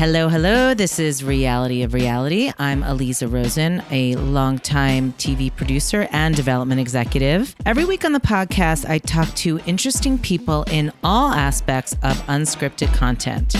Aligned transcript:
Hello, 0.00 0.30
hello. 0.30 0.72
This 0.72 0.98
is 0.98 1.22
Reality 1.22 1.82
of 1.82 1.92
Reality. 1.92 2.50
I'm 2.58 2.82
Aliza 2.82 3.30
Rosen, 3.30 3.82
a 3.90 4.14
longtime 4.14 5.12
TV 5.18 5.54
producer 5.54 6.08
and 6.10 6.34
development 6.34 6.80
executive. 6.80 7.54
Every 7.66 7.84
week 7.84 8.06
on 8.06 8.14
the 8.14 8.18
podcast, 8.18 8.88
I 8.88 8.96
talk 8.96 9.28
to 9.34 9.58
interesting 9.66 10.18
people 10.18 10.64
in 10.70 10.90
all 11.04 11.32
aspects 11.32 11.92
of 12.02 12.16
unscripted 12.28 12.94
content. 12.94 13.54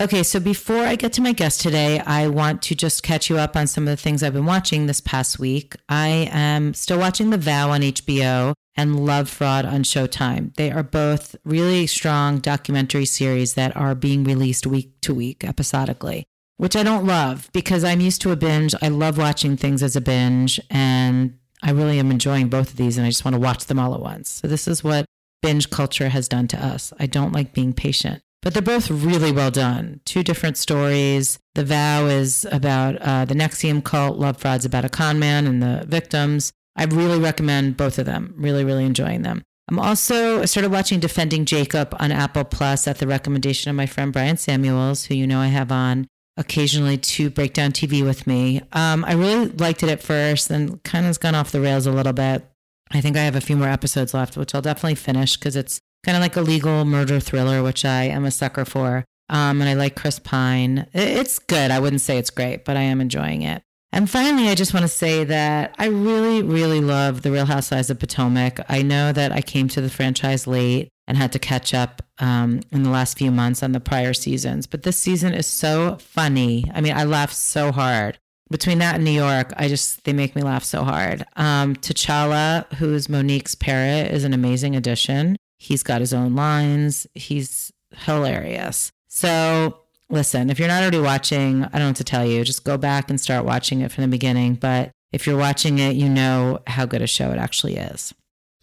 Okay, 0.00 0.22
so 0.22 0.40
before 0.40 0.84
I 0.84 0.96
get 0.96 1.12
to 1.12 1.20
my 1.20 1.32
guest 1.32 1.60
today, 1.60 2.00
I 2.00 2.28
want 2.28 2.62
to 2.62 2.74
just 2.74 3.02
catch 3.02 3.28
you 3.28 3.36
up 3.36 3.54
on 3.54 3.66
some 3.66 3.86
of 3.86 3.90
the 3.94 4.02
things 4.02 4.22
I've 4.22 4.32
been 4.32 4.46
watching 4.46 4.86
this 4.86 5.02
past 5.02 5.38
week. 5.38 5.76
I 5.90 6.30
am 6.32 6.72
still 6.72 6.98
watching 6.98 7.28
The 7.28 7.36
Vow 7.36 7.68
on 7.68 7.82
HBO 7.82 8.54
and 8.76 9.04
Love 9.04 9.28
Fraud 9.28 9.64
on 9.64 9.82
Showtime. 9.82 10.54
They 10.56 10.70
are 10.70 10.82
both 10.82 11.36
really 11.44 11.86
strong 11.86 12.38
documentary 12.38 13.06
series 13.06 13.54
that 13.54 13.76
are 13.76 13.94
being 13.94 14.24
released 14.24 14.66
week 14.66 15.00
to 15.02 15.14
week 15.14 15.44
episodically, 15.44 16.24
which 16.56 16.76
I 16.76 16.82
don't 16.82 17.06
love 17.06 17.50
because 17.52 17.84
I'm 17.84 18.00
used 18.00 18.20
to 18.22 18.32
a 18.32 18.36
binge. 18.36 18.74
I 18.82 18.88
love 18.88 19.18
watching 19.18 19.56
things 19.56 19.82
as 19.82 19.96
a 19.96 20.00
binge, 20.00 20.60
and 20.70 21.38
I 21.62 21.70
really 21.70 21.98
am 21.98 22.10
enjoying 22.10 22.48
both 22.48 22.70
of 22.70 22.76
these, 22.76 22.96
and 22.98 23.06
I 23.06 23.10
just 23.10 23.24
want 23.24 23.34
to 23.34 23.40
watch 23.40 23.66
them 23.66 23.78
all 23.78 23.94
at 23.94 24.00
once. 24.00 24.30
So, 24.30 24.48
this 24.48 24.68
is 24.68 24.84
what 24.84 25.06
binge 25.42 25.70
culture 25.70 26.08
has 26.08 26.28
done 26.28 26.48
to 26.48 26.64
us. 26.64 26.92
I 26.98 27.06
don't 27.06 27.32
like 27.32 27.52
being 27.52 27.72
patient. 27.72 28.22
But 28.42 28.54
they're 28.54 28.62
both 28.62 28.90
really 28.90 29.32
well 29.32 29.50
done. 29.50 30.00
Two 30.04 30.22
different 30.22 30.56
stories. 30.56 31.38
The 31.56 31.64
Vow 31.64 32.06
is 32.06 32.46
about 32.52 32.96
uh, 33.02 33.24
the 33.24 33.34
NXIVM 33.34 33.82
cult. 33.82 34.18
Love 34.18 34.36
Fraud's 34.36 34.64
about 34.64 34.84
a 34.84 34.88
con 34.88 35.18
man 35.18 35.48
and 35.48 35.60
the 35.60 35.84
victims. 35.88 36.52
I 36.76 36.84
really 36.84 37.18
recommend 37.18 37.76
both 37.76 37.98
of 37.98 38.06
them. 38.06 38.34
Really, 38.36 38.64
really 38.64 38.84
enjoying 38.84 39.22
them. 39.22 39.42
I'm 39.68 39.78
also 39.80 40.42
I 40.42 40.44
started 40.44 40.70
watching 40.70 41.00
Defending 41.00 41.44
Jacob 41.44 41.94
on 41.98 42.12
Apple 42.12 42.44
Plus 42.44 42.86
at 42.86 42.98
the 42.98 43.06
recommendation 43.06 43.68
of 43.68 43.76
my 43.76 43.86
friend 43.86 44.12
Brian 44.12 44.36
Samuels, 44.36 45.06
who 45.06 45.14
you 45.14 45.26
know 45.26 45.40
I 45.40 45.48
have 45.48 45.72
on 45.72 46.06
occasionally 46.36 46.98
to 46.98 47.30
break 47.30 47.54
down 47.54 47.72
TV 47.72 48.04
with 48.04 48.26
me. 48.26 48.60
Um, 48.72 49.04
I 49.04 49.14
really 49.14 49.46
liked 49.48 49.82
it 49.82 49.88
at 49.88 50.02
first, 50.02 50.50
and 50.50 50.82
kind 50.84 51.04
of 51.04 51.08
has 51.08 51.18
gone 51.18 51.34
off 51.34 51.50
the 51.50 51.60
rails 51.60 51.86
a 51.86 51.92
little 51.92 52.12
bit. 52.12 52.46
I 52.92 53.00
think 53.00 53.16
I 53.16 53.24
have 53.24 53.34
a 53.34 53.40
few 53.40 53.56
more 53.56 53.68
episodes 53.68 54.14
left, 54.14 54.36
which 54.36 54.54
I'll 54.54 54.62
definitely 54.62 54.94
finish 54.94 55.36
because 55.36 55.56
it's 55.56 55.80
kind 56.04 56.16
of 56.16 56.22
like 56.22 56.36
a 56.36 56.42
legal 56.42 56.84
murder 56.84 57.18
thriller, 57.18 57.62
which 57.62 57.84
I 57.84 58.04
am 58.04 58.24
a 58.24 58.30
sucker 58.30 58.64
for. 58.64 59.04
Um, 59.28 59.60
and 59.60 59.68
I 59.68 59.74
like 59.74 59.96
Chris 59.96 60.20
Pine. 60.20 60.86
It's 60.92 61.40
good. 61.40 61.72
I 61.72 61.80
wouldn't 61.80 62.02
say 62.02 62.18
it's 62.18 62.30
great, 62.30 62.64
but 62.64 62.76
I 62.76 62.82
am 62.82 63.00
enjoying 63.00 63.42
it. 63.42 63.62
And 63.96 64.10
finally, 64.10 64.50
I 64.50 64.54
just 64.54 64.74
want 64.74 64.84
to 64.84 64.88
say 64.88 65.24
that 65.24 65.74
I 65.78 65.86
really, 65.86 66.42
really 66.42 66.82
love 66.82 67.22
The 67.22 67.32
Real 67.32 67.46
Housewives 67.46 67.88
of 67.88 67.98
Potomac. 67.98 68.60
I 68.68 68.82
know 68.82 69.10
that 69.10 69.32
I 69.32 69.40
came 69.40 69.68
to 69.68 69.80
the 69.80 69.88
franchise 69.88 70.46
late 70.46 70.90
and 71.06 71.16
had 71.16 71.32
to 71.32 71.38
catch 71.38 71.72
up 71.72 72.02
um, 72.18 72.60
in 72.70 72.82
the 72.82 72.90
last 72.90 73.16
few 73.16 73.30
months 73.30 73.62
on 73.62 73.72
the 73.72 73.80
prior 73.80 74.12
seasons, 74.12 74.66
but 74.66 74.82
this 74.82 74.98
season 74.98 75.32
is 75.32 75.46
so 75.46 75.96
funny. 75.98 76.66
I 76.74 76.82
mean, 76.82 76.94
I 76.94 77.04
laughed 77.04 77.36
so 77.36 77.72
hard. 77.72 78.18
Between 78.50 78.80
that 78.80 78.96
and 78.96 79.04
New 79.04 79.12
York, 79.12 79.54
I 79.56 79.66
just, 79.66 80.04
they 80.04 80.12
make 80.12 80.36
me 80.36 80.42
laugh 80.42 80.62
so 80.62 80.84
hard. 80.84 81.24
Um, 81.36 81.74
T'Challa, 81.74 82.70
who's 82.74 83.08
Monique's 83.08 83.54
parrot, 83.54 84.12
is 84.12 84.24
an 84.24 84.34
amazing 84.34 84.76
addition. 84.76 85.38
He's 85.56 85.82
got 85.82 86.02
his 86.02 86.12
own 86.12 86.34
lines, 86.34 87.06
he's 87.14 87.72
hilarious. 87.94 88.92
So 89.08 89.78
listen, 90.10 90.50
if 90.50 90.58
you're 90.58 90.68
not 90.68 90.82
already 90.82 91.00
watching, 91.00 91.64
I 91.64 91.78
don't 91.78 91.88
what 91.88 91.96
to 91.96 92.04
tell 92.04 92.24
you. 92.24 92.44
Just 92.44 92.64
go 92.64 92.76
back 92.76 93.10
and 93.10 93.20
start 93.20 93.44
watching 93.44 93.80
it 93.80 93.92
from 93.92 94.02
the 94.02 94.08
beginning. 94.08 94.54
But 94.54 94.90
if 95.12 95.26
you're 95.26 95.38
watching 95.38 95.78
it, 95.78 95.96
you 95.96 96.08
know 96.08 96.60
how 96.66 96.86
good 96.86 97.02
a 97.02 97.06
show 97.06 97.30
it 97.30 97.38
actually 97.38 97.76
is. 97.76 98.14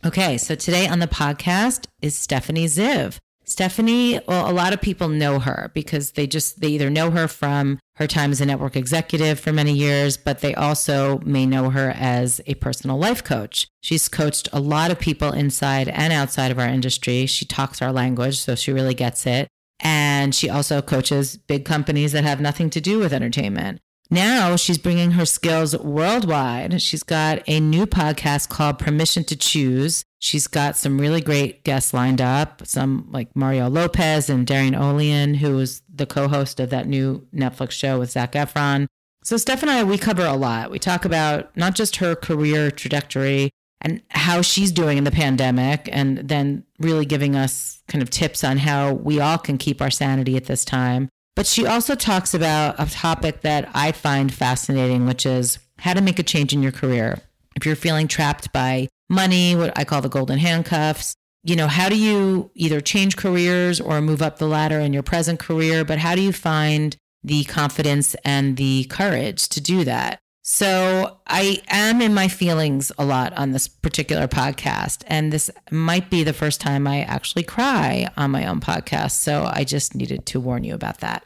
Okay, 0.05 0.37
so 0.37 0.55
today 0.55 0.87
on 0.87 0.99
the 0.99 1.07
podcast 1.07 1.85
is 2.01 2.17
Stephanie 2.17 2.65
Ziv. 2.65 3.17
Stephanie, 3.45 4.19
well, 4.27 4.49
a 4.49 4.53
lot 4.53 4.73
of 4.73 4.81
people 4.81 5.09
know 5.09 5.39
her 5.39 5.69
because 5.73 6.11
they 6.11 6.25
just, 6.25 6.61
they 6.61 6.69
either 6.69 6.89
know 6.89 7.11
her 7.11 7.27
from 7.27 7.77
her 7.97 8.07
time 8.07 8.31
as 8.31 8.39
a 8.39 8.45
network 8.45 8.75
executive 8.75 9.39
for 9.39 9.51
many 9.51 9.73
years, 9.73 10.15
but 10.15 10.39
they 10.39 10.55
also 10.55 11.19
may 11.19 11.45
know 11.45 11.69
her 11.69 11.93
as 11.95 12.39
a 12.47 12.55
personal 12.55 12.97
life 12.97 13.23
coach. 13.23 13.67
She's 13.81 14.07
coached 14.07 14.47
a 14.53 14.61
lot 14.61 14.91
of 14.91 14.99
people 14.99 15.31
inside 15.33 15.89
and 15.89 16.13
outside 16.13 16.51
of 16.51 16.59
our 16.59 16.67
industry. 16.67 17.25
She 17.25 17.45
talks 17.45 17.81
our 17.81 17.91
language, 17.91 18.39
so 18.39 18.55
she 18.55 18.71
really 18.71 18.93
gets 18.93 19.27
it. 19.27 19.47
And 19.83 20.33
she 20.33 20.49
also 20.49 20.81
coaches 20.81 21.37
big 21.37 21.65
companies 21.65 22.13
that 22.13 22.23
have 22.23 22.41
nothing 22.41 22.69
to 22.71 22.81
do 22.81 22.99
with 22.99 23.13
entertainment. 23.13 23.79
Now 24.09 24.55
she's 24.55 24.77
bringing 24.77 25.11
her 25.11 25.25
skills 25.25 25.77
worldwide. 25.77 26.81
She's 26.81 27.03
got 27.03 27.41
a 27.47 27.59
new 27.59 27.85
podcast 27.85 28.49
called 28.49 28.79
Permission 28.79 29.23
to 29.25 29.35
Choose. 29.35 30.05
She's 30.19 30.47
got 30.47 30.77
some 30.77 31.01
really 31.01 31.19
great 31.19 31.63
guests 31.63 31.93
lined 31.93 32.21
up, 32.21 32.65
some 32.65 33.07
like 33.11 33.35
Mario 33.35 33.69
Lopez 33.69 34.29
and 34.29 34.47
Darin 34.47 34.73
Olien, 34.73 35.37
who 35.37 35.55
was 35.57 35.81
the 35.93 36.05
co 36.05 36.27
host 36.27 36.59
of 36.59 36.69
that 36.69 36.87
new 36.87 37.27
Netflix 37.35 37.71
show 37.71 37.99
with 37.99 38.11
Zac 38.11 38.33
Efron. 38.33 38.87
So, 39.23 39.37
Steph 39.37 39.61
and 39.63 39.71
I, 39.71 39.83
we 39.83 39.97
cover 39.97 40.25
a 40.25 40.35
lot. 40.35 40.69
We 40.69 40.79
talk 40.79 41.05
about 41.05 41.55
not 41.57 41.75
just 41.75 41.97
her 41.97 42.15
career 42.15 42.71
trajectory, 42.71 43.49
and 43.83 44.01
how 44.09 44.41
she's 44.41 44.71
doing 44.71 44.97
in 44.97 45.03
the 45.03 45.11
pandemic, 45.11 45.89
and 45.91 46.17
then 46.17 46.63
really 46.79 47.05
giving 47.05 47.35
us 47.35 47.81
kind 47.87 48.01
of 48.01 48.09
tips 48.09 48.43
on 48.43 48.57
how 48.57 48.93
we 48.93 49.19
all 49.19 49.37
can 49.37 49.57
keep 49.57 49.81
our 49.81 49.91
sanity 49.91 50.37
at 50.37 50.45
this 50.45 50.63
time. 50.63 51.09
But 51.35 51.47
she 51.47 51.65
also 51.65 51.95
talks 51.95 52.33
about 52.33 52.75
a 52.79 52.89
topic 52.89 53.41
that 53.41 53.69
I 53.73 53.91
find 53.91 54.33
fascinating, 54.33 55.05
which 55.05 55.25
is 55.25 55.59
how 55.79 55.93
to 55.93 56.01
make 56.01 56.19
a 56.19 56.23
change 56.23 56.53
in 56.53 56.63
your 56.63 56.71
career. 56.71 57.19
If 57.55 57.65
you're 57.65 57.75
feeling 57.75 58.07
trapped 58.07 58.53
by 58.53 58.87
money, 59.09 59.55
what 59.55 59.77
I 59.77 59.83
call 59.83 60.01
the 60.01 60.09
golden 60.09 60.39
handcuffs, 60.39 61.15
you 61.43 61.55
know, 61.55 61.67
how 61.67 61.89
do 61.89 61.97
you 61.97 62.51
either 62.55 62.79
change 62.79 63.17
careers 63.17 63.81
or 63.81 63.99
move 63.99 64.21
up 64.21 64.37
the 64.37 64.47
ladder 64.47 64.79
in 64.79 64.93
your 64.93 65.03
present 65.03 65.39
career? 65.39 65.83
But 65.83 65.99
how 65.99 66.15
do 66.15 66.21
you 66.21 66.31
find 66.31 66.95
the 67.23 67.43
confidence 67.45 68.15
and 68.23 68.55
the 68.55 68.85
courage 68.85 69.49
to 69.49 69.61
do 69.61 69.83
that? 69.83 70.19
So 70.45 71.19
I 71.25 71.61
am 71.69 72.01
in 72.01 72.13
my 72.13 72.27
feelings 72.27 72.91
a 72.97 73.05
lot 73.05 73.31
on 73.33 73.53
this 73.53 73.69
particular 73.69 74.27
podcast. 74.27 75.03
And 75.07 75.31
this 75.31 75.49
might 75.71 76.09
be 76.09 76.23
the 76.23 76.33
first 76.33 76.59
time 76.59 76.85
I 76.85 76.99
actually 77.03 77.43
cry 77.43 78.09
on 78.17 78.31
my 78.31 78.45
own 78.45 78.59
podcast. 78.59 79.11
So 79.11 79.49
I 79.49 79.63
just 79.63 79.95
needed 79.95 80.25
to 80.27 80.41
warn 80.41 80.65
you 80.65 80.75
about 80.75 80.99
that. 80.99 81.25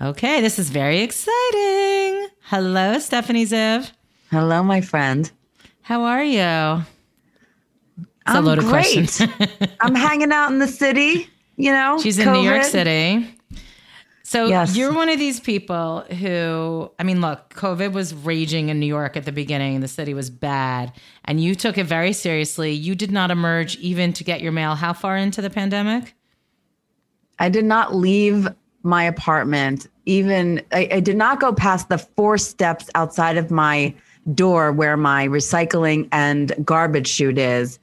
Okay, 0.00 0.40
this 0.40 0.60
is 0.60 0.70
very 0.70 1.00
exciting. 1.00 2.28
Hello, 2.42 3.00
Stephanie 3.00 3.44
Ziv. 3.44 3.90
Hello, 4.30 4.62
my 4.62 4.80
friend. 4.80 5.30
How 5.82 6.02
are 6.02 6.22
you? 6.22 6.84
It's 7.98 8.06
I'm 8.26 8.44
great. 8.60 9.20
I'm 9.80 9.96
hanging 9.96 10.30
out 10.30 10.52
in 10.52 10.60
the 10.60 10.68
city, 10.68 11.28
you 11.56 11.72
know. 11.72 11.98
She's 12.00 12.20
in 12.20 12.28
COVID. 12.28 12.32
New 12.34 12.48
York 12.48 12.62
City. 12.62 13.34
So 14.32 14.46
yes. 14.46 14.74
you're 14.74 14.94
one 14.94 15.10
of 15.10 15.18
these 15.18 15.40
people 15.40 16.06
who, 16.08 16.90
I 16.98 17.02
mean, 17.02 17.20
look, 17.20 17.52
COVID 17.52 17.92
was 17.92 18.14
raging 18.14 18.70
in 18.70 18.80
New 18.80 18.86
York 18.86 19.14
at 19.14 19.26
the 19.26 19.30
beginning. 19.30 19.80
The 19.80 19.88
city 19.88 20.14
was 20.14 20.30
bad, 20.30 20.90
and 21.26 21.38
you 21.38 21.54
took 21.54 21.76
it 21.76 21.84
very 21.84 22.14
seriously. 22.14 22.72
You 22.72 22.94
did 22.94 23.12
not 23.12 23.30
emerge 23.30 23.76
even 23.76 24.14
to 24.14 24.24
get 24.24 24.40
your 24.40 24.50
mail. 24.50 24.74
How 24.74 24.94
far 24.94 25.18
into 25.18 25.42
the 25.42 25.50
pandemic? 25.50 26.14
I 27.40 27.50
did 27.50 27.66
not 27.66 27.94
leave 27.94 28.48
my 28.82 29.04
apartment. 29.04 29.86
Even 30.06 30.62
I, 30.72 30.88
I 30.92 31.00
did 31.00 31.18
not 31.18 31.38
go 31.38 31.52
past 31.52 31.90
the 31.90 31.98
four 31.98 32.38
steps 32.38 32.88
outside 32.94 33.36
of 33.36 33.50
my 33.50 33.94
door 34.32 34.72
where 34.72 34.96
my 34.96 35.28
recycling 35.28 36.08
and 36.10 36.54
garbage 36.64 37.08
chute 37.08 37.36
is 37.36 37.78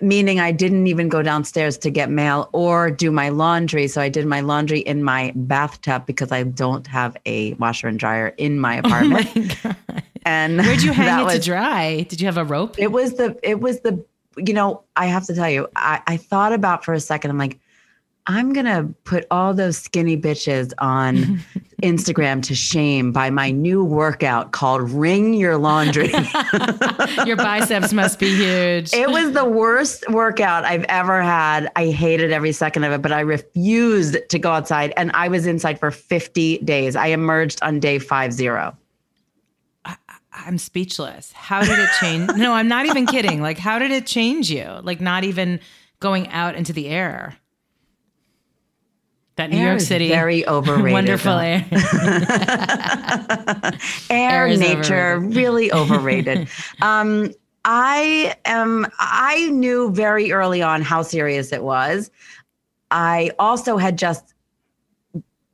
meaning 0.00 0.40
I 0.40 0.52
didn't 0.52 0.86
even 0.86 1.08
go 1.08 1.22
downstairs 1.22 1.78
to 1.78 1.90
get 1.90 2.10
mail 2.10 2.48
or 2.52 2.90
do 2.90 3.10
my 3.10 3.28
laundry. 3.28 3.88
So 3.88 4.00
I 4.00 4.08
did 4.08 4.26
my 4.26 4.40
laundry 4.40 4.80
in 4.80 5.02
my 5.02 5.32
bathtub 5.34 6.06
because 6.06 6.32
I 6.32 6.42
don't 6.42 6.86
have 6.86 7.16
a 7.26 7.54
washer 7.54 7.88
and 7.88 7.98
dryer 7.98 8.34
in 8.36 8.58
my 8.58 8.76
apartment. 8.76 9.56
Oh 9.64 9.74
my. 9.88 10.02
And 10.24 10.58
where'd 10.58 10.82
you 10.82 10.92
hang 10.94 11.20
it 11.20 11.24
was, 11.24 11.34
to 11.34 11.40
dry? 11.40 12.02
Did 12.02 12.20
you 12.20 12.26
have 12.26 12.36
a 12.36 12.44
rope? 12.44 12.78
It 12.78 12.92
was 12.92 13.14
the, 13.14 13.38
it 13.42 13.60
was 13.60 13.80
the, 13.80 14.04
you 14.36 14.52
know, 14.52 14.82
I 14.94 15.06
have 15.06 15.24
to 15.26 15.34
tell 15.34 15.48
you, 15.48 15.68
I, 15.74 16.02
I 16.06 16.16
thought 16.18 16.52
about 16.52 16.84
for 16.84 16.92
a 16.92 17.00
second, 17.00 17.30
I'm 17.30 17.38
like, 17.38 17.58
I'm 18.30 18.52
going 18.52 18.66
to 18.66 18.94
put 19.04 19.26
all 19.30 19.54
those 19.54 19.78
skinny 19.78 20.14
bitches 20.20 20.74
on 20.78 21.14
Instagram 21.82 22.42
to 22.42 22.54
shame 22.54 23.10
by 23.10 23.30
my 23.30 23.50
new 23.50 23.82
workout 23.82 24.52
called 24.52 24.90
Wring 24.90 25.32
Your 25.32 25.56
Laundry. 25.56 26.08
Your 27.24 27.36
biceps 27.36 27.94
must 27.94 28.18
be 28.18 28.36
huge. 28.36 28.92
It 28.92 29.08
was 29.08 29.32
the 29.32 29.46
worst 29.46 30.04
workout 30.10 30.66
I've 30.66 30.84
ever 30.90 31.22
had. 31.22 31.72
I 31.74 31.86
hated 31.86 32.30
every 32.30 32.52
second 32.52 32.84
of 32.84 32.92
it, 32.92 33.00
but 33.00 33.12
I 33.12 33.20
refused 33.20 34.18
to 34.28 34.38
go 34.38 34.50
outside. 34.50 34.92
And 34.98 35.10
I 35.14 35.28
was 35.28 35.46
inside 35.46 35.80
for 35.80 35.90
50 35.90 36.58
days. 36.58 36.96
I 36.96 37.06
emerged 37.06 37.62
on 37.62 37.80
day 37.80 37.98
50. 37.98 38.46
I'm 40.30 40.58
speechless. 40.58 41.32
How 41.32 41.62
did 41.62 41.78
it 41.78 41.88
change? 41.98 42.30
no, 42.36 42.52
I'm 42.52 42.68
not 42.68 42.84
even 42.84 43.06
kidding. 43.06 43.40
Like, 43.40 43.56
how 43.56 43.78
did 43.78 43.90
it 43.90 44.06
change 44.06 44.50
you? 44.50 44.80
Like, 44.82 45.00
not 45.00 45.24
even 45.24 45.60
going 45.98 46.28
out 46.28 46.54
into 46.56 46.74
the 46.74 46.88
air. 46.88 47.38
That 49.38 49.50
New 49.50 49.56
air 49.58 49.68
York 49.68 49.80
City 49.80 50.08
very 50.08 50.46
overrated. 50.48 50.92
wonderful 50.92 51.32
air. 51.38 51.64
air, 54.10 54.46
air 54.48 54.56
nature, 54.56 55.12
overrated. 55.14 55.36
really 55.36 55.72
overrated. 55.72 56.48
um, 56.82 57.32
I 57.64 58.34
am. 58.44 58.86
I 58.98 59.48
knew 59.50 59.92
very 59.92 60.32
early 60.32 60.60
on 60.60 60.82
how 60.82 61.02
serious 61.02 61.52
it 61.52 61.62
was. 61.62 62.10
I 62.90 63.30
also 63.38 63.76
had 63.76 63.96
just 63.96 64.34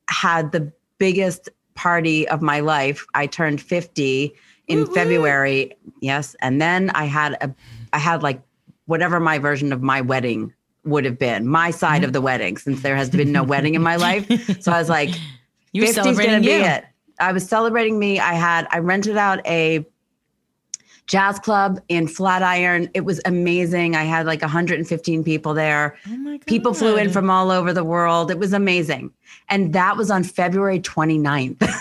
had 0.08 0.52
the 0.52 0.72
biggest 0.96 1.50
party 1.74 2.26
of 2.28 2.40
my 2.40 2.60
life. 2.60 3.04
I 3.14 3.26
turned 3.26 3.60
50 3.60 4.32
in 4.68 4.78
Woo-woo. 4.78 4.94
February. 4.94 5.76
Yes. 6.00 6.34
And 6.40 6.58
then 6.60 6.88
I 6.94 7.04
had 7.04 7.34
a 7.42 7.54
I 7.92 7.98
had 7.98 8.22
like 8.22 8.40
whatever 8.86 9.20
my 9.20 9.38
version 9.38 9.72
of 9.74 9.82
my 9.82 10.00
wedding 10.00 10.54
would 10.84 11.04
have 11.04 11.18
been, 11.18 11.46
my 11.46 11.70
side 11.70 11.96
Mm-hmm. 11.98 12.04
of 12.06 12.12
the 12.12 12.20
wedding, 12.20 12.56
since 12.56 12.82
there 12.82 12.96
has 12.96 13.10
been 13.10 13.32
no 13.32 13.42
wedding 13.42 13.74
in 13.74 13.82
my 13.82 13.96
life. 13.96 14.26
So 14.62 14.72
I 14.72 14.78
was 14.78 14.88
like, 14.88 15.10
You 15.72 15.82
were 15.82 15.86
50's 15.88 15.94
celebrating 15.94 16.32
gonna 16.32 16.40
be 16.44 16.52
you. 16.52 16.62
it. 16.64 16.84
I 17.20 17.32
was 17.32 17.46
celebrating 17.48 17.98
me. 17.98 18.20
I 18.20 18.34
had 18.34 18.66
I 18.70 18.78
rented 18.78 19.16
out 19.16 19.44
a 19.46 19.84
jazz 21.06 21.38
club 21.38 21.80
in 21.88 22.06
Flatiron. 22.08 22.88
It 22.94 23.02
was 23.04 23.20
amazing. 23.24 23.94
I 23.96 24.04
had 24.04 24.24
like 24.26 24.40
115 24.40 25.22
people 25.24 25.52
there. 25.54 25.96
Oh. 26.08 26.38
People 26.46 26.74
flew 26.74 26.96
in 26.96 27.10
from 27.10 27.28
all 27.30 27.50
over 27.50 27.72
the 27.72 27.84
world. 27.84 28.30
It 28.30 28.38
was 28.38 28.52
amazing. 28.52 29.12
And 29.48 29.72
that 29.74 29.96
was 29.96 30.10
on 30.10 30.22
February 30.24 30.80
29th. 30.80 31.68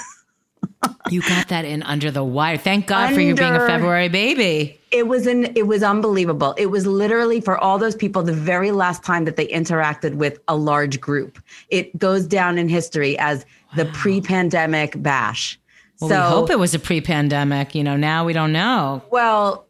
You 1.09 1.21
got 1.21 1.47
that 1.49 1.63
in 1.65 1.83
under 1.83 2.11
the 2.11 2.23
wire. 2.23 2.57
Thank 2.57 2.87
God 2.87 3.13
for 3.13 3.19
you 3.21 3.35
being 3.35 3.53
a 3.55 3.65
February 3.67 4.09
baby. 4.09 4.79
It 4.93 5.07
was 5.07 5.25
an 5.25 5.45
it 5.57 5.67
was 5.67 5.81
unbelievable. 5.81 6.53
It 6.57 6.67
was 6.67 6.85
literally 6.85 7.41
for 7.41 7.57
all 7.57 7.79
those 7.79 7.95
people 7.95 8.21
the 8.21 8.31
very 8.31 8.71
last 8.71 9.03
time 9.03 9.25
that 9.25 9.35
they 9.35 9.47
interacted 9.47 10.13
with 10.15 10.39
a 10.47 10.55
large 10.55 11.01
group. 11.01 11.39
It 11.69 11.97
goes 11.97 12.27
down 12.27 12.57
in 12.57 12.69
history 12.69 13.17
as 13.17 13.45
the 13.75 13.85
pre-pandemic 13.85 15.01
bash. 15.01 15.59
Well, 15.99 16.09
so 16.09 16.15
we 16.15 16.21
hope 16.21 16.49
it 16.51 16.59
was 16.59 16.75
a 16.75 16.79
pre-pandemic. 16.79 17.73
You 17.73 17.83
know, 17.83 17.97
now 17.97 18.23
we 18.23 18.33
don't 18.33 18.53
know. 18.53 19.01
Well, 19.09 19.65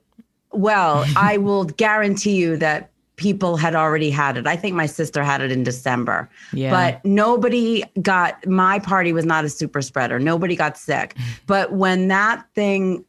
well, 0.51 1.05
I 1.15 1.37
will 1.47 1.63
guarantee 1.63 2.35
you 2.35 2.57
that 2.57 2.91
people 3.15 3.55
had 3.55 3.75
already 3.75 4.09
had 4.09 4.35
it. 4.35 4.45
I 4.45 4.57
think 4.57 4.75
my 4.75 4.87
sister 4.87 5.23
had 5.23 5.39
it 5.39 5.51
in 5.51 5.63
December. 5.63 6.29
Yeah. 6.51 6.71
But 6.71 7.05
nobody 7.05 7.83
got 8.01 8.45
my 8.45 8.79
party 8.79 9.13
was 9.13 9.25
not 9.25 9.45
a 9.45 9.49
super 9.49 9.81
spreader. 9.81 10.19
Nobody 10.19 10.55
got 10.55 10.77
sick. 10.77 11.15
But 11.45 11.73
when 11.73 12.07
that 12.09 12.45
thing 12.55 13.05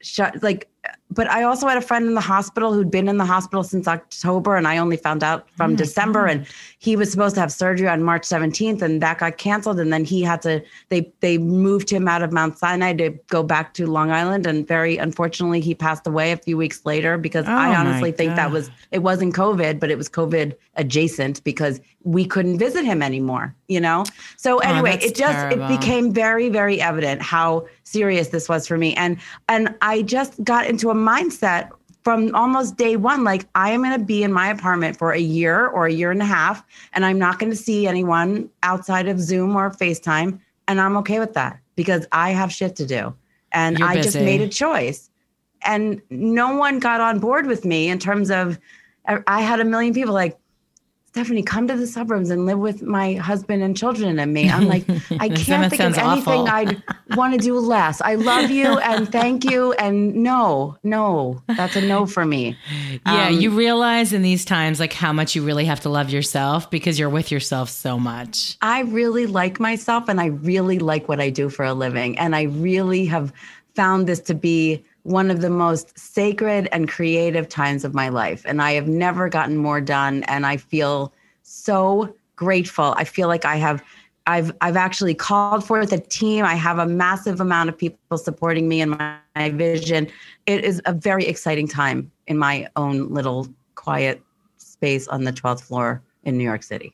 shut 0.00 0.42
like 0.42 0.68
but 1.10 1.30
I 1.30 1.44
also 1.44 1.68
had 1.68 1.78
a 1.78 1.82
friend 1.82 2.06
in 2.06 2.14
the 2.14 2.20
hospital 2.20 2.74
who'd 2.74 2.90
been 2.90 3.08
in 3.08 3.16
the 3.16 3.24
hospital 3.24 3.62
since 3.62 3.86
October 3.88 4.56
and 4.56 4.66
I 4.66 4.76
only 4.78 4.96
found 4.96 5.22
out 5.22 5.48
from 5.56 5.76
December 5.76 6.26
and 6.26 6.46
he 6.78 6.96
was 6.96 7.10
supposed 7.10 7.34
to 7.36 7.40
have 7.40 7.52
surgery 7.52 7.88
on 7.88 8.02
March 8.02 8.22
17th 8.22 8.82
and 8.82 9.00
that 9.02 9.18
got 9.18 9.38
canceled 9.38 9.78
and 9.78 9.92
then 9.92 10.04
he 10.04 10.22
had 10.22 10.42
to 10.42 10.62
they 10.88 11.10
they 11.20 11.38
moved 11.38 11.88
him 11.90 12.08
out 12.08 12.22
of 12.22 12.32
Mount 12.32 12.58
Sinai 12.58 12.92
to 12.94 13.10
go 13.28 13.42
back 13.42 13.72
to 13.74 13.86
Long 13.86 14.10
Island 14.10 14.46
and 14.46 14.66
very 14.66 14.96
unfortunately 14.96 15.60
he 15.60 15.74
passed 15.74 16.06
away 16.06 16.32
a 16.32 16.36
few 16.36 16.56
weeks 16.56 16.84
later 16.84 17.16
because 17.16 17.46
Oh, 17.46 17.52
I 17.52 17.74
honestly 17.76 18.10
think 18.12 18.34
that 18.36 18.50
was 18.50 18.70
it 18.90 18.98
wasn't 19.00 19.34
COVID 19.34 19.78
but 19.80 19.90
it 19.90 19.96
was 19.96 20.08
COVID 20.08 20.54
adjacent 20.74 21.42
because 21.44 21.80
we 22.02 22.24
couldn't 22.24 22.58
visit 22.58 22.84
him 22.84 23.02
anymore, 23.02 23.52
you 23.66 23.80
know? 23.80 24.04
So 24.36 24.58
anyway, 24.58 24.92
Oh, 25.02 25.06
it 25.06 25.16
just 25.16 25.32
terrible. 25.32 25.64
it 25.64 25.78
became 25.80 26.12
very 26.12 26.48
very 26.48 26.80
evident 26.80 27.22
how 27.22 27.66
serious 27.84 28.28
this 28.28 28.48
was 28.48 28.66
for 28.66 28.76
me 28.76 28.94
and 28.94 29.16
and 29.48 29.74
I 29.82 30.02
just 30.02 30.42
got 30.44 30.66
into 30.66 30.90
a 30.90 30.94
mindset 31.06 31.70
from 32.02 32.34
almost 32.34 32.76
day 32.76 32.96
one 32.96 33.24
like 33.24 33.46
I 33.54 33.70
am 33.70 33.82
going 33.82 33.98
to 33.98 34.04
be 34.04 34.22
in 34.22 34.32
my 34.32 34.48
apartment 34.48 34.96
for 34.96 35.12
a 35.12 35.20
year 35.20 35.66
or 35.68 35.86
a 35.86 35.92
year 35.92 36.10
and 36.10 36.22
a 36.22 36.26
half 36.26 36.64
and 36.92 37.04
I'm 37.04 37.18
not 37.18 37.38
going 37.38 37.50
to 37.50 37.56
see 37.56 37.86
anyone 37.86 38.48
outside 38.62 39.08
of 39.08 39.20
Zoom 39.20 39.56
or 39.56 39.70
FaceTime 39.70 40.38
and 40.68 40.80
I'm 40.80 40.96
okay 40.98 41.18
with 41.18 41.34
that 41.34 41.58
because 41.74 42.06
I 42.12 42.30
have 42.30 42.52
shit 42.52 42.76
to 42.76 42.86
do 42.86 43.14
and 43.52 43.78
You're 43.78 43.88
I 43.88 44.00
just 44.00 44.16
made 44.16 44.40
a 44.40 44.48
choice. 44.48 45.10
And 45.62 46.00
no 46.10 46.54
one 46.54 46.78
got 46.78 47.00
on 47.00 47.18
board 47.18 47.46
with 47.46 47.64
me 47.64 47.88
in 47.88 47.98
terms 47.98 48.30
of 48.30 48.58
I 49.26 49.40
had 49.40 49.60
a 49.60 49.64
million 49.64 49.94
people 49.94 50.14
like 50.14 50.38
Stephanie, 51.16 51.42
come 51.42 51.66
to 51.66 51.74
the 51.74 51.86
suburbs 51.86 52.28
and 52.28 52.44
live 52.44 52.58
with 52.58 52.82
my 52.82 53.14
husband 53.14 53.62
and 53.62 53.74
children 53.74 54.18
and 54.18 54.34
me. 54.34 54.50
I'm 54.50 54.68
like, 54.68 54.84
I 55.18 55.30
can't 55.30 55.70
think 55.70 55.80
of 55.80 55.96
anything. 55.96 56.46
I'd 56.46 56.82
want 57.16 57.32
to 57.32 57.38
do 57.38 57.58
less. 57.58 58.02
I 58.02 58.16
love 58.16 58.50
you 58.50 58.66
and 58.80 59.10
thank 59.10 59.42
you. 59.42 59.72
And 59.72 60.14
no, 60.16 60.76
no, 60.82 61.42
that's 61.46 61.74
a 61.74 61.80
no 61.80 62.04
for 62.04 62.26
me. 62.26 62.54
Yeah, 63.06 63.28
Um, 63.28 63.40
you 63.40 63.48
realize 63.48 64.12
in 64.12 64.20
these 64.20 64.44
times 64.44 64.78
like 64.78 64.92
how 64.92 65.10
much 65.10 65.34
you 65.34 65.42
really 65.42 65.64
have 65.64 65.80
to 65.80 65.88
love 65.88 66.10
yourself 66.10 66.70
because 66.70 66.98
you're 66.98 67.08
with 67.08 67.32
yourself 67.32 67.70
so 67.70 67.98
much. 67.98 68.58
I 68.60 68.82
really 68.82 69.24
like 69.24 69.58
myself 69.58 70.10
and 70.10 70.20
I 70.20 70.26
really 70.26 70.78
like 70.78 71.08
what 71.08 71.18
I 71.18 71.30
do 71.30 71.48
for 71.48 71.64
a 71.64 71.72
living. 71.72 72.18
And 72.18 72.36
I 72.36 72.42
really 72.42 73.06
have 73.06 73.32
found 73.74 74.06
this 74.06 74.20
to 74.20 74.34
be 74.34 74.84
one 75.06 75.30
of 75.30 75.40
the 75.40 75.50
most 75.50 75.96
sacred 75.96 76.68
and 76.72 76.88
creative 76.88 77.48
times 77.48 77.84
of 77.84 77.94
my 77.94 78.08
life. 78.08 78.42
And 78.44 78.60
I 78.60 78.72
have 78.72 78.88
never 78.88 79.28
gotten 79.28 79.56
more 79.56 79.80
done. 79.80 80.24
And 80.24 80.44
I 80.44 80.56
feel 80.56 81.12
so 81.42 82.12
grateful. 82.34 82.94
I 82.96 83.04
feel 83.04 83.28
like 83.28 83.44
I 83.44 83.56
have. 83.56 83.82
I've 84.28 84.52
I've 84.60 84.76
actually 84.76 85.14
called 85.14 85.64
forth 85.64 85.92
a 85.92 86.00
team. 86.00 86.44
I 86.44 86.56
have 86.56 86.80
a 86.80 86.86
massive 86.86 87.40
amount 87.40 87.68
of 87.68 87.78
people 87.78 88.18
supporting 88.18 88.68
me 88.68 88.80
in 88.80 88.90
my, 88.90 89.16
my 89.36 89.50
vision. 89.50 90.08
It 90.46 90.64
is 90.64 90.82
a 90.84 90.92
very 90.92 91.24
exciting 91.26 91.68
time 91.68 92.10
in 92.26 92.36
my 92.36 92.68
own 92.74 93.14
little 93.14 93.46
quiet 93.76 94.20
space 94.58 95.06
on 95.06 95.22
the 95.22 95.32
12th 95.32 95.62
floor 95.62 96.02
in 96.24 96.36
New 96.36 96.42
York 96.42 96.64
City. 96.64 96.92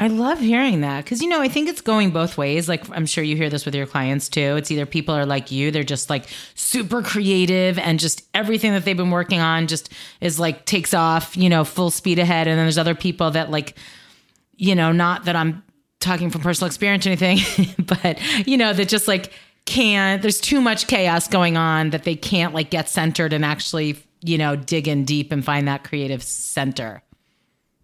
I 0.00 0.06
love 0.06 0.40
hearing 0.40 0.80
that 0.80 1.04
because, 1.04 1.20
you 1.20 1.28
know, 1.28 1.42
I 1.42 1.48
think 1.48 1.68
it's 1.68 1.82
going 1.82 2.10
both 2.10 2.38
ways. 2.38 2.70
Like, 2.70 2.88
I'm 2.96 3.04
sure 3.04 3.22
you 3.22 3.36
hear 3.36 3.50
this 3.50 3.66
with 3.66 3.74
your 3.74 3.86
clients 3.86 4.30
too. 4.30 4.56
It's 4.56 4.70
either 4.70 4.86
people 4.86 5.14
are 5.14 5.26
like 5.26 5.50
you, 5.50 5.70
they're 5.70 5.82
just 5.82 6.08
like 6.08 6.24
super 6.54 7.02
creative 7.02 7.78
and 7.78 8.00
just 8.00 8.26
everything 8.32 8.72
that 8.72 8.86
they've 8.86 8.96
been 8.96 9.10
working 9.10 9.40
on 9.40 9.66
just 9.66 9.92
is 10.22 10.40
like 10.40 10.64
takes 10.64 10.94
off, 10.94 11.36
you 11.36 11.50
know, 11.50 11.64
full 11.64 11.90
speed 11.90 12.18
ahead. 12.18 12.48
And 12.48 12.58
then 12.58 12.64
there's 12.64 12.78
other 12.78 12.94
people 12.94 13.30
that, 13.32 13.50
like, 13.50 13.76
you 14.56 14.74
know, 14.74 14.90
not 14.90 15.26
that 15.26 15.36
I'm 15.36 15.62
talking 16.00 16.30
from 16.30 16.40
personal 16.40 16.68
experience 16.68 17.06
or 17.06 17.10
anything, 17.10 17.66
but, 17.84 18.18
you 18.48 18.56
know, 18.56 18.72
that 18.72 18.88
just 18.88 19.06
like 19.06 19.34
can't, 19.66 20.22
there's 20.22 20.40
too 20.40 20.62
much 20.62 20.86
chaos 20.86 21.28
going 21.28 21.58
on 21.58 21.90
that 21.90 22.04
they 22.04 22.16
can't 22.16 22.54
like 22.54 22.70
get 22.70 22.88
centered 22.88 23.34
and 23.34 23.44
actually, 23.44 24.02
you 24.22 24.38
know, 24.38 24.56
dig 24.56 24.88
in 24.88 25.04
deep 25.04 25.30
and 25.30 25.44
find 25.44 25.68
that 25.68 25.84
creative 25.84 26.22
center. 26.22 27.02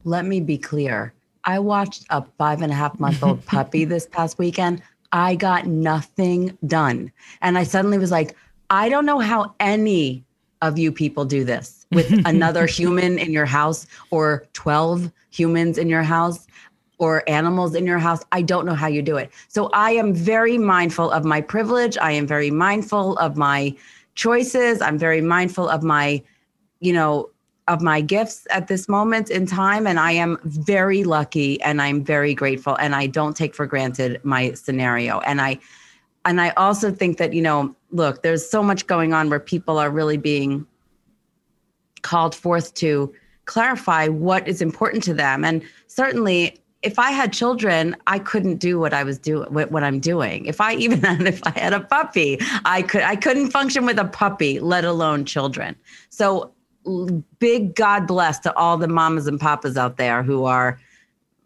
Let 0.05 0.25
me 0.25 0.41
be 0.41 0.57
clear. 0.57 1.13
I 1.47 1.61
watched 1.61 2.05
a 2.11 2.23
five 2.37 2.61
and 2.61 2.73
a 2.73 2.75
half 2.75 2.99
month 2.99 3.23
old 3.23 3.45
puppy 3.47 3.85
this 3.85 4.07
past 4.07 4.39
weekend. 4.39 4.83
I 5.13 5.37
got 5.37 5.67
nothing 5.67 6.59
done. 6.67 7.13
And 7.41 7.57
I 7.57 7.63
suddenly 7.63 7.99
was 7.99 8.11
like, 8.11 8.37
I 8.69 8.89
don't 8.89 9.07
know 9.07 9.21
how 9.21 9.55
any 9.61 10.25
of 10.61 10.79
you 10.79 10.91
people 10.91 11.25
do 11.25 11.45
this 11.45 11.87
with 11.93 12.11
another 12.27 12.67
human 12.67 13.19
in 13.19 13.33
your 13.33 13.47
house 13.47 13.87
or 14.11 14.45
12 14.53 15.13
humans 15.31 15.79
in 15.79 15.89
your 15.89 16.03
house 16.03 16.47
or 16.99 17.23
animals 17.29 17.75
in 17.75 17.87
your 17.87 17.99
house. 17.99 18.23
I 18.33 18.43
don't 18.43 18.67
know 18.67 18.75
how 18.75 18.89
you 18.89 19.03
do 19.03 19.17
it. 19.17 19.31
So 19.49 19.71
I 19.73 19.93
am 19.93 20.15
very 20.15 20.59
mindful 20.59 21.11
of 21.11 21.25
my 21.25 21.41
privilege. 21.41 21.97
I 21.99 22.13
am 22.13 22.27
very 22.27 22.51
mindful 22.51 23.17
of 23.19 23.37
my 23.37 23.77
choices. 24.15 24.81
I'm 24.81 24.99
very 24.99 25.21
mindful 25.21 25.69
of 25.69 25.83
my, 25.83 26.23
you 26.81 26.93
know, 26.93 27.31
of 27.69 27.83
my 27.83 28.01
gifts 28.01 28.47
at 28.51 28.69
this 28.69 28.89
moment 28.89 29.31
in 29.31 29.47
time. 29.47 29.87
And 29.87 29.99
I 29.99 30.13
am 30.13 30.39
very 30.45 31.05
lucky 31.05 31.61
and 31.63 31.83
I'm 31.83 32.05
very 32.05 32.35
grateful. 32.35 32.77
And 32.77 32.95
I 32.95 33.07
don't 33.07 33.37
take 33.37 33.55
for 33.55 33.67
granted 33.67 34.21
my 34.25 34.53
scenario. 34.53 35.21
And 35.21 35.41
I, 35.41 35.59
and 36.25 36.41
I 36.41 36.51
also 36.51 36.93
think 36.93 37.19
that, 37.19 37.33
you 37.33 37.43
know, 37.43 37.75
look, 37.91 38.23
there's 38.23 38.49
so 38.49 38.63
much 38.63 38.87
going 38.87 39.13
on 39.13 39.31
where 39.31 39.41
people 39.41 39.79
are 39.79 39.91
really 39.91 40.17
being 40.17 40.67
called 42.03 42.35
forth 42.35 42.75
to 42.75 43.13
clarify 43.47 44.09
what 44.09 44.47
is 44.47 44.63
important 44.63 45.03
to 45.05 45.15
them. 45.15 45.45
And 45.45 45.63
certainly 45.89 46.61
if 46.83 47.01
I 47.01 47.11
had 47.11 47.33
children, 47.33 47.97
I 48.07 48.21
couldn't 48.21 48.59
do 48.59 48.79
what 48.79 48.95
I 48.95 49.03
was 49.03 49.19
doing, 49.19 49.53
what, 49.53 49.83
I'm 49.83 49.99
doing. 49.99 50.47
If 50.47 50.61
I 50.61 50.75
even 50.75 51.05
if 51.27 51.41
I 51.45 51.59
had 51.59 51.73
a 51.73 51.81
puppy, 51.81 52.39
I 52.65 52.83
could 52.83 53.03
I 53.03 53.17
couldn't 53.17 53.51
function 53.51 53.87
with 53.87 53.99
a 53.99 54.05
puppy, 54.05 54.61
let 54.61 54.85
alone 54.85 55.25
children. 55.25 55.75
So 56.11 56.53
big 57.39 57.75
God 57.75 58.07
bless 58.07 58.39
to 58.41 58.57
all 58.57 58.77
the 58.77 58.89
mamas 58.89 59.27
and 59.27 59.41
papas 59.41 59.77
out 59.77 59.97
there 59.97 60.23
who 60.23 60.45
are 60.45 60.79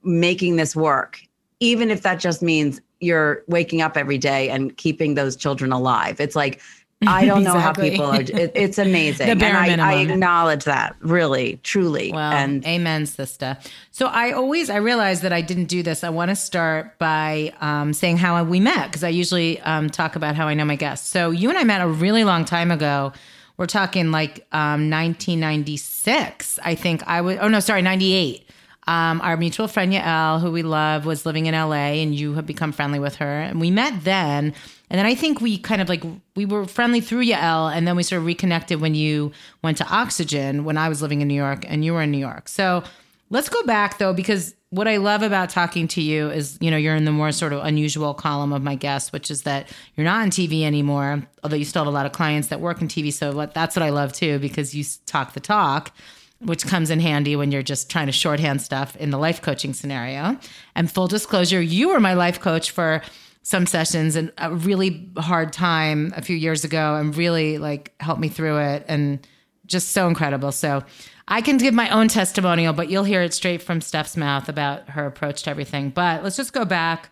making 0.03 0.57
this 0.57 0.75
work, 0.75 1.21
even 1.61 1.91
if 1.91 2.03
that 2.03 2.21
just 2.21 2.43
means 2.43 2.81
you're 3.01 3.43
waking 3.47 3.81
up 3.81 3.97
every 3.97 4.19
day 4.19 4.51
and 4.51 4.77
keeping 4.77 5.15
those 5.15 5.37
children 5.37 5.73
alive. 5.73 6.21
It's 6.21 6.37
like 6.37 6.61
I 7.07 7.25
don't 7.27 7.43
know 7.43 7.59
how 7.59 7.73
people 7.73 8.05
are. 8.05 8.21
It, 8.21 8.53
it's 8.55 8.79
amazing, 8.79 9.29
and 9.29 9.43
I, 9.43 9.93
I 9.93 10.01
acknowledge 10.01 10.65
that 10.65 10.97
really, 11.01 11.59
truly. 11.63 12.13
Well, 12.13 12.33
and 12.33 12.65
amen, 12.67 13.07
sister. 13.07 13.57
So 13.91 14.07
I 14.07 14.33
always 14.33 14.69
I 14.71 14.77
realized 14.77 15.23
that 15.23 15.33
I 15.33 15.41
didn't 15.41 15.67
do 15.67 15.83
this. 15.83 16.05
I 16.05 16.11
want 16.11 16.29
to 16.29 16.37
start 16.37 16.99
by 16.99 17.55
um, 17.61 17.93
saying 17.93 18.19
how 18.19 18.43
we 18.45 18.61
met 18.61 18.89
because 18.89 19.05
I 19.05 19.09
usually 19.09 19.61
um, 19.61 19.89
talk 19.89 20.17
about 20.17 20.35
how 20.35 20.47
I 20.47 20.55
know 20.55 20.65
my 20.65 20.77
guests. 20.77 21.09
So 21.09 21.31
you 21.31 21.49
and 21.49 21.59
I 21.59 21.65
met 21.65 21.81
a 21.81 21.89
really 21.89 22.25
long 22.25 22.45
time 22.45 22.71
ago. 22.71 23.13
We're 23.61 23.67
talking 23.67 24.11
like 24.11 24.47
um, 24.53 24.89
1996. 24.89 26.59
I 26.65 26.75
think 26.75 27.07
I 27.07 27.21
was. 27.21 27.37
Oh 27.43 27.49
no, 27.49 27.61
sorry, 27.61 27.83
98. 27.83 28.49
Um, 28.87 29.21
our 29.21 29.37
mutual 29.37 29.69
friend 29.69 29.93
Yael, 29.93 30.41
who 30.41 30.51
we 30.51 30.63
love, 30.63 31.05
was 31.05 31.27
living 31.27 31.45
in 31.45 31.53
LA, 31.53 32.01
and 32.01 32.15
you 32.15 32.33
have 32.33 32.47
become 32.47 32.73
friendly 32.73 32.99
with 32.99 33.17
her. 33.17 33.43
And 33.43 33.61
we 33.61 33.71
met 33.71 34.03
then. 34.03 34.55
And 34.89 34.99
then 34.99 35.05
I 35.05 35.15
think 35.15 35.43
we 35.43 35.59
kind 35.59 35.83
of 35.83 35.91
like 35.91 36.03
we 36.35 36.47
were 36.47 36.65
friendly 36.65 37.03
through 37.03 37.27
Yael, 37.27 37.71
and 37.71 37.87
then 37.87 37.97
we 37.97 38.03
sort 38.03 38.21
of 38.21 38.25
reconnected 38.25 38.81
when 38.81 38.95
you 38.95 39.31
went 39.63 39.77
to 39.77 39.87
Oxygen 39.89 40.65
when 40.65 40.79
I 40.79 40.89
was 40.89 41.03
living 41.03 41.21
in 41.21 41.29
New 41.29 41.35
York 41.35 41.67
and 41.69 41.85
you 41.85 41.93
were 41.93 42.01
in 42.01 42.11
New 42.11 42.17
York. 42.17 42.49
So 42.49 42.83
let's 43.29 43.51
go 43.51 43.63
back 43.65 43.99
though, 43.99 44.15
because 44.15 44.55
what 44.71 44.87
I 44.87 44.99
love 44.99 45.23
about 45.23 45.51
talking 45.51 45.89
to 45.89 46.03
you 46.03 46.31
is, 46.31 46.57
you 46.61 46.71
know, 46.71 46.77
you're 46.77 46.95
in 46.95 47.05
the 47.05 47.11
more 47.11 47.33
sort 47.33 47.53
of 47.53 47.65
unusual 47.65 48.15
column 48.15 48.53
of 48.53 48.63
my 48.63 48.77
guests, 48.77 49.13
which 49.13 49.29
is 49.29 49.43
that 49.43 49.69
you're 49.97 50.05
not 50.05 50.23
on 50.23 50.31
TV 50.31 50.63
anymore, 50.63 51.27
although 51.43 51.57
you 51.57 51.65
still 51.65 51.83
have 51.83 51.93
a 51.93 51.95
lot 51.95 52.07
of 52.07 52.13
clients 52.13 52.49
that 52.49 52.61
work 52.61 52.81
in 52.81 52.87
TV. 52.87 53.13
So 53.13 53.33
what, 53.33 53.53
that's 53.53 53.75
what 53.75 53.83
I 53.83 53.91
love 53.91 54.13
too, 54.13 54.39
because 54.39 54.73
you 54.73 54.85
talk 55.07 55.33
the 55.33 55.41
talk, 55.41 55.93
which 56.39 56.67
comes 56.67 56.89
in 56.89 57.01
handy 57.01 57.35
when 57.35 57.51
you're 57.51 57.65
just 57.65 57.91
trying 57.91 58.07
to 58.07 58.13
shorthand 58.13 58.63
stuff 58.63 58.95
in 58.97 59.11
the 59.11 59.19
life 59.19 59.43
coaching 59.43 59.75
scenario. 59.75 60.39
And 60.77 60.91
full 60.91 61.09
disclosure, 61.09 61.61
you 61.61 61.89
were 61.89 61.99
my 61.99 62.15
life 62.15 62.39
coach 62.41 62.71
for 62.71 63.03
some 63.43 63.67
sessions 63.67 64.15
and 64.15 64.33
a 64.39 64.55
really 64.55 65.11
hard 65.19 65.53
time 65.53 66.13
a 66.17 66.23
few 66.23 66.37
years 66.37 66.63
ago 66.63 66.95
and 66.95 67.17
really 67.17 67.59
like 67.59 67.93
helped 67.99 68.21
me 68.21 68.29
through 68.29 68.59
it 68.59 68.85
and 68.87 69.27
just 69.71 69.91
so 69.91 70.07
incredible. 70.09 70.53
So 70.53 70.83
I 71.29 71.41
can 71.41 71.57
give 71.57 71.73
my 71.73 71.89
own 71.89 72.09
testimonial, 72.09 72.75
but 72.75 72.91
you'll 72.91 73.05
hear 73.05 73.23
it 73.23 73.33
straight 73.33 73.63
from 73.63 73.81
Steph's 73.81 74.17
mouth 74.17 74.49
about 74.49 74.91
her 74.91 75.07
approach 75.07 75.45
to 75.45 75.51
everything. 75.51 75.91
But 75.91 76.23
let's 76.23 76.37
just 76.37 76.53
go 76.53 76.65
back 76.65 77.11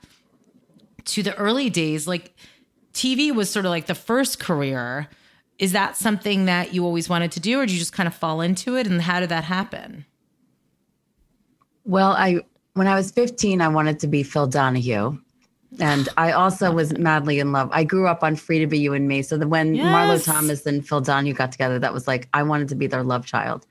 to 1.06 1.22
the 1.22 1.34
early 1.36 1.70
days. 1.70 2.06
Like 2.06 2.34
TV 2.92 3.32
was 3.32 3.48
sort 3.48 3.64
of 3.64 3.70
like 3.70 3.86
the 3.86 3.94
first 3.94 4.40
career. 4.40 5.08
Is 5.58 5.72
that 5.72 5.96
something 5.96 6.44
that 6.44 6.74
you 6.74 6.84
always 6.84 7.08
wanted 7.08 7.32
to 7.32 7.40
do, 7.40 7.58
or 7.60 7.66
did 7.66 7.72
you 7.72 7.78
just 7.78 7.92
kind 7.92 8.06
of 8.06 8.14
fall 8.14 8.40
into 8.40 8.76
it? 8.76 8.86
And 8.86 9.00
how 9.02 9.20
did 9.20 9.28
that 9.30 9.44
happen? 9.44 10.04
Well, 11.84 12.12
I 12.12 12.42
when 12.74 12.86
I 12.86 12.94
was 12.94 13.10
15, 13.10 13.60
I 13.60 13.68
wanted 13.68 13.98
to 14.00 14.06
be 14.06 14.22
Phil 14.22 14.46
Donahue. 14.46 15.18
And 15.80 16.08
I 16.16 16.32
also 16.32 16.72
was 16.72 16.96
madly 16.98 17.38
in 17.38 17.52
love. 17.52 17.68
I 17.72 17.84
grew 17.84 18.06
up 18.06 18.22
on 18.22 18.36
Free 18.36 18.58
to 18.58 18.66
Be 18.66 18.78
You 18.78 18.94
and 18.94 19.06
Me. 19.06 19.22
So 19.22 19.36
that 19.38 19.48
when 19.48 19.74
yes. 19.74 19.86
Marlo 19.86 20.24
Thomas 20.24 20.66
and 20.66 20.86
Phil 20.86 21.00
Donahue 21.00 21.34
got 21.34 21.52
together, 21.52 21.78
that 21.78 21.92
was 21.92 22.06
like 22.06 22.28
I 22.34 22.42
wanted 22.42 22.68
to 22.68 22.74
be 22.74 22.86
their 22.86 23.02
love 23.02 23.26
child. 23.26 23.66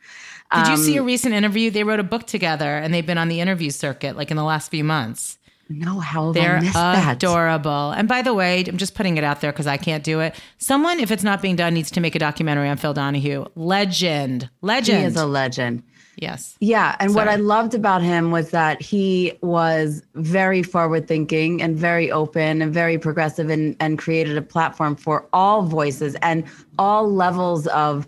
Did 0.53 0.65
um, 0.65 0.71
you 0.71 0.77
see 0.77 0.97
a 0.97 1.01
um, 1.01 1.07
recent 1.07 1.33
interview? 1.33 1.69
They 1.69 1.83
wrote 1.83 1.99
a 1.99 2.03
book 2.03 2.25
together 2.25 2.77
and 2.77 2.93
they've 2.93 3.05
been 3.05 3.17
on 3.17 3.27
the 3.27 3.41
interview 3.41 3.69
circuit 3.69 4.15
like 4.15 4.31
in 4.31 4.37
the 4.37 4.43
last 4.43 4.71
few 4.71 4.83
months. 4.83 5.37
No, 5.69 5.99
how 5.99 6.31
they're 6.31 6.61
that? 6.61 7.17
adorable. 7.17 7.91
And 7.91 8.07
by 8.07 8.21
the 8.21 8.33
way, 8.33 8.63
I'm 8.65 8.77
just 8.77 8.95
putting 8.95 9.17
it 9.17 9.23
out 9.23 9.41
there 9.41 9.51
because 9.51 9.67
I 9.67 9.75
can't 9.75 10.03
do 10.03 10.21
it. 10.21 10.35
Someone, 10.57 10.99
if 10.99 11.11
it's 11.11 11.23
not 11.23 11.41
being 11.41 11.57
done, 11.57 11.73
needs 11.73 11.91
to 11.91 11.99
make 11.99 12.15
a 12.15 12.19
documentary 12.19 12.69
on 12.69 12.77
Phil 12.77 12.93
Donahue. 12.93 13.45
Legend, 13.55 14.49
legend. 14.61 14.99
He 14.99 15.05
is 15.05 15.17
a 15.17 15.25
legend. 15.25 15.83
Yes. 16.17 16.57
Yeah. 16.59 16.95
And 16.99 17.11
Sorry. 17.11 17.25
what 17.25 17.31
I 17.31 17.35
loved 17.35 17.75
about 17.75 18.01
him 18.01 18.31
was 18.31 18.49
that 18.49 18.81
he 18.81 19.37
was 19.41 20.01
very 20.15 20.63
forward 20.63 21.07
thinking 21.07 21.61
and 21.61 21.77
very 21.77 22.11
open 22.11 22.61
and 22.63 22.73
very 22.73 22.97
progressive 22.97 23.51
and, 23.51 23.75
and 23.79 23.99
created 23.99 24.35
a 24.35 24.41
platform 24.41 24.95
for 24.95 25.27
all 25.31 25.61
voices 25.61 26.15
and 26.23 26.43
all 26.79 27.11
levels 27.11 27.67
of 27.67 28.07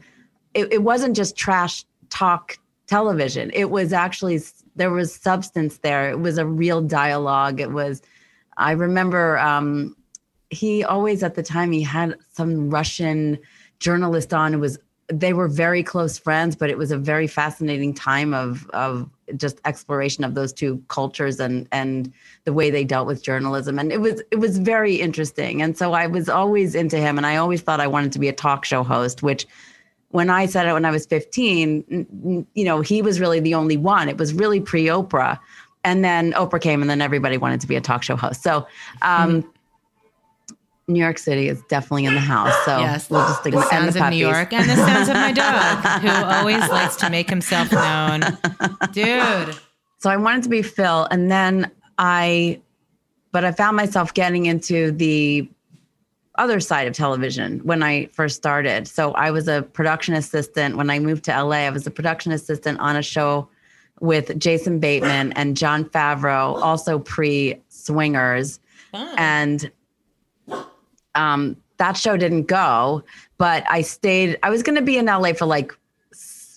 it, 0.55 0.73
it 0.73 0.81
wasn't 0.81 1.15
just 1.15 1.37
trash 1.37 1.85
talk 2.09 2.57
television. 2.87 3.51
It 3.53 3.69
was 3.69 3.93
actually 3.93 4.41
there 4.75 4.89
was 4.89 5.13
substance 5.13 5.77
there. 5.77 6.09
It 6.09 6.19
was 6.19 6.39
a 6.39 6.47
real 6.47 6.81
dialogue. 6.81 7.59
It 7.59 7.71
was 7.71 8.01
I 8.57 8.71
remember 8.71 9.37
um, 9.37 9.95
he 10.49 10.83
always 10.83 11.21
at 11.21 11.35
the 11.35 11.43
time 11.43 11.71
he 11.71 11.83
had 11.83 12.15
some 12.31 12.71
Russian 12.71 13.37
journalist 13.79 14.33
on 14.33 14.53
who 14.53 14.59
was 14.59 14.79
they 15.11 15.33
were 15.33 15.47
very 15.47 15.83
close 15.83 16.17
friends, 16.17 16.55
but 16.55 16.69
it 16.69 16.77
was 16.77 16.91
a 16.91 16.97
very 16.97 17.27
fascinating 17.27 17.93
time 17.93 18.33
of 18.33 18.69
of 18.71 19.09
just 19.35 19.59
exploration 19.65 20.23
of 20.23 20.35
those 20.35 20.53
two 20.53 20.83
cultures 20.87 21.39
and 21.39 21.67
and 21.71 22.13
the 22.45 22.53
way 22.53 22.69
they 22.69 22.83
dealt 22.83 23.07
with 23.07 23.23
journalism. 23.23 23.79
And 23.79 23.91
it 23.91 24.01
was 24.01 24.21
it 24.31 24.37
was 24.37 24.57
very 24.59 24.95
interesting. 24.95 25.61
And 25.61 25.77
so 25.77 25.93
I 25.93 26.07
was 26.07 26.29
always 26.29 26.75
into 26.75 26.97
him, 26.97 27.17
and 27.17 27.25
I 27.25 27.37
always 27.37 27.61
thought 27.61 27.79
I 27.79 27.87
wanted 27.87 28.11
to 28.13 28.19
be 28.19 28.27
a 28.27 28.33
talk 28.33 28.65
show 28.65 28.83
host, 28.83 29.23
which 29.23 29.47
when 30.09 30.29
I 30.29 30.45
said 30.45 30.67
it 30.67 30.73
when 30.73 30.85
I 30.85 30.91
was 30.91 31.05
15, 31.05 32.47
you 32.53 32.65
know, 32.65 32.81
he 32.81 33.01
was 33.01 33.19
really 33.19 33.39
the 33.39 33.53
only 33.53 33.77
one. 33.77 34.09
It 34.09 34.17
was 34.17 34.33
really 34.33 34.59
pre 34.59 34.85
Oprah. 34.85 35.39
And 35.85 36.03
then 36.03 36.33
Oprah 36.33 36.61
came, 36.61 36.81
and 36.81 36.89
then 36.89 37.01
everybody 37.01 37.37
wanted 37.37 37.61
to 37.61 37.67
be 37.67 37.77
a 37.77 37.81
talk 37.81 38.03
show 38.03 38.17
host. 38.17 38.43
So, 38.43 38.67
um, 39.01 39.43
mm-hmm 39.43 39.49
New 40.89 40.99
York 40.99 41.19
City 41.19 41.47
is 41.47 41.61
definitely 41.69 42.05
in 42.05 42.15
the 42.15 42.19
house. 42.19 42.53
So 42.65 42.79
yes, 42.79 43.09
we'll 43.09 43.21
just 43.21 43.43
the 43.43 43.51
sounds 43.69 43.93
the 43.93 44.03
of 44.03 44.09
New 44.09 44.17
York 44.17 44.51
and 44.51 44.69
the 44.69 44.75
sounds 44.75 45.07
of 45.07 45.15
my 45.15 45.31
dog, 45.31 46.01
who 46.01 46.09
always 46.09 46.67
likes 46.69 46.95
to 46.97 47.09
make 47.09 47.29
himself 47.29 47.71
known. 47.71 48.21
Dude. 48.91 49.55
So 49.99 50.09
I 50.09 50.17
wanted 50.17 50.43
to 50.43 50.49
be 50.49 50.61
Phil, 50.61 51.07
and 51.11 51.29
then 51.29 51.71
I, 51.97 52.59
but 53.31 53.45
I 53.45 53.51
found 53.51 53.77
myself 53.77 54.13
getting 54.13 54.47
into 54.47 54.91
the 54.91 55.47
other 56.35 56.59
side 56.59 56.87
of 56.87 56.93
television 56.93 57.59
when 57.59 57.83
I 57.83 58.05
first 58.07 58.37
started. 58.37 58.87
So 58.87 59.11
I 59.11 59.29
was 59.29 59.47
a 59.47 59.61
production 59.61 60.15
assistant 60.15 60.77
when 60.77 60.89
I 60.89 60.97
moved 60.97 61.25
to 61.25 61.31
LA. 61.31 61.57
I 61.57 61.69
was 61.69 61.85
a 61.85 61.91
production 61.91 62.31
assistant 62.31 62.79
on 62.79 62.95
a 62.95 63.01
show 63.01 63.49
with 63.99 64.39
Jason 64.39 64.79
Bateman 64.79 65.33
and 65.33 65.55
Jon 65.55 65.85
Favreau, 65.85 66.61
also 66.61 66.97
pre 66.97 67.61
Swingers. 67.67 68.59
And 68.93 69.69
um, 71.15 71.55
that 71.77 71.97
show 71.97 72.17
didn't 72.17 72.43
go, 72.43 73.03
but 73.37 73.63
I 73.69 73.81
stayed. 73.81 74.37
I 74.43 74.49
was 74.49 74.63
going 74.63 74.75
to 74.75 74.81
be 74.81 74.97
in 74.97 75.05
LA 75.05 75.33
for 75.33 75.45
like 75.45 75.71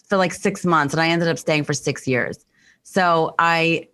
for 0.08 0.16
like 0.16 0.32
six 0.32 0.64
months, 0.64 0.94
and 0.94 1.00
I 1.00 1.08
ended 1.08 1.28
up 1.28 1.38
staying 1.38 1.64
for 1.64 1.72
six 1.72 2.06
years. 2.06 2.44
So 2.82 3.34
I 3.38 3.88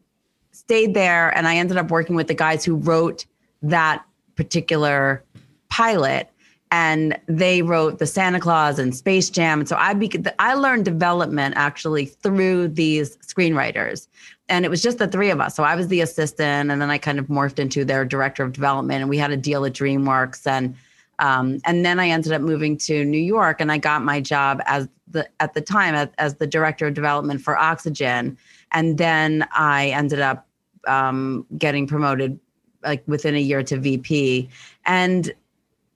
stayed 0.53 0.95
there, 0.95 1.37
and 1.37 1.47
I 1.47 1.57
ended 1.57 1.77
up 1.77 1.91
working 1.91 2.17
with 2.17 2.29
the 2.29 2.35
guys 2.35 2.65
who 2.65 2.77
wrote 2.77 3.27
that 3.63 4.05
particular 4.37 5.23
pilot 5.69 6.31
and 6.71 7.19
they 7.27 7.63
wrote 7.63 7.99
the 7.99 8.07
Santa 8.07 8.41
Clause 8.41 8.79
and 8.79 8.95
Space 8.95 9.31
Jam. 9.31 9.61
And 9.61 9.69
so 9.69 9.77
I 9.77 9.95
be, 9.95 10.11
I 10.39 10.55
learned 10.55 10.85
development 10.85 11.55
actually 11.57 12.07
through 12.07 12.69
these 12.69 13.17
screenwriters. 13.19 14.07
And 14.49 14.65
it 14.65 14.69
was 14.69 14.83
just 14.83 14.99
the 14.99 15.07
three 15.07 15.31
of 15.31 15.41
us. 15.41 15.55
So 15.55 15.63
I 15.63 15.75
was 15.75 15.89
the 15.89 16.01
assistant, 16.01 16.71
and 16.71 16.81
then 16.81 16.91
I 16.91 16.99
kind 16.99 17.19
of 17.19 17.27
morphed 17.27 17.59
into 17.59 17.85
their 17.85 18.05
director 18.05 18.43
of 18.43 18.53
development. 18.53 19.03
And 19.03 19.11
we 19.11 19.19
had 19.19 19.31
a 19.31 19.37
deal 19.37 19.65
at 19.65 19.73
DreamWorks, 19.73 20.47
and 20.47 20.75
um, 21.19 21.59
and 21.65 21.85
then 21.85 21.99
I 21.99 22.09
ended 22.09 22.33
up 22.33 22.41
moving 22.41 22.79
to 22.79 23.05
New 23.05 23.19
York, 23.19 23.61
and 23.61 23.71
I 23.71 23.79
got 23.79 24.03
my 24.03 24.21
job 24.21 24.63
as 24.67 24.89
the 25.11 25.29
at 25.41 25.55
the 25.55 25.61
time 25.61 25.95
as, 25.95 26.09
as 26.19 26.35
the 26.37 26.47
director 26.47 26.87
of 26.87 26.95
development 26.95 27.41
for 27.41 27.57
Oxygen. 27.59 28.39
And 28.73 28.99
then 28.99 29.47
I 29.53 29.89
ended 29.91 30.21
up 30.21 30.47
um, 30.87 31.47
getting 31.57 31.87
promoted 31.87 32.39
like 32.83 33.03
within 33.07 33.35
a 33.35 33.41
year 33.41 33.63
to 33.65 33.79
VP. 33.79 34.49
And 34.87 35.33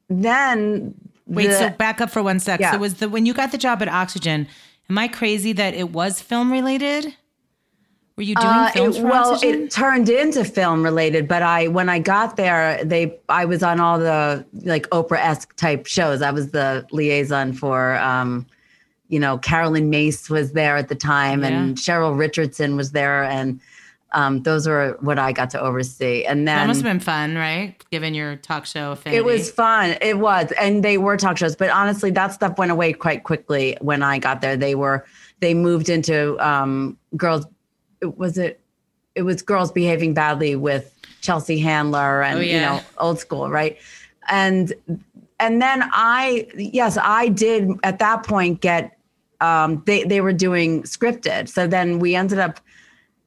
then 0.09 0.95
wait, 1.27 1.49
the, 1.49 1.59
so 1.59 1.71
back 1.71 2.01
up 2.01 2.11
for 2.11 2.23
one 2.23 2.41
sec. 2.41 2.61
Yeah. 2.61 2.73
So 2.73 2.79
was 2.79 2.95
the 2.95 3.09
when 3.09 3.27
you 3.27 3.35
got 3.35 3.53
the 3.53 3.59
job 3.59 3.83
at 3.83 3.89
Oxygen? 3.89 4.49
Am 4.91 4.99
I 4.99 5.09
crazy 5.09 5.53
that 5.53 5.75
it 5.75 5.91
was 5.91 6.21
film 6.21 6.51
related? 6.51 7.15
Were 8.17 8.23
you 8.25 8.35
doing 8.35 8.47
uh, 8.47 8.71
films 8.73 8.99
it, 8.99 9.05
well, 9.05 9.33
Oxygen? 9.33 9.63
it 9.65 9.71
turned 9.71 10.09
into 10.09 10.45
film 10.45 10.83
related, 10.83 11.27
but 11.27 11.43
I 11.43 11.69
when 11.69 11.89
I 11.89 11.99
got 11.99 12.37
there, 12.37 12.85
they 12.85 13.19
I 13.29 13.45
was 13.47 13.63
on 13.63 13.81
all 13.81 13.99
the 13.99 14.45
like 14.65 14.89
Oprah 14.91 15.19
esque 15.19 15.57
type 15.57 15.87
shows. 15.87 16.21
I 16.23 16.31
was 16.31 16.51
the 16.51 16.87
liaison 16.91 17.53
for. 17.53 17.97
Um, 17.97 18.47
you 19.09 19.21
know, 19.21 19.37
Caroline 19.37 19.91
Myss 19.91 20.31
was 20.31 20.53
there 20.53 20.75
at 20.79 20.89
the 20.89 20.95
time, 20.95 21.43
yeah. 21.43 21.49
and 21.49 21.77
Cheryl 21.77 22.17
Richardson 22.17 22.77
was 22.77 22.93
there, 22.93 23.25
and 23.25 23.61
um, 24.13 24.43
those 24.43 24.67
were 24.67 24.97
what 25.01 25.19
I 25.19 25.33
got 25.33 25.51
to 25.51 25.61
oversee. 25.61 26.25
And 26.25 26.47
then 26.49 26.57
that 26.57 26.67
must 26.67 26.81
have 26.81 26.91
been 26.91 27.01
fun, 27.01 27.37
right? 27.37 27.75
Given 27.91 28.15
your 28.15 28.37
talk 28.37 28.67
show 28.67 28.93
affinity. 28.93 29.19
It 29.19 29.25
was 29.25 29.51
fun. 29.51 29.97
It 30.01 30.19
was, 30.19 30.53
and 30.59 30.83
they 30.83 30.99
were 30.99 31.17
talk 31.17 31.37
shows. 31.37 31.57
But 31.57 31.71
honestly, 31.71 32.11
that 32.13 32.33
stuff 32.33 32.59
went 32.59 32.73
away 32.73 32.93
quite 32.93 33.25
quickly 33.25 33.77
when 33.81 34.03
I 34.03 34.19
got 34.19 34.41
there. 34.41 34.57
They 34.57 34.75
were 34.75 35.05
they 35.41 35.55
moved 35.55 35.89
into 35.89 36.39
um, 36.47 36.97
girls. 37.17 37.47
Was 38.03 38.39
it? 38.39 38.61
It 39.15 39.23
was 39.23 39.43
girls 39.43 39.71
behaving 39.71 40.15
badly 40.15 40.57
with 40.57 40.95
Chelsea 41.21 41.59
Handler 41.59 42.23
and 42.23 42.39
oh, 42.39 42.43
yeah. 42.43 42.55
you 42.55 42.61
know 42.61 42.83
old 42.99 43.19
school, 43.19 43.51
right? 43.51 43.79
And 44.29 44.73
and 45.41 45.61
then 45.61 45.83
I 45.93 46.49
yes, 46.57 46.99
I 47.01 47.29
did 47.29 47.71
at 47.83 47.99
that 47.99 48.25
point 48.25 48.61
get. 48.61 48.99
Um, 49.41 49.83
they 49.87 50.05
they 50.05 50.21
were 50.21 50.33
doing 50.33 50.85
scripted, 50.85 51.49
so 51.49 51.67
then 51.67 51.99
we 51.99 52.15
ended 52.15 52.39
up 52.39 52.61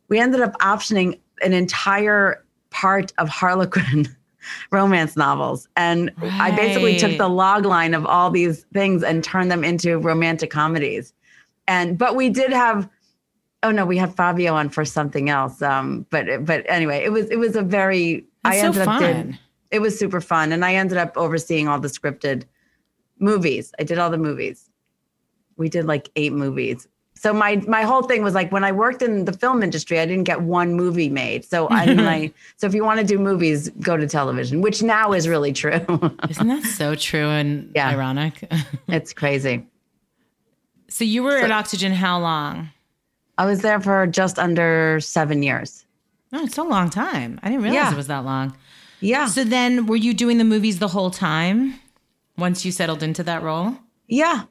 we 0.07 0.17
ended 0.19 0.41
up 0.41 0.53
optioning 0.59 1.19
an 1.41 1.53
entire 1.53 2.43
part 2.69 3.13
of 3.17 3.29
Harlequin 3.29 4.07
romance 4.71 5.15
novels. 5.15 5.67
And 5.75 6.11
right. 6.17 6.31
I 6.33 6.55
basically 6.55 6.97
took 6.97 7.17
the 7.17 7.27
log 7.27 7.65
line 7.65 7.93
of 7.93 8.05
all 8.05 8.29
these 8.29 8.65
things 8.73 9.03
and 9.03 9.23
turned 9.23 9.51
them 9.51 9.63
into 9.63 9.97
romantic 9.97 10.51
comedies. 10.51 11.13
And 11.67 11.97
but 11.97 12.15
we 12.15 12.29
did 12.29 12.51
have 12.53 12.87
oh 13.65 13.71
no, 13.71 13.85
we 13.85 13.97
had 13.97 14.15
Fabio 14.15 14.53
on 14.53 14.69
for 14.69 14.85
something 14.85 15.29
else. 15.29 15.61
Um, 15.61 16.05
but 16.09 16.45
but 16.45 16.65
anyway, 16.69 17.03
it 17.03 17.11
was 17.11 17.29
it 17.29 17.37
was 17.37 17.55
a 17.55 17.61
very 17.61 18.25
That's 18.43 18.57
I 18.57 18.59
ended 18.59 18.83
so 18.83 18.91
up 18.91 18.99
did, 18.99 19.39
it 19.71 19.79
was 19.79 19.97
super 19.97 20.21
fun. 20.21 20.51
And 20.51 20.63
I 20.63 20.75
ended 20.75 20.97
up 20.97 21.17
overseeing 21.17 21.67
all 21.67 21.79
the 21.79 21.87
scripted 21.87 22.43
movies. 23.19 23.73
I 23.79 23.83
did 23.83 23.97
all 23.97 24.09
the 24.09 24.17
movies. 24.17 24.69
We 25.57 25.69
did 25.69 25.85
like 25.85 26.09
eight 26.15 26.33
movies 26.33 26.87
so 27.15 27.33
my 27.33 27.55
my 27.67 27.83
whole 27.83 28.03
thing 28.03 28.23
was 28.23 28.33
like 28.33 28.51
when 28.51 28.63
I 28.63 28.71
worked 28.71 29.01
in 29.01 29.25
the 29.25 29.33
film 29.33 29.63
industry, 29.63 29.99
I 29.99 30.05
didn't 30.05 30.25
get 30.25 30.41
one 30.41 30.73
movie 30.73 31.09
made. 31.09 31.45
So 31.45 31.67
I 31.67 31.85
like 31.85 32.33
so 32.57 32.67
if 32.67 32.75
you 32.75 32.83
want 32.83 32.99
to 32.99 33.05
do 33.05 33.17
movies, 33.17 33.69
go 33.79 33.97
to 33.97 34.07
television, 34.07 34.61
which 34.61 34.83
now 34.83 35.13
is 35.13 35.27
really 35.27 35.53
true. 35.53 35.85
Isn't 36.29 36.47
that 36.47 36.63
so 36.63 36.93
true 36.95 37.29
and 37.29 37.71
yeah. 37.73 37.89
ironic? 37.89 38.51
it's 38.87 39.13
crazy. 39.13 39.65
So 40.89 41.03
you 41.03 41.23
were 41.23 41.39
so, 41.39 41.45
at 41.45 41.51
Oxygen 41.51 41.93
how 41.93 42.19
long? 42.19 42.69
I 43.37 43.45
was 43.45 43.61
there 43.61 43.79
for 43.81 44.07
just 44.07 44.39
under 44.39 44.99
seven 44.99 45.43
years. 45.43 45.85
Oh, 46.33 46.43
it's 46.43 46.57
a 46.57 46.63
long 46.63 46.89
time. 46.89 47.39
I 47.43 47.49
didn't 47.49 47.63
realize 47.63 47.75
Yeah. 47.87 47.93
it 47.93 47.97
was 47.97 48.07
that 48.07 48.25
long. 48.25 48.55
Yeah. 48.99 49.27
So 49.27 49.43
then, 49.43 49.85
were 49.87 49.95
you 49.97 50.13
doing 50.13 50.37
the 50.37 50.43
movies 50.43 50.79
the 50.79 50.87
whole 50.87 51.11
time 51.11 51.75
once 52.37 52.65
you 52.65 52.71
settled 52.71 53.03
into 53.03 53.23
that 53.23 53.43
role? 53.43 53.75
Yeah. 54.07 54.43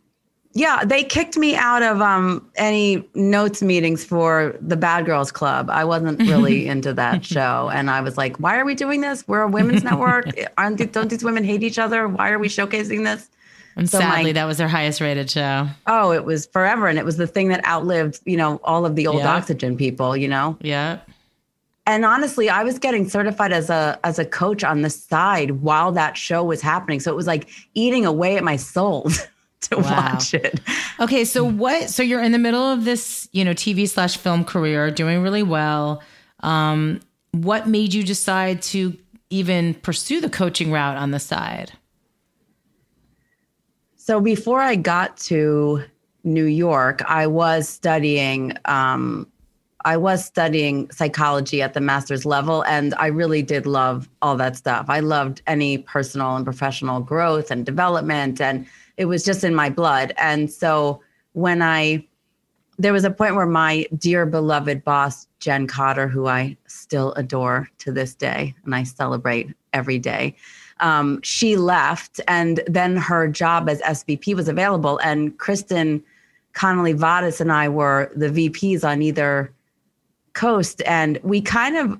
Yeah, 0.56 0.84
they 0.84 1.02
kicked 1.02 1.36
me 1.36 1.56
out 1.56 1.82
of 1.82 2.00
um, 2.00 2.48
any 2.54 3.04
notes 3.16 3.60
meetings 3.60 4.04
for 4.04 4.54
the 4.60 4.76
Bad 4.76 5.04
Girls 5.04 5.32
Club. 5.32 5.68
I 5.68 5.84
wasn't 5.84 6.20
really 6.20 6.68
into 6.74 6.92
that 6.94 7.24
show, 7.24 7.70
and 7.74 7.90
I 7.90 8.00
was 8.02 8.16
like, 8.16 8.36
"Why 8.36 8.56
are 8.58 8.64
we 8.64 8.76
doing 8.76 9.00
this? 9.00 9.26
We're 9.26 9.40
a 9.42 9.48
women's 9.48 9.82
network. 9.90 10.26
Aren't 10.56 10.92
don't 10.92 11.10
these 11.10 11.24
women 11.24 11.42
hate 11.42 11.64
each 11.64 11.78
other? 11.80 12.06
Why 12.06 12.30
are 12.30 12.38
we 12.38 12.46
showcasing 12.48 13.02
this?" 13.04 13.28
And 13.76 13.88
So 13.90 13.98
sadly, 13.98 14.24
my- 14.26 14.32
that 14.32 14.44
was 14.44 14.58
their 14.58 14.68
highest 14.68 15.00
rated 15.00 15.30
show. 15.30 15.66
Oh, 15.86 16.12
it 16.12 16.24
was 16.24 16.46
forever, 16.46 16.86
and 16.86 16.98
it 16.98 17.04
was 17.04 17.16
the 17.16 17.26
thing 17.26 17.48
that 17.48 17.64
outlived, 17.66 18.20
you 18.24 18.36
know, 18.36 18.60
all 18.64 18.86
of 18.86 18.94
the 18.96 19.06
old 19.06 19.18
Yeah. 19.18 19.34
Oxygen 19.34 19.76
people. 19.76 20.16
You 20.16 20.28
know, 20.28 20.56
Yeah. 20.60 20.98
and 21.86 22.04
honestly, 22.04 22.48
I 22.48 22.62
was 22.62 22.78
getting 22.78 23.08
certified 23.08 23.52
as 23.52 23.70
a 23.70 23.98
as 24.04 24.18
a 24.18 24.24
coach 24.24 24.62
on 24.64 24.82
the 24.82 24.90
side 24.90 25.50
while 25.62 25.92
that 25.92 26.16
show 26.16 26.44
was 26.44 26.60
happening, 26.62 27.00
so 27.00 27.10
it 27.12 27.16
was 27.16 27.26
like 27.26 27.48
eating 27.74 28.06
away 28.06 28.36
at 28.36 28.44
my 28.44 28.56
soul 28.56 29.10
to 29.62 29.76
Wow. 29.76 29.82
watch 30.12 30.34
it. 30.34 30.60
Okay, 31.00 31.24
so 31.24 31.42
what? 31.44 31.90
So 31.90 32.02
you're 32.02 32.22
in 32.22 32.32
the 32.32 32.38
middle 32.38 32.62
of 32.62 32.84
this, 32.84 33.28
you 33.32 33.44
know, 33.44 33.52
TV 33.54 33.88
slash 33.88 34.16
film 34.16 34.44
career, 34.44 34.90
doing 34.90 35.22
really 35.22 35.42
well. 35.42 36.02
Um, 36.40 37.00
what 37.32 37.66
made 37.66 37.92
you 37.94 38.02
decide 38.04 38.62
to 38.62 38.96
even 39.30 39.74
pursue 39.74 40.20
the 40.20 40.28
coaching 40.30 40.70
route 40.70 40.96
on 40.96 41.10
the 41.10 41.18
side? 41.18 41.72
So 44.06 44.20
before 44.20 44.60
I 44.60 44.76
got 44.76 45.16
to 45.32 45.82
New 46.24 46.44
York, 46.44 47.00
I 47.08 47.26
was 47.26 47.66
studying. 47.66 48.52
Um, 48.66 49.26
I 49.86 49.96
was 49.96 50.22
studying 50.22 50.90
psychology 50.90 51.62
at 51.62 51.72
the 51.72 51.80
master's 51.80 52.26
level, 52.26 52.64
and 52.64 52.94
I 52.96 53.06
really 53.06 53.40
did 53.40 53.64
love 53.64 54.10
all 54.20 54.36
that 54.36 54.58
stuff. 54.58 54.90
I 54.90 55.00
loved 55.00 55.40
any 55.46 55.78
personal 55.78 56.36
and 56.36 56.44
professional 56.44 57.00
growth 57.00 57.50
and 57.50 57.64
development, 57.64 58.42
and 58.42 58.66
it 58.98 59.06
was 59.06 59.24
just 59.24 59.42
in 59.42 59.54
my 59.54 59.70
blood. 59.70 60.12
And 60.18 60.52
so 60.52 61.00
when 61.32 61.62
I, 61.62 62.06
there 62.76 62.92
was 62.92 63.04
a 63.04 63.10
point 63.10 63.36
where 63.36 63.46
my 63.46 63.86
dear 63.96 64.26
beloved 64.26 64.84
boss, 64.84 65.26
Jen 65.40 65.66
Cotter, 65.66 66.08
who 66.08 66.26
I 66.26 66.58
still 66.66 67.14
adore 67.14 67.70
to 67.78 67.90
this 67.90 68.14
day, 68.14 68.54
and 68.66 68.74
I 68.74 68.82
celebrate 68.82 69.54
every 69.72 69.98
day, 69.98 70.36
um, 70.80 71.20
she 71.22 71.56
left, 71.56 72.20
and 72.28 72.60
then 72.66 72.96
her 72.96 73.28
job 73.28 73.68
as 73.68 73.80
SVP 73.82 74.34
was 74.34 74.48
available. 74.48 74.98
And 74.98 75.36
Kristen 75.38 76.02
Connolly 76.52 76.94
Vadas 76.94 77.40
and 77.40 77.52
I 77.52 77.68
were 77.68 78.10
the 78.14 78.28
VPs 78.28 78.84
on 78.84 79.02
either 79.02 79.52
coast, 80.32 80.82
and 80.86 81.18
we 81.22 81.40
kind 81.40 81.76
of, 81.76 81.98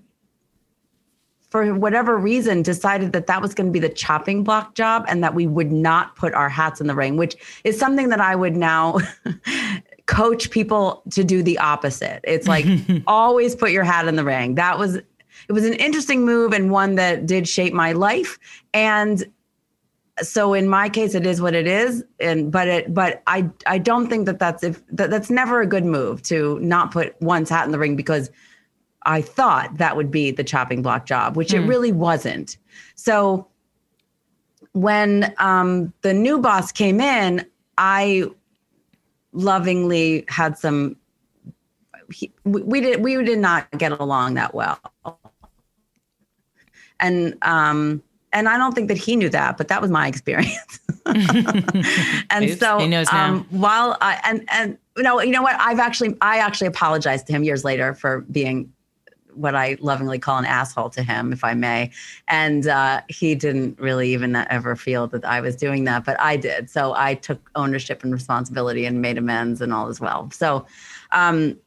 for 1.51 1.75
whatever 1.75 2.17
reason, 2.17 2.63
decided 2.63 3.13
that 3.13 3.27
that 3.29 3.41
was 3.41 3.55
going 3.55 3.69
to 3.69 3.73
be 3.73 3.79
the 3.79 3.89
chopping 3.89 4.43
block 4.43 4.75
job, 4.75 5.05
and 5.09 5.23
that 5.23 5.35
we 5.35 5.47
would 5.47 5.73
not 5.73 6.17
put 6.17 6.35
our 6.35 6.49
hats 6.49 6.81
in 6.81 6.87
the 6.87 6.95
ring, 6.95 7.17
which 7.17 7.37
is 7.65 7.79
something 7.79 8.09
that 8.09 8.21
I 8.21 8.35
would 8.35 8.57
now. 8.57 8.99
coach 10.07 10.51
people 10.51 11.03
to 11.11 11.25
do 11.25 11.43
the 11.43 11.57
opposite. 11.59 12.21
It's 12.25 12.47
like 12.47 12.67
always 13.07 13.57
put 13.57 13.71
your 13.71 13.85
hat 13.85 14.07
in 14.07 14.17
the 14.17 14.25
ring. 14.25 14.55
That 14.57 14.79
was 14.79 14.99
it 15.49 15.53
was 15.53 15.65
an 15.65 15.75
interesting 15.75 16.25
move 16.25 16.53
and 16.53 16.71
one 16.71 16.95
that 16.97 17.27
did 17.27 17.49
shape 17.49 17.73
my 17.73 17.93
life. 17.93 18.39
And 18.73 19.25
so 20.23 20.55
in 20.55 20.69
my 20.69 20.89
case 20.89 21.15
it 21.15 21.27
is 21.27 21.41
what 21.41 21.55
it 21.55 21.67
is. 21.67 22.05
And 22.21 22.53
but 22.53 22.69
it 22.69 22.95
but 22.95 23.23
i 23.27 23.49
i 23.67 23.79
don't 23.79 24.09
think 24.09 24.27
that 24.27 24.39
that's 24.39 24.63
if 24.63 24.83
that, 24.89 25.11
that's 25.11 25.31
never 25.31 25.61
a 25.61 25.67
good 25.67 25.85
move 25.85 26.23
to 26.25 26.59
not 26.61 26.93
put 26.93 27.21
one's 27.21 27.51
hat 27.51 27.67
in 27.67 27.73
the 27.73 27.79
ring 27.79 27.97
because 27.97 28.31
i 29.03 29.21
thought 29.21 29.77
that 29.79 29.97
would 29.97 30.11
be 30.11 30.31
the 30.31 30.45
chopping 30.45 30.83
block 30.83 31.07
job 31.07 31.37
which 31.37 31.53
it 31.53 31.61
really 31.61 31.93
wasn't. 31.93 32.57
So 32.95 33.49
when 34.73 35.33
um, 35.39 35.93
the 36.03 36.13
new 36.13 36.39
boss 36.39 36.71
came 36.73 37.01
in 37.01 37.45
i 37.79 38.25
lovingly 39.33 40.25
had 40.29 40.57
some 40.57 40.97
he, 42.13 42.33
we, 42.45 42.63
we 42.63 42.81
did 42.81 43.03
we 43.03 43.23
did 43.25 43.39
not 43.39 43.71
get 43.73 43.93
along 43.93 44.35
that 44.35 44.55
well 44.55 44.79
and 47.05 47.37
um 47.43 48.03
and 48.33 48.49
i 48.49 48.57
don't 48.57 48.75
think 48.75 48.89
that 48.89 48.99
he 48.99 49.17
knew 49.17 49.29
that 49.29 49.57
but 49.57 49.69
that 49.69 49.81
was 49.81 49.91
my 49.91 50.09
experience 50.13 50.81
and 51.07 52.45
Oops, 52.45 52.59
so 52.59 52.79
he 52.79 52.89
knows 52.89 53.13
now. 53.13 53.35
um 53.35 53.47
while 53.51 53.97
i 54.01 54.21
and 54.25 54.45
and 54.51 54.79
you 54.97 55.03
know 55.03 55.21
you 55.21 55.31
know 55.31 55.43
what 55.43 55.57
i've 55.61 55.79
actually 55.79 56.17
i 56.21 56.39
actually 56.39 56.67
apologized 56.67 57.27
to 57.27 57.33
him 57.33 57.45
years 57.45 57.65
later 57.65 57.95
for 57.95 58.21
being 58.31 58.73
what 59.37 59.55
I 59.55 59.77
lovingly 59.81 60.19
call 60.19 60.39
an 60.39 60.45
asshole 60.45 60.91
to 60.91 61.03
him, 61.03 61.33
if 61.33 61.45
I 61.45 61.55
may. 61.55 61.91
And 62.29 62.67
uh, 62.67 63.03
he 63.09 63.35
didn't 63.35 63.79
really 63.79 64.13
even 64.13 64.37
ever 64.37 64.77
feel 64.77 65.07
that 65.09 65.25
I 65.25 65.41
was 65.41 65.57
doing 65.57 65.85
that, 65.85 66.05
but 66.05 66.21
I 66.21 66.37
did. 66.37 66.71
So 66.71 66.95
I 66.95 67.15
took 67.15 67.51
ownership 67.55 68.03
and 68.05 68.13
responsibility 68.13 68.87
and 68.87 69.03
made 69.03 69.19
amends 69.19 69.61
and 69.61 69.73
all 69.73 69.89
as 69.89 70.01
well. 70.01 70.31
So, 70.31 70.67
um, 71.13 71.59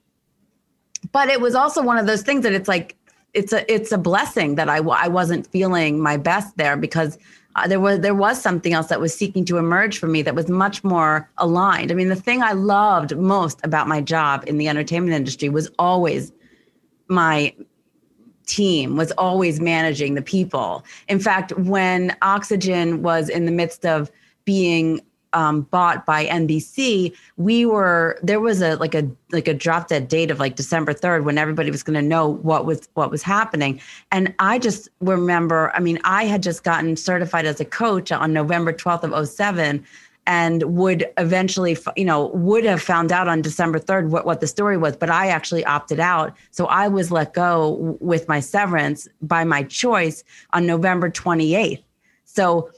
but 1.12 1.30
it 1.30 1.41
was 1.41 1.56
also 1.56 1.84
one 1.84 1.97
of 1.97 2.08
those 2.08 2.21
things 2.21 2.43
that 2.43 2.54
it's 2.54 2.67
like 2.67 2.95
it's 3.38 3.54
a 3.54 3.71
it's 3.71 3.91
a 3.91 3.97
blessing 3.97 4.56
that 4.56 4.67
I 4.67 4.78
I 4.78 5.08
wasn't 5.08 5.45
feeling 5.47 6.02
my 6.02 6.17
best 6.17 6.58
there 6.58 6.76
because 6.76 7.17
uh, 7.56 7.67
there 7.67 7.80
was 7.80 8.00
there 8.00 8.15
was 8.15 8.41
something 8.41 8.73
else 8.73 8.88
that 8.88 9.00
was 9.00 9.13
seeking 9.13 9.45
to 9.45 9.58
emerge 9.58 10.00
for 10.00 10.08
me 10.08 10.23
that 10.23 10.34
was 10.34 10.50
much 10.50 10.84
more 10.84 11.30
aligned. 11.38 11.91
I 11.91 11.95
mean, 11.95 12.10
the 12.10 12.15
thing 12.15 12.41
I 12.41 12.54
loved 12.54 13.15
most 13.15 13.60
about 13.63 13.88
my 13.88 14.02
job 14.02 14.43
in 14.47 14.58
the 14.58 14.67
entertainment 14.67 15.13
industry 15.13 15.50
was 15.50 15.69
always 15.78 16.32
my 17.08 17.56
team 18.47 18.95
was 18.95 19.12
always 19.13 19.60
managing 19.60 20.15
the 20.15 20.21
people. 20.21 20.84
In 21.08 21.19
fact, 21.19 21.52
when 21.60 22.15
Oxygen 22.21 23.04
was 23.04 23.30
in 23.30 23.45
the 23.45 23.52
midst 23.52 23.86
of 23.86 24.10
being 24.45 25.02
um, 25.34 25.62
bought 25.62 26.06
by 26.06 26.26
NBC, 26.26 27.16
we 27.38 27.66
were 27.66 28.20
there 28.24 28.40
was 28.40 28.62
a 28.62 28.76
like 28.76 28.96
a 28.96 29.10
like 29.32 29.48
a 29.48 29.54
drop 29.54 29.88
dead 29.88 30.08
date 30.08 30.32
of 30.32 30.40
like 30.40 30.56
December 30.56 30.94
third 30.94 31.26
when 31.26 31.38
everybody 31.38 31.72
was 31.72 31.84
going 31.84 31.96
to 31.96 32.02
know 32.02 32.28
what 32.28 32.66
was 32.66 32.88
what 32.94 33.12
was 33.12 33.24
happening. 33.24 33.80
And 34.12 34.34
I 34.40 34.60
just 34.60 34.90
remember, 35.00 35.72
I 35.76 35.80
mean, 35.80 36.00
I 36.04 36.26
had 36.26 36.44
just 36.44 36.63
gotten 36.63 36.96
certified 36.96 37.46
as 37.46 37.60
a 37.60 37.66
coach 37.66 38.12
on 38.12 38.34
November 38.34 38.72
twelfth 38.74 39.04
of 39.04 39.28
07 39.28 39.86
and 40.28 40.62
would 40.63 41.06
eventually, 41.18 41.78
you 41.96 42.04
know, 42.04 42.28
would 42.28 42.66
have 42.66 42.82
found 42.82 43.13
out 43.13 43.30
on 43.30 43.42
December 43.42 43.80
3rd 43.80 44.10
what, 44.10 44.26
what 44.26 44.42
the 44.42 44.48
story 44.48 44.78
was, 44.78 44.96
but 44.98 45.10
I 45.10 45.28
actually 45.28 45.63
opted 45.63 46.02
out. 46.02 46.36
So 46.52 46.66
I 46.66 46.90
was 46.90 47.12
let 47.12 47.34
go 47.34 47.98
with 48.02 48.28
my 48.28 48.42
severance 48.42 49.08
by 49.22 49.46
my 49.46 49.63
choice 49.63 50.26
on 50.52 50.68
November 50.68 51.10
28th. 51.10 51.82
So 52.26 52.70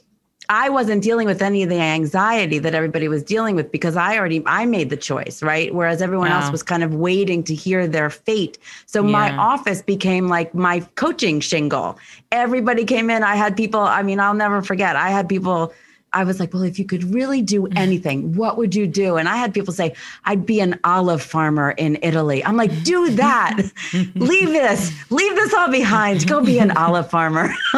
I 0.50 0.68
wasn't 0.68 1.04
dealing 1.04 1.28
with 1.28 1.42
any 1.42 1.62
of 1.62 1.68
the 1.68 1.78
anxiety 1.80 2.58
that 2.58 2.74
everybody 2.74 3.06
was 3.06 3.22
dealing 3.22 3.54
with 3.54 3.70
because 3.70 3.96
I 3.96 4.18
already 4.18 4.42
I 4.46 4.66
made 4.66 4.90
the 4.90 4.96
choice, 4.96 5.44
right? 5.44 5.72
Whereas 5.72 6.02
everyone 6.02 6.30
Wow. 6.30 6.38
else 6.38 6.50
was 6.50 6.64
kind 6.64 6.82
of 6.82 6.92
waiting 6.92 7.44
to 7.44 7.54
hear 7.54 7.86
their 7.86 8.10
fate. 8.10 8.58
So 8.86 9.00
my 9.04 9.32
office 9.38 9.80
became 9.80 10.26
like 10.26 10.52
my 10.52 10.80
coaching 10.96 11.38
shingle. 11.38 11.96
Everybody 12.32 12.84
came 12.84 13.10
in. 13.10 13.22
I 13.22 13.36
had 13.36 13.56
people, 13.56 13.80
I 13.80 14.02
mean, 14.02 14.18
I'll 14.18 14.34
never 14.34 14.60
forget. 14.60 14.96
I 14.96 15.10
had 15.10 15.28
people 15.28 15.72
I 16.12 16.24
was 16.24 16.40
like, 16.40 16.52
well, 16.52 16.62
if 16.62 16.78
you 16.78 16.84
could 16.84 17.04
really 17.14 17.40
do 17.40 17.62
mm. 17.62 17.76
anything, 17.76 18.34
what 18.34 18.56
would 18.56 18.74
you 18.74 18.86
do? 18.86 19.16
And 19.16 19.28
I 19.28 19.36
had 19.36 19.54
people 19.54 19.72
say, 19.72 19.94
I'd 20.24 20.44
be 20.44 20.60
an 20.60 20.78
olive 20.82 21.22
farmer 21.22 21.70
in 21.72 21.98
Italy. 22.02 22.44
I'm 22.44 22.56
like, 22.56 22.82
do 22.82 23.10
that. 23.10 23.58
leave 24.14 24.48
this, 24.48 24.92
leave 25.10 25.34
this 25.36 25.54
all 25.54 25.70
behind. 25.70 26.26
Go 26.26 26.44
be 26.44 26.58
an 26.58 26.72
olive 26.72 27.08
farmer. 27.10 27.54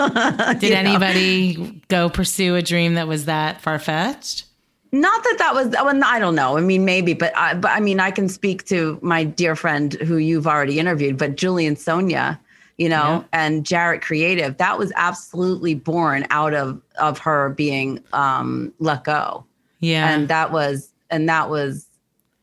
Did 0.58 0.72
anybody 0.72 1.82
go 1.88 2.08
pursue 2.08 2.56
a 2.56 2.62
dream 2.62 2.94
that 2.94 3.06
was 3.06 3.26
that 3.26 3.60
far 3.60 3.78
fetched? 3.78 4.46
Not 4.94 5.24
that 5.24 5.36
that 5.38 5.54
was. 5.54 5.68
Well, 5.68 6.04
I 6.04 6.18
don't 6.18 6.34
know. 6.34 6.58
I 6.58 6.60
mean, 6.60 6.84
maybe, 6.84 7.14
but 7.14 7.34
I, 7.34 7.54
but 7.54 7.70
I 7.70 7.80
mean, 7.80 7.98
I 7.98 8.10
can 8.10 8.28
speak 8.28 8.66
to 8.66 8.98
my 9.00 9.24
dear 9.24 9.56
friend 9.56 9.94
who 9.94 10.18
you've 10.18 10.46
already 10.46 10.78
interviewed, 10.78 11.16
but 11.16 11.34
Julie 11.34 11.64
Insogna, 11.64 12.38
you 12.78 12.88
know, 12.88 13.20
Yeah. 13.20 13.24
and 13.32 13.64
Jarrett 13.66 14.02
Creative. 14.02 14.56
That 14.56 14.78
was 14.78 14.92
absolutely 14.96 15.74
born 15.74 16.26
out 16.30 16.54
of 16.54 16.80
of 16.98 17.18
her 17.18 17.50
being 17.50 18.00
um, 18.12 18.72
let 18.78 19.04
go, 19.04 19.44
Yeah. 19.80 20.08
and 20.10 20.28
that 20.28 20.52
was 20.52 20.90
and 21.10 21.28
that 21.28 21.50
was 21.50 21.86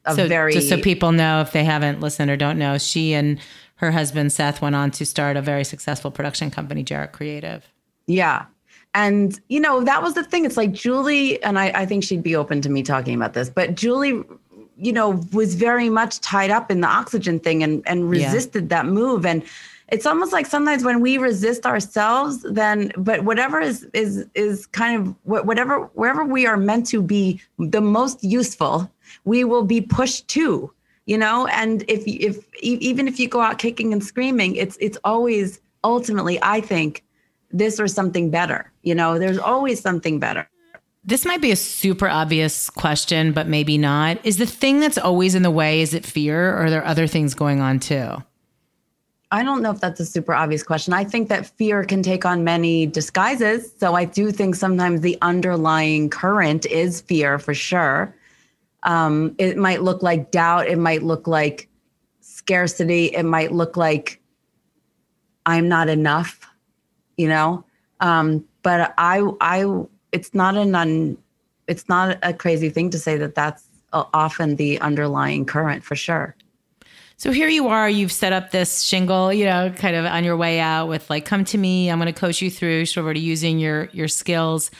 a 0.05 0.15
so 0.15 0.27
very 0.27 0.53
just 0.53 0.69
so 0.69 0.79
people 0.79 1.11
know 1.11 1.41
if 1.41 1.51
they 1.51 1.63
haven't 1.63 1.99
listened 2.01 2.29
or 2.31 2.37
don't 2.37 2.57
know, 2.59 2.77
she 2.77 3.13
and 3.13 3.39
her 3.75 3.91
husband 3.91 4.31
Seth 4.31 4.61
went 4.61 4.75
on 4.75 4.91
to 4.91 5.05
start 5.05 5.37
a 5.37 5.41
very 5.41 5.63
successful 5.63 6.11
production 6.11 6.51
company, 6.51 6.83
Jarrett 6.83 7.13
Creative. 7.13 7.65
Yeah. 8.07 8.45
And, 8.95 9.39
you 9.49 9.59
know, 9.59 9.83
that 9.83 10.01
was 10.01 10.15
the 10.15 10.23
thing. 10.23 10.45
It's 10.45 10.57
like 10.57 10.71
Julie, 10.73 11.41
and 11.43 11.59
I, 11.59 11.67
I 11.75 11.85
think 11.85 12.03
she'd 12.03 12.23
be 12.23 12.35
open 12.35 12.59
to 12.61 12.69
me 12.69 12.81
talking 12.83 13.15
about 13.15 13.33
this, 13.33 13.47
but 13.49 13.75
Julie, 13.75 14.23
you 14.77 14.91
know, 14.91 15.21
was 15.31 15.55
very 15.55 15.89
much 15.89 16.19
tied 16.21 16.49
up 16.49 16.71
in 16.71 16.81
the 16.81 16.87
oxygen 16.87 17.39
thing 17.39 17.61
and, 17.63 17.83
and 17.85 18.01
Yeah. 18.13 18.25
resisted 18.25 18.69
that 18.69 18.85
move. 18.87 19.25
And 19.25 19.43
it's 19.91 20.05
almost 20.05 20.31
like 20.31 20.45
sometimes 20.45 20.83
when 20.83 21.01
we 21.01 21.17
resist 21.17 21.65
ourselves, 21.65 22.41
then, 22.43 22.91
but 22.97 23.23
whatever 23.23 23.59
is, 23.59 23.87
is, 23.93 24.25
is 24.35 24.65
kind 24.67 25.07
of 25.07 25.15
whatever, 25.23 25.89
wherever 25.93 26.23
we 26.23 26.45
are 26.45 26.57
meant 26.57 26.87
to 26.87 27.01
be 27.01 27.41
the 27.57 27.81
most 27.81 28.23
useful, 28.23 28.91
we 29.25 29.43
will 29.43 29.63
be 29.63 29.81
pushed 29.81 30.27
to 30.29 30.71
you 31.09 31.17
know? 31.17 31.47
And 31.47 31.83
if 31.87 32.03
if 32.05 32.45
even 32.61 33.07
if 33.07 33.19
you 33.19 33.27
go 33.27 33.41
out 33.41 33.57
kicking 33.57 33.91
and 33.91 34.03
screaming 34.03 34.55
it's 34.55 34.77
it's 34.79 34.97
always 35.03 35.59
ultimately 35.83 36.37
i 36.43 36.61
think 36.61 37.03
this 37.51 37.79
or 37.79 37.87
something 37.87 38.29
better 38.29 38.71
you 38.83 38.93
know? 38.93 39.17
There's 39.17 39.39
always 39.39 39.81
something 39.81 40.19
better. 40.19 40.47
This 41.03 41.25
might 41.25 41.41
be 41.41 41.51
a 41.51 41.55
super 41.55 42.07
obvious 42.07 42.69
question 42.69 43.31
but 43.31 43.47
maybe 43.47 43.77
not. 43.77 44.23
Is 44.23 44.37
the 44.37 44.45
thing 44.45 44.79
that's 44.79 44.99
always 44.99 45.33
in 45.33 45.41
the 45.41 45.51
way 45.51 45.81
is 45.81 45.95
it 45.95 46.05
fear 46.05 46.51
or 46.51 46.65
are 46.65 46.69
there 46.69 46.85
other 46.85 47.07
things 47.07 47.33
going 47.33 47.59
on 47.59 47.79
too 47.79 48.23
I 49.31 49.43
don't 49.43 49.61
know 49.61 49.69
if 49.69 49.79
that's 49.79 49.99
a 49.99 50.05
super 50.05 50.33
obvious 50.33 50.63
question. 50.63 50.91
I 50.93 51.03
think 51.03 51.29
that 51.29 51.45
fear 51.45 51.83
can 51.83 52.01
take 52.01 52.25
on 52.25 52.43
many 52.43 52.87
disguises. 52.87 53.71
So 53.77 53.93
I 53.93 54.05
do 54.05 54.31
think 54.31 54.55
sometimes 54.55 55.01
the 55.01 55.17
underlying 55.21 56.09
current 56.09 56.65
is 56.65 57.01
fear 57.01 57.37
for 57.37 57.53
sure. 57.53 58.15
Um, 58.83 59.35
it 59.37 59.55
might 59.57 59.83
look 59.83 60.01
like 60.01 60.31
doubt. 60.31 60.67
It 60.67 60.79
might 60.79 61.03
look 61.03 61.27
like 61.27 61.69
scarcity. 62.21 63.05
It 63.07 63.23
might 63.23 63.51
look 63.51 63.77
like 63.77 64.19
I'm 65.45 65.67
not 65.67 65.89
enough, 65.89 66.39
you 67.17 67.27
know. 67.27 67.63
Um, 67.99 68.45
but 68.63 68.93
I, 68.97 69.29
I, 69.41 69.83
it's 70.11 70.33
not 70.33 70.55
an 70.55 70.73
un, 70.73 71.17
it's 71.67 71.87
not 71.87 72.17
a 72.23 72.33
crazy 72.33 72.69
thing 72.69 72.89
to 72.89 72.97
say 72.97 73.17
that 73.17 73.35
that's 73.35 73.63
often 73.93 74.55
the 74.55 74.79
underlying 74.79 75.45
current 75.45 75.83
for 75.83 75.95
sure. 75.95 76.35
So 77.19 77.33
here 77.33 77.49
you 77.49 77.67
are, 77.67 77.89
you've 77.89 78.13
set 78.13 78.31
up 78.31 78.51
this 78.51 78.81
shingle, 78.81 79.33
you 79.33 79.43
know, 79.43 79.73
kind 79.75 79.93
of 79.93 80.05
on 80.05 80.23
your 80.23 80.37
way 80.37 80.61
out 80.61 80.87
with 80.87 81.09
like, 81.09 81.25
come 81.25 81.43
to 81.43 81.57
me, 81.57 81.91
I'm 81.91 81.99
going 81.99 82.11
to 82.11 82.17
coach 82.17 82.41
you 82.41 82.49
through 82.49 82.85
sort 82.85 83.17
of 83.17 83.21
using 83.21 83.59
your 83.59 83.89
your 83.91 84.07
skills. 84.07 84.71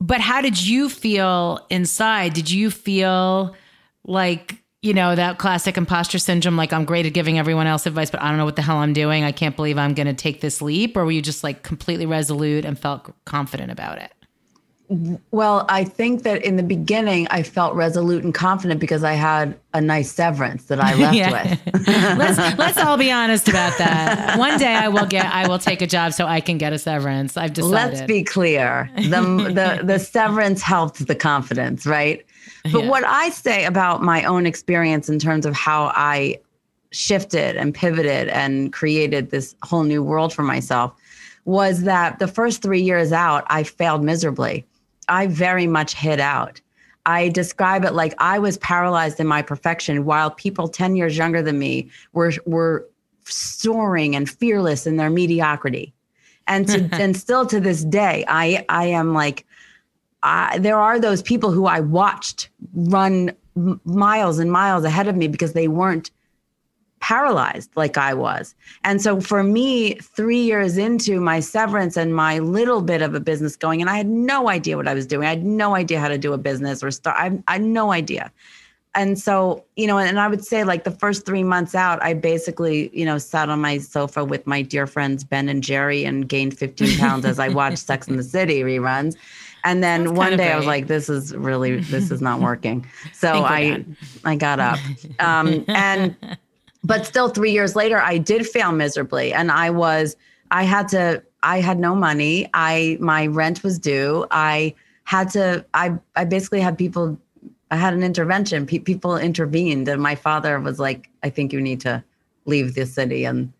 But 0.00 0.20
how 0.20 0.40
did 0.40 0.60
you 0.60 0.88
feel 0.88 1.64
inside? 1.70 2.32
Did 2.32 2.50
you 2.50 2.72
feel 2.72 3.54
like, 4.02 4.64
you 4.82 4.94
know, 4.94 5.14
that 5.14 5.38
classic 5.38 5.76
imposter 5.76 6.18
syndrome, 6.18 6.56
like 6.56 6.72
I'm 6.72 6.84
great 6.84 7.06
at 7.06 7.12
giving 7.12 7.38
everyone 7.38 7.68
else 7.68 7.86
advice, 7.86 8.10
but 8.10 8.20
I 8.20 8.30
don't 8.30 8.36
know 8.36 8.44
what 8.44 8.56
the 8.56 8.62
hell 8.62 8.78
I'm 8.78 8.92
doing. 8.92 9.22
I 9.22 9.30
can't 9.30 9.54
believe 9.54 9.78
I'm 9.78 9.94
going 9.94 10.08
to 10.08 10.12
take 10.12 10.40
this 10.40 10.60
leap. 10.60 10.96
Or 10.96 11.04
were 11.04 11.12
you 11.12 11.22
just 11.22 11.44
like 11.44 11.62
completely 11.62 12.04
resolute 12.04 12.64
and 12.64 12.76
felt 12.76 13.14
confident 13.26 13.70
about 13.70 13.98
it? 13.98 14.10
Well, 15.30 15.66
I 15.68 15.84
think 15.84 16.22
that 16.22 16.42
in 16.42 16.56
the 16.56 16.62
beginning, 16.62 17.26
I 17.30 17.42
felt 17.42 17.74
resolute 17.74 18.22
and 18.22 18.34
confident 18.34 18.80
because 18.80 19.02
I 19.02 19.14
had 19.14 19.58
a 19.72 19.80
nice 19.80 20.12
severance 20.12 20.64
that 20.66 20.80
I 20.80 20.94
left 21.12 21.64
with. 21.64 21.86
let's 22.18 22.58
let's 22.58 22.78
all 22.78 22.96
be 22.96 23.10
honest 23.10 23.48
about 23.48 23.76
that. 23.78 24.38
One 24.38 24.58
day, 24.58 24.74
I 24.74 24.88
will 24.88 25.06
get 25.06 25.26
I 25.26 25.48
will 25.48 25.58
take 25.58 25.82
a 25.82 25.86
job 25.86 26.12
so 26.12 26.26
I 26.26 26.40
can 26.40 26.58
get 26.58 26.72
a 26.72 26.78
severance. 26.78 27.36
I've 27.36 27.52
decided. 27.52 27.72
Let's 27.72 28.02
be 28.02 28.22
clear: 28.22 28.90
the 28.96 29.80
the 29.80 29.84
the 29.84 29.98
severance 29.98 30.62
helped 30.62 31.06
the 31.06 31.14
confidence, 31.14 31.86
right? 31.86 32.24
But 32.64 32.84
yeah. 32.84 32.88
what 32.88 33.04
I 33.04 33.30
say 33.30 33.64
about 33.64 34.02
my 34.02 34.24
own 34.24 34.46
experience 34.46 35.08
in 35.08 35.18
terms 35.18 35.44
of 35.46 35.54
how 35.54 35.92
I 35.94 36.38
shifted 36.92 37.56
and 37.56 37.74
pivoted 37.74 38.28
and 38.28 38.72
created 38.72 39.30
this 39.30 39.56
whole 39.62 39.82
new 39.82 40.02
world 40.02 40.32
for 40.32 40.42
myself 40.42 40.94
was 41.44 41.82
that 41.82 42.18
the 42.18 42.28
first 42.28 42.62
three 42.62 42.80
years 42.80 43.12
out, 43.12 43.44
I 43.48 43.64
failed 43.64 44.02
miserably 44.02 44.64
I 45.08 45.26
very 45.26 45.66
much 45.66 45.94
hid 45.94 46.20
out. 46.20 46.60
I 47.06 47.28
describe 47.28 47.84
it 47.84 47.92
like 47.92 48.14
I 48.18 48.38
was 48.38 48.56
paralyzed 48.58 49.20
in 49.20 49.26
my 49.26 49.42
perfection 49.42 50.04
while 50.04 50.30
people 50.30 50.68
10 50.68 50.96
years 50.96 51.16
younger 51.16 51.42
than 51.42 51.58
me 51.58 51.90
were 52.12 52.32
were 52.46 52.88
soaring 53.24 54.16
and 54.16 54.28
fearless 54.28 54.86
in 54.86 54.96
their 54.96 55.10
mediocrity. 55.10 55.92
And 56.46 56.66
to, 56.68 56.88
and 56.92 57.16
still 57.16 57.46
to 57.46 57.60
this 57.60 57.84
day, 57.84 58.24
I 58.28 58.64
I 58.68 58.86
am 58.86 59.12
like 59.12 59.46
I, 60.22 60.58
there 60.58 60.78
are 60.78 60.98
those 60.98 61.22
people 61.22 61.52
who 61.52 61.66
I 61.66 61.80
watched 61.80 62.48
run 62.74 63.32
miles 63.84 64.38
and 64.38 64.50
miles 64.50 64.84
ahead 64.84 65.06
of 65.06 65.16
me 65.16 65.28
because 65.28 65.52
they 65.52 65.68
weren't 65.68 66.10
paralyzed 67.04 67.70
like 67.76 67.98
I 67.98 68.14
was. 68.14 68.54
And 68.82 69.02
so 69.02 69.20
for 69.20 69.42
me, 69.42 69.92
three 69.96 70.40
years 70.40 70.78
into 70.78 71.20
my 71.20 71.38
severance 71.38 71.98
and 71.98 72.16
my 72.16 72.38
little 72.38 72.80
bit 72.80 73.02
of 73.02 73.14
a 73.14 73.20
business 73.20 73.56
going, 73.56 73.82
and 73.82 73.90
I 73.90 73.98
had 73.98 74.08
no 74.08 74.48
idea 74.48 74.78
what 74.78 74.88
I 74.88 74.94
was 74.94 75.06
doing. 75.06 75.26
I 75.26 75.30
had 75.30 75.44
no 75.44 75.74
idea 75.74 76.00
how 76.00 76.08
to 76.08 76.16
do 76.16 76.32
a 76.32 76.38
business 76.38 76.82
or 76.82 76.90
start. 76.90 77.16
I, 77.18 77.38
I 77.46 77.54
had 77.54 77.62
no 77.62 77.92
idea. 77.92 78.32
And 78.94 79.18
so, 79.18 79.64
you 79.76 79.86
know, 79.86 79.98
and 79.98 80.18
I 80.18 80.28
would 80.28 80.46
say 80.46 80.64
like 80.64 80.84
the 80.84 80.92
first 80.92 81.26
three 81.26 81.42
months 81.42 81.74
out, 81.74 82.02
I 82.02 82.14
basically, 82.14 82.88
you 82.98 83.04
know, 83.04 83.18
sat 83.18 83.50
on 83.50 83.60
my 83.60 83.76
sofa 83.76 84.24
with 84.24 84.46
my 84.46 84.62
dear 84.62 84.86
friends 84.86 85.24
Ben 85.24 85.50
and 85.50 85.62
Jerry 85.62 86.06
and 86.06 86.26
gained 86.26 86.56
15 86.56 86.96
pounds 86.98 87.26
as 87.26 87.38
I 87.38 87.48
watched 87.48 87.80
Sex 87.80 88.08
in 88.08 88.16
the 88.16 88.22
City 88.22 88.62
reruns. 88.62 89.14
And 89.62 89.82
then 89.82 90.04
That's 90.04 90.16
one 90.16 90.36
day 90.38 90.52
I 90.52 90.56
was 90.56 90.66
like, 90.66 90.86
this 90.86 91.10
is 91.10 91.34
really, 91.34 91.80
this 91.80 92.10
is 92.10 92.22
not 92.22 92.40
working. 92.40 92.86
So 93.12 93.44
I, 93.44 93.84
I 94.24 94.36
got 94.36 94.60
up. 94.60 94.78
Um, 95.18 95.64
and 95.68 96.16
but 96.84 97.06
still 97.06 97.28
three 97.28 97.50
years 97.50 97.74
later 97.74 98.00
i 98.00 98.18
did 98.18 98.46
fail 98.46 98.70
miserably. 98.72 99.32
And 99.32 99.50
i 99.50 99.70
was 99.70 100.16
i 100.50 100.62
had 100.62 100.88
to 100.88 101.22
i 101.42 101.60
had 101.60 101.78
no 101.78 101.94
money. 101.94 102.48
I 102.54 102.98
my 103.00 103.26
rent 103.26 103.62
was 103.62 103.78
due. 103.78 104.26
I 104.30 104.74
had 105.04 105.30
to 105.30 105.64
i 105.74 105.94
i 106.14 106.24
basically 106.24 106.60
had 106.60 106.78
people 106.78 107.18
i 107.70 107.76
had 107.76 107.94
an 107.94 108.02
intervention. 108.02 108.66
Pe- 108.66 108.78
people 108.78 109.16
intervened 109.16 109.88
and 109.88 110.02
my 110.02 110.14
father 110.14 110.60
was 110.60 110.78
like 110.78 111.08
i 111.22 111.30
think 111.30 111.52
you 111.52 111.60
need 111.60 111.80
to 111.80 112.04
leave 112.44 112.74
the 112.74 112.86
city 112.86 113.24
and 113.24 113.52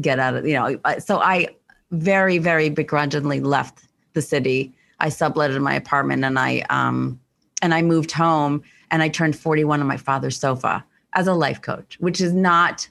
get 0.00 0.18
out 0.18 0.34
of 0.34 0.46
you 0.46 0.54
know 0.54 0.78
so 0.98 1.18
i 1.20 1.48
very 1.92 2.38
very 2.38 2.68
begrudgingly 2.68 3.40
left 3.40 3.84
the 4.12 4.22
city. 4.22 4.74
I 5.00 5.08
subletted 5.08 5.60
my 5.62 5.74
apartment 5.74 6.24
and 6.24 6.38
i 6.38 6.64
um 6.70 7.20
and 7.62 7.72
i 7.72 7.82
moved 7.82 8.10
home 8.10 8.62
and 8.90 9.02
i 9.02 9.08
turned 9.08 9.36
41 9.36 9.80
on 9.80 9.86
my 9.86 9.96
father's 9.96 10.36
sofa 10.36 10.84
as 11.14 11.26
a 11.26 11.34
life 11.34 11.62
coach, 11.62 11.96
which 12.00 12.20
is 12.20 12.32
not 12.32 12.88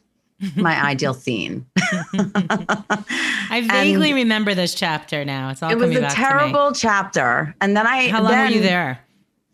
my 0.55 0.83
ideal 0.85 1.13
scene. 1.13 1.65
I 1.77 3.67
vaguely 3.69 4.13
remember 4.13 4.53
this 4.53 4.73
chapter 4.73 5.25
now. 5.25 5.49
It's 5.49 5.63
all 5.63 5.71
it 5.71 5.77
was 5.77 5.95
a 5.95 6.07
terrible 6.09 6.71
chapter, 6.73 7.55
and 7.61 7.75
then 7.75 7.87
I. 7.87 8.09
How 8.09 8.21
long 8.21 8.31
then, 8.31 8.49
were 8.49 8.55
you 8.55 8.61
there? 8.61 8.99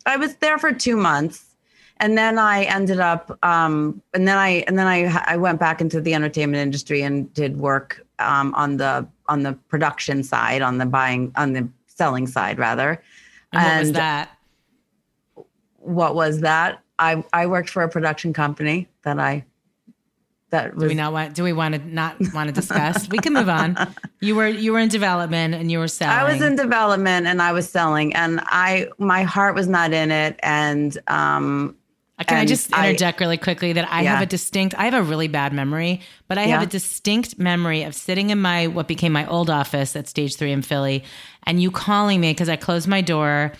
I 0.06 0.16
was 0.16 0.36
there 0.36 0.58
for 0.58 0.72
two 0.72 0.96
months, 0.96 1.54
and 1.98 2.18
then 2.18 2.38
I 2.38 2.64
ended 2.64 3.00
up, 3.00 3.38
um, 3.42 4.02
and 4.12 4.28
then 4.28 4.36
I, 4.36 4.64
and 4.66 4.78
then 4.78 4.86
I, 4.86 5.22
I 5.26 5.36
went 5.36 5.58
back 5.58 5.80
into 5.80 6.00
the 6.00 6.14
entertainment 6.14 6.60
industry 6.60 7.02
and 7.02 7.32
did 7.32 7.56
work 7.56 8.04
um, 8.18 8.54
on 8.54 8.76
the 8.76 9.06
on 9.26 9.42
the 9.42 9.54
production 9.68 10.22
side, 10.22 10.62
on 10.62 10.78
the 10.78 10.86
buying, 10.86 11.32
on 11.36 11.52
the 11.52 11.68
selling 11.86 12.26
side, 12.26 12.58
rather. 12.58 13.02
And, 13.52 13.64
and 13.64 13.74
what 13.74 13.80
was 13.80 13.92
that? 13.92 14.38
What 15.76 16.14
was 16.14 16.40
that? 16.40 16.83
I 16.98 17.24
I 17.32 17.46
worked 17.46 17.70
for 17.70 17.82
a 17.82 17.88
production 17.88 18.32
company 18.32 18.88
that 19.02 19.18
I 19.18 19.44
that 20.54 20.74
was, 20.74 20.82
do 20.82 20.88
we 20.88 20.94
not 20.94 21.12
want 21.12 21.34
do 21.34 21.42
we 21.42 21.52
want 21.52 21.74
to 21.74 21.80
not 21.92 22.16
want 22.32 22.48
to 22.48 22.52
discuss 22.52 23.08
we 23.08 23.18
can 23.18 23.32
move 23.32 23.48
on 23.48 23.76
you 24.20 24.36
were 24.36 24.46
you 24.46 24.72
were 24.72 24.78
in 24.78 24.88
development 24.88 25.52
and 25.52 25.70
you 25.70 25.80
were 25.80 25.88
selling 25.88 26.16
i 26.16 26.22
was 26.22 26.40
in 26.40 26.54
development 26.54 27.26
and 27.26 27.42
i 27.42 27.50
was 27.50 27.68
selling 27.68 28.14
and 28.14 28.40
i 28.44 28.86
my 28.98 29.24
heart 29.24 29.54
was 29.54 29.66
not 29.66 29.92
in 29.92 30.12
it 30.12 30.38
and 30.42 30.98
um 31.08 31.76
can 32.22 32.38
I 32.38 32.44
just 32.44 32.70
interject 32.72 33.20
I, 33.20 33.24
really 33.24 33.36
quickly 33.36 33.72
that 33.72 33.90
I 33.90 34.02
yeah. 34.02 34.14
have 34.14 34.22
a 34.22 34.26
distinct, 34.26 34.76
I 34.78 34.84
have 34.84 34.94
a 34.94 35.02
really 35.02 35.26
bad 35.26 35.52
memory, 35.52 36.00
but 36.28 36.38
I 36.38 36.44
yeah. 36.44 36.60
have 36.60 36.62
a 36.62 36.70
distinct 36.70 37.40
memory 37.40 37.82
of 37.82 37.92
sitting 37.92 38.30
in 38.30 38.40
my, 38.40 38.68
what 38.68 38.86
became 38.86 39.12
my 39.12 39.26
old 39.26 39.50
office 39.50 39.96
at 39.96 40.06
stage 40.06 40.36
three 40.36 40.52
in 40.52 40.62
Philly, 40.62 41.02
and 41.42 41.60
you 41.60 41.72
calling 41.72 42.20
me 42.20 42.30
because 42.30 42.48
I 42.48 42.54
closed 42.54 42.86
my 42.86 43.00
door 43.00 43.52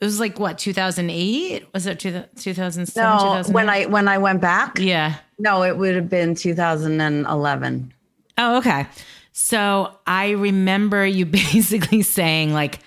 it 0.00 0.04
was 0.04 0.20
like 0.20 0.38
what 0.38 0.58
2008 0.58 1.66
was 1.72 1.86
it 1.86 1.98
2007 1.98 2.92
no 3.02 3.42
when 3.52 3.68
i 3.68 3.86
when 3.86 4.08
i 4.08 4.18
went 4.18 4.40
back 4.40 4.78
yeah 4.78 5.16
no 5.38 5.62
it 5.62 5.76
would 5.76 5.94
have 5.94 6.08
been 6.08 6.34
2011 6.34 7.92
oh 8.38 8.58
okay 8.58 8.86
so 9.32 9.92
i 10.06 10.30
remember 10.30 11.06
you 11.06 11.26
basically 11.52 12.02
saying 12.02 12.52
like 12.52 12.80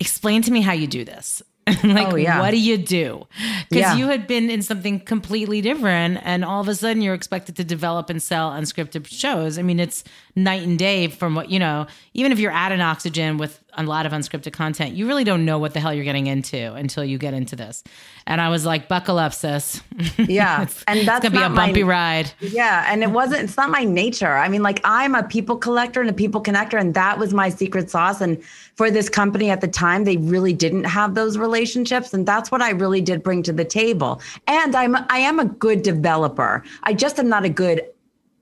explain 0.00 0.42
to 0.42 0.50
me 0.50 0.60
how 0.60 0.72
you 0.72 0.86
do 0.86 1.04
this 1.04 1.42
like, 1.84 2.12
oh, 2.12 2.16
yeah. 2.16 2.40
what 2.40 2.50
do 2.50 2.58
you 2.58 2.78
do? 2.78 3.26
Because 3.68 3.82
yeah. 3.82 3.96
you 3.96 4.06
had 4.08 4.26
been 4.26 4.50
in 4.50 4.62
something 4.62 5.00
completely 5.00 5.60
different, 5.60 6.18
and 6.22 6.44
all 6.44 6.60
of 6.60 6.68
a 6.68 6.74
sudden 6.74 7.02
you're 7.02 7.14
expected 7.14 7.56
to 7.56 7.64
develop 7.64 8.10
and 8.10 8.22
sell 8.22 8.50
unscripted 8.50 9.06
shows. 9.06 9.58
I 9.58 9.62
mean, 9.62 9.80
it's 9.80 10.04
night 10.34 10.62
and 10.62 10.78
day 10.78 11.08
from 11.08 11.34
what 11.34 11.50
you 11.50 11.58
know. 11.58 11.86
Even 12.14 12.32
if 12.32 12.38
you're 12.38 12.52
at 12.52 12.72
an 12.72 12.80
oxygen 12.80 13.38
with 13.38 13.62
a 13.78 13.82
lot 13.88 14.06
of 14.06 14.12
unscripted 14.12 14.52
content, 14.52 14.94
you 14.94 15.06
really 15.06 15.24
don't 15.24 15.44
know 15.44 15.58
what 15.58 15.72
the 15.72 15.80
hell 15.80 15.94
you're 15.94 16.04
getting 16.04 16.26
into 16.26 16.74
until 16.74 17.04
you 17.04 17.16
get 17.16 17.32
into 17.32 17.56
this. 17.56 17.84
And 18.26 18.40
I 18.40 18.48
was 18.48 18.66
like, 18.66 18.88
"Buckle 18.88 19.18
up, 19.18 19.32
sis." 19.32 19.80
Yeah, 20.18 20.66
and 20.86 21.06
that's 21.06 21.22
gonna 21.22 21.38
be 21.38 21.42
a 21.42 21.48
bumpy 21.48 21.84
my, 21.84 21.88
ride. 21.88 22.32
Yeah, 22.40 22.84
and 22.88 23.02
it 23.02 23.10
wasn't. 23.10 23.44
It's 23.44 23.56
not 23.56 23.70
my 23.70 23.84
nature. 23.84 24.36
I 24.36 24.48
mean, 24.48 24.62
like 24.62 24.80
I'm 24.84 25.14
a 25.14 25.22
people 25.22 25.56
collector 25.56 26.00
and 26.00 26.10
a 26.10 26.12
people 26.12 26.42
connector, 26.42 26.78
and 26.78 26.92
that 26.94 27.18
was 27.18 27.32
my 27.32 27.48
secret 27.48 27.88
sauce. 27.88 28.20
And 28.20 28.42
for 28.74 28.90
this 28.90 29.08
company 29.08 29.50
at 29.50 29.60
the 29.60 29.68
time, 29.68 30.04
they 30.04 30.16
really 30.16 30.52
didn't 30.52 30.84
have 30.84 31.14
those 31.14 31.38
relationships. 31.38 32.12
And 32.12 32.26
that's 32.26 32.50
what 32.50 32.60
I 32.60 32.70
really 32.70 33.00
did 33.00 33.22
bring 33.22 33.42
to 33.44 33.52
the 33.52 33.64
table. 33.64 34.20
And 34.46 34.74
I'm 34.74 34.96
I 35.08 35.18
am 35.18 35.38
a 35.38 35.46
good 35.46 35.82
developer. 35.82 36.64
I 36.82 36.94
just 36.94 37.18
am 37.18 37.28
not 37.28 37.44
a 37.44 37.48
good 37.48 37.82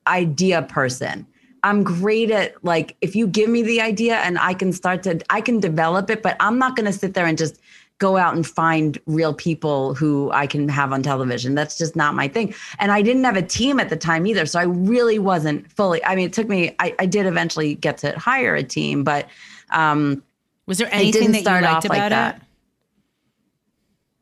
idea 0.07 0.63
person. 0.63 1.27
I'm 1.63 1.83
great 1.83 2.31
at 2.31 2.63
like 2.63 2.95
if 3.01 3.15
you 3.15 3.27
give 3.27 3.49
me 3.49 3.61
the 3.63 3.81
idea 3.81 4.17
and 4.17 4.37
I 4.39 4.53
can 4.53 4.71
start 4.71 5.03
to 5.03 5.19
I 5.29 5.41
can 5.41 5.59
develop 5.59 6.09
it, 6.09 6.23
but 6.23 6.35
I'm 6.39 6.57
not 6.57 6.75
gonna 6.75 6.93
sit 6.93 7.13
there 7.13 7.25
and 7.25 7.37
just 7.37 7.59
go 7.99 8.17
out 8.17 8.35
and 8.35 8.45
find 8.45 8.99
real 9.07 9.33
people 9.33 9.95
who 9.95 10.29
I 10.31 10.45
can 10.45 10.69
have 10.69 10.93
on 10.93 11.01
television. 11.01 11.55
That's 11.55 11.77
just 11.77 11.95
not 11.95 12.13
my 12.13 12.27
thing. 12.27 12.53
And 12.79 12.91
I 12.91 13.01
didn't 13.01 13.23
have 13.23 13.35
a 13.35 13.41
team 13.41 13.79
at 13.79 13.89
the 13.89 13.97
time 13.97 14.27
either. 14.27 14.45
So 14.45 14.59
I 14.59 14.63
really 14.63 15.17
wasn't 15.17 15.71
fully, 15.71 16.03
I 16.05 16.15
mean, 16.15 16.27
it 16.27 16.33
took 16.33 16.47
me, 16.47 16.75
I, 16.79 16.93
I 16.99 17.05
did 17.07 17.25
eventually 17.25 17.75
get 17.75 17.97
to 17.99 18.17
hire 18.17 18.55
a 18.55 18.63
team, 18.63 19.03
but 19.03 19.27
um, 19.71 20.23
was 20.67 20.77
there 20.77 20.89
anything 20.91 21.31
that 21.31 21.39
you 21.39 21.43
liked 21.43 21.85
about 21.85 21.97
like 21.97 22.09
that. 22.09 22.35
it? 22.35 22.41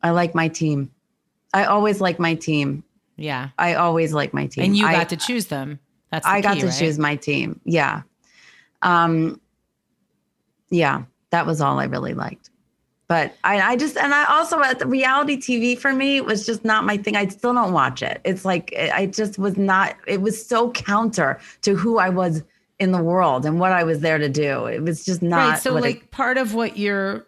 I 0.02 0.12
like 0.12 0.36
my 0.36 0.48
team. 0.48 0.92
I 1.54 1.66
always 1.66 2.00
like 2.00 2.20
my 2.20 2.36
team. 2.36 2.84
Yeah. 3.18 3.50
I 3.58 3.74
always 3.74 4.14
like 4.14 4.34
my 4.34 4.46
team. 4.46 4.66
And 4.66 4.78
you 4.78 4.86
I, 4.86 4.94
got 4.94 5.10
to 5.10 5.18
choose 5.18 5.48
them. 5.48 5.80
That's 6.12 6.26
I 6.26 6.42
got 6.42 6.56
key, 6.56 6.62
to 6.62 6.68
right? 6.68 6.76
choose 6.78 7.00
my 7.00 7.16
team. 7.16 7.60
Yeah. 7.66 8.02
Um, 8.82 9.40
yeah, 10.70 11.04
that 11.32 11.46
was 11.46 11.62
all 11.62 11.80
I 11.80 11.86
really 11.86 12.14
liked. 12.14 12.50
But 13.08 13.36
I, 13.44 13.62
I 13.62 13.76
just, 13.76 13.98
and 13.98 14.14
I 14.14 14.26
also, 14.26 14.62
at 14.62 14.80
the 14.80 14.88
reality 14.88 15.38
TV 15.38 15.78
for 15.78 15.94
me 15.94 16.22
was 16.22 16.46
just 16.46 16.66
not 16.66 16.86
my 16.86 16.98
thing. 16.98 17.16
I 17.16 17.28
still 17.28 17.54
don't 17.54 17.72
watch 17.72 18.02
it. 18.02 18.20
It's 18.24 18.46
like, 18.46 18.74
I 18.76 19.06
just 19.06 19.38
was 19.38 19.58
not, 19.58 19.96
it 20.08 20.22
was 20.22 20.44
so 20.44 20.72
counter 20.72 21.40
to 21.62 21.76
who 21.76 22.00
I 22.00 22.10
was 22.10 22.42
in 22.80 22.92
the 22.92 23.02
world 23.02 23.46
and 23.46 23.60
what 23.60 23.72
I 23.72 23.84
was 23.84 24.00
there 24.00 24.18
to 24.18 24.28
do. 24.28 24.66
It 24.66 24.82
was 24.82 25.06
just 25.06 25.22
not. 25.22 25.50
Right. 25.50 25.62
So, 25.62 25.74
like, 25.74 25.98
it, 25.98 26.12
part 26.12 26.38
of 26.38 26.56
what 26.56 26.78
you're, 26.78 27.28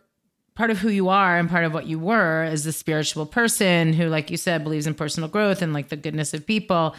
part 0.55 0.71
of 0.71 0.79
who 0.79 0.89
you 0.89 1.09
are 1.09 1.37
and 1.37 1.47
part 1.47 1.63
of 1.63 1.73
what 1.73 1.85
you 1.85 1.99
were 1.99 2.43
is 2.45 2.65
a 2.65 2.73
spiritual 2.73 3.27
person 3.27 3.93
who, 3.93 4.07
like 4.07 4.31
you 4.31 4.37
said, 4.37 4.63
believes 4.63 4.87
in 4.87 4.95
personal 4.95 5.29
growth 5.29 5.61
and 5.61 5.73
like 5.73 5.89
the 5.89 5.95
goodness 5.95 6.33
of 6.33 6.47
people. 6.47 6.95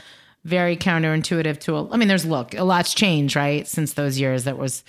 Very 0.49 0.77
counterintuitive 0.77 1.61
to, 1.61 1.77
a, 1.77 1.91
I 1.91 1.97
mean, 1.97 2.09
there's 2.09 2.25
look, 2.25 2.55
a 2.55 2.65
lot's 2.65 2.95
changed, 2.95 3.37
right? 3.37 3.67
Since 3.67 3.93
those 3.95 4.19
years 4.19 4.45
that 4.45 4.59
was, 4.59 4.83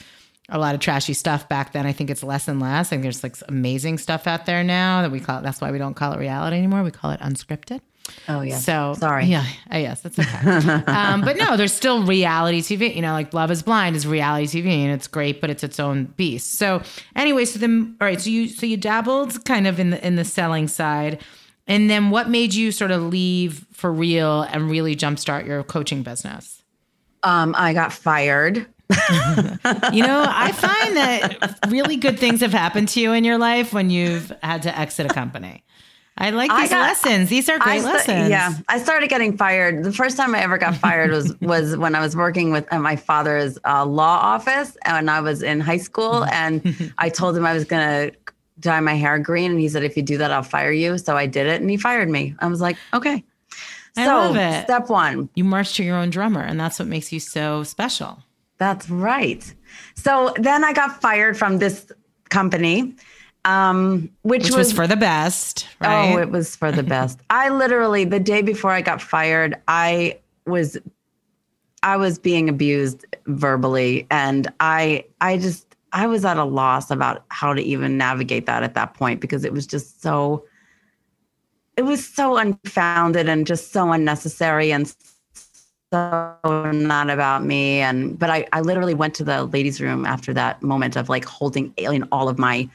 a 0.51 0.57
lot 0.57 0.73
of 0.73 0.81
trashy 0.81 1.13
stuff 1.13 1.47
back 1.47 1.73
then. 1.73 1.85
I 1.85 1.91
think 1.91 2.09
it's 2.09 2.23
less 2.23 2.47
and 2.47 2.59
less. 2.59 2.87
I 2.87 2.89
think 2.89 3.03
there's 3.03 3.21
like 3.21 3.35
amazing 3.47 3.99
stuff 3.99 4.25
out 4.25 4.47
there 4.47 4.63
now 4.63 5.03
that 5.03 5.11
we 5.11 5.19
call 5.19 5.39
it. 5.39 5.43
That's 5.43 5.61
why 5.61 5.71
we 5.71 5.77
don't 5.77 5.93
call 5.93 6.13
it 6.13 6.19
reality 6.19 6.57
anymore. 6.57 6.81
We 6.83 6.91
call 6.91 7.11
it 7.11 7.19
unscripted. 7.19 7.81
Oh 8.27 8.41
yeah. 8.41 8.57
So 8.57 8.95
sorry. 8.97 9.25
Yeah. 9.25 9.45
Uh, 9.71 9.77
yes, 9.77 10.01
that's 10.01 10.17
okay. 10.17 10.83
um, 10.87 11.21
but 11.21 11.37
no, 11.37 11.57
there's 11.57 11.73
still 11.73 12.03
reality 12.03 12.61
TV. 12.61 12.95
You 12.95 13.01
know, 13.01 13.13
like 13.13 13.33
Love 13.33 13.51
Is 13.51 13.61
Blind 13.61 13.95
is 13.95 14.07
reality 14.07 14.45
TV, 14.45 14.67
and 14.67 14.91
it's 14.91 15.07
great, 15.07 15.41
but 15.41 15.49
it's 15.49 15.63
its 15.63 15.79
own 15.79 16.05
beast. 16.17 16.55
So 16.55 16.81
anyway, 17.15 17.45
so 17.45 17.59
then, 17.59 17.95
all 18.01 18.07
right. 18.07 18.19
So 18.19 18.29
you 18.29 18.47
so 18.47 18.65
you 18.65 18.77
dabbled 18.77 19.45
kind 19.45 19.67
of 19.67 19.79
in 19.79 19.91
the 19.91 20.05
in 20.05 20.15
the 20.15 20.25
selling 20.25 20.67
side, 20.67 21.21
and 21.69 21.89
then 21.89 22.09
what 22.09 22.29
made 22.29 22.53
you 22.53 22.73
sort 22.73 22.91
of 22.91 23.03
leave 23.03 23.65
for 23.71 23.91
real 23.91 24.41
and 24.41 24.69
really 24.69 24.97
jumpstart 24.97 25.47
your 25.47 25.63
coaching 25.63 26.03
business? 26.03 26.61
Um, 27.23 27.55
I 27.57 27.73
got 27.73 27.93
fired 27.93 28.67
you 29.93 30.01
know, 30.01 30.25
I 30.27 30.51
find 30.51 30.97
that 30.97 31.59
really 31.67 31.95
good 31.95 32.17
things 32.17 32.41
have 32.41 32.51
happened 32.51 32.87
to 32.89 32.99
you 32.99 33.13
in 33.13 33.23
your 33.23 33.37
life 33.37 33.71
when 33.71 33.91
you've 33.91 34.33
had 34.41 34.63
to 34.63 34.77
exit 34.77 35.05
a 35.05 35.13
company. 35.13 35.63
I 36.17 36.31
like 36.31 36.49
these 36.49 36.71
I 36.71 36.75
got, 36.75 36.87
lessons. 36.87 37.29
These 37.29 37.49
are 37.49 37.59
great 37.59 37.81
st- 37.81 37.93
lessons. 37.93 38.29
Yeah, 38.29 38.53
I 38.67 38.79
started 38.79 39.09
getting 39.09 39.37
fired. 39.37 39.83
The 39.83 39.93
first 39.93 40.17
time 40.17 40.33
I 40.33 40.41
ever 40.41 40.57
got 40.57 40.75
fired 40.75 41.11
was 41.11 41.33
was 41.41 41.77
when 41.77 41.93
I 41.93 42.01
was 42.01 42.15
working 42.15 42.51
with 42.51 42.69
my 42.71 42.95
father's 42.95 43.59
uh, 43.63 43.85
law 43.85 44.17
office, 44.17 44.75
and 44.85 45.09
I 45.09 45.21
was 45.21 45.43
in 45.43 45.59
high 45.59 45.77
school. 45.77 46.25
And 46.25 46.91
I 46.97 47.09
told 47.09 47.37
him 47.37 47.45
I 47.45 47.53
was 47.53 47.63
going 47.63 47.87
to 48.11 48.17
dye 48.59 48.79
my 48.79 48.95
hair 48.95 49.19
green, 49.19 49.51
and 49.51 49.59
he 49.59 49.69
said, 49.69 49.83
"If 49.83 49.95
you 49.97 50.03
do 50.03 50.17
that, 50.17 50.31
I'll 50.31 50.43
fire 50.43 50.71
you." 50.71 50.97
So 50.97 51.17
I 51.17 51.25
did 51.25 51.47
it, 51.47 51.61
and 51.61 51.69
he 51.69 51.77
fired 51.77 52.09
me. 52.09 52.35
I 52.39 52.47
was 52.47 52.61
like, 52.61 52.77
"Okay." 52.93 53.23
I 53.97 54.05
so, 54.05 54.15
love 54.15 54.35
it. 54.35 54.63
Step 54.63 54.89
one: 54.89 55.29
you 55.35 55.43
march 55.43 55.75
to 55.77 55.83
your 55.83 55.97
own 55.97 56.09
drummer, 56.09 56.41
and 56.41 56.59
that's 56.59 56.79
what 56.79 56.87
makes 56.87 57.11
you 57.11 57.19
so 57.19 57.63
special. 57.63 58.23
That's 58.57 58.89
right. 58.89 59.53
So 59.95 60.33
then 60.37 60.63
I 60.63 60.73
got 60.73 61.01
fired 61.01 61.37
from 61.37 61.59
this 61.59 61.91
company, 62.29 62.93
um, 63.45 64.09
which, 64.21 64.43
which 64.43 64.51
was, 64.51 64.57
was, 64.57 64.73
for 64.73 64.85
the 64.85 64.97
best. 64.97 65.67
Right? 65.79 66.13
Oh, 66.13 66.19
it 66.19 66.29
was 66.29 66.55
for 66.55 66.71
the 66.71 66.83
best. 66.97 67.19
I 67.29 67.49
literally 67.49 68.05
the 68.05 68.19
day 68.19 68.41
before 68.41 68.71
I 68.71 68.81
got 68.81 69.01
fired, 69.01 69.55
I 69.67 70.19
was 70.45 70.77
I 71.83 71.97
was 71.97 72.19
being 72.19 72.49
abused 72.49 73.05
verbally, 73.27 74.05
and 74.11 74.51
I 74.59 75.05
I 75.21 75.37
just 75.37 75.68
I 75.91 76.07
was 76.07 76.25
at 76.25 76.37
a 76.37 76.43
loss 76.43 76.91
about 76.91 77.23
how 77.29 77.53
to 77.53 77.61
even 77.61 77.97
navigate 77.97 78.45
that 78.45 78.63
at 78.63 78.73
that 78.75 78.93
point 78.93 79.21
because 79.21 79.43
it 79.43 79.53
was 79.53 79.65
just 79.65 80.01
so 80.01 80.45
it 81.77 81.83
was 81.83 82.05
so 82.05 82.37
unfounded 82.37 83.29
and 83.29 83.47
just 83.47 83.71
so 83.71 83.91
unnecessary 83.93 84.73
and 84.73 84.93
so 85.93 86.71
not 86.73 87.09
about 87.09 87.45
me. 87.45 87.79
And 87.79 88.19
but 88.19 88.29
I, 88.29 88.45
I 88.51 88.61
literally 88.61 88.93
went 88.93 89.13
to 89.15 89.23
the 89.23 89.45
ladies' 89.45 89.79
room 89.79 90.05
after 90.05 90.33
that 90.33 90.61
moment 90.61 90.95
of 90.95 91.09
like 91.09 91.25
holding 91.25 91.73
in 91.77 92.03
all 92.11 92.27
of 92.29 92.37
my 92.37 92.69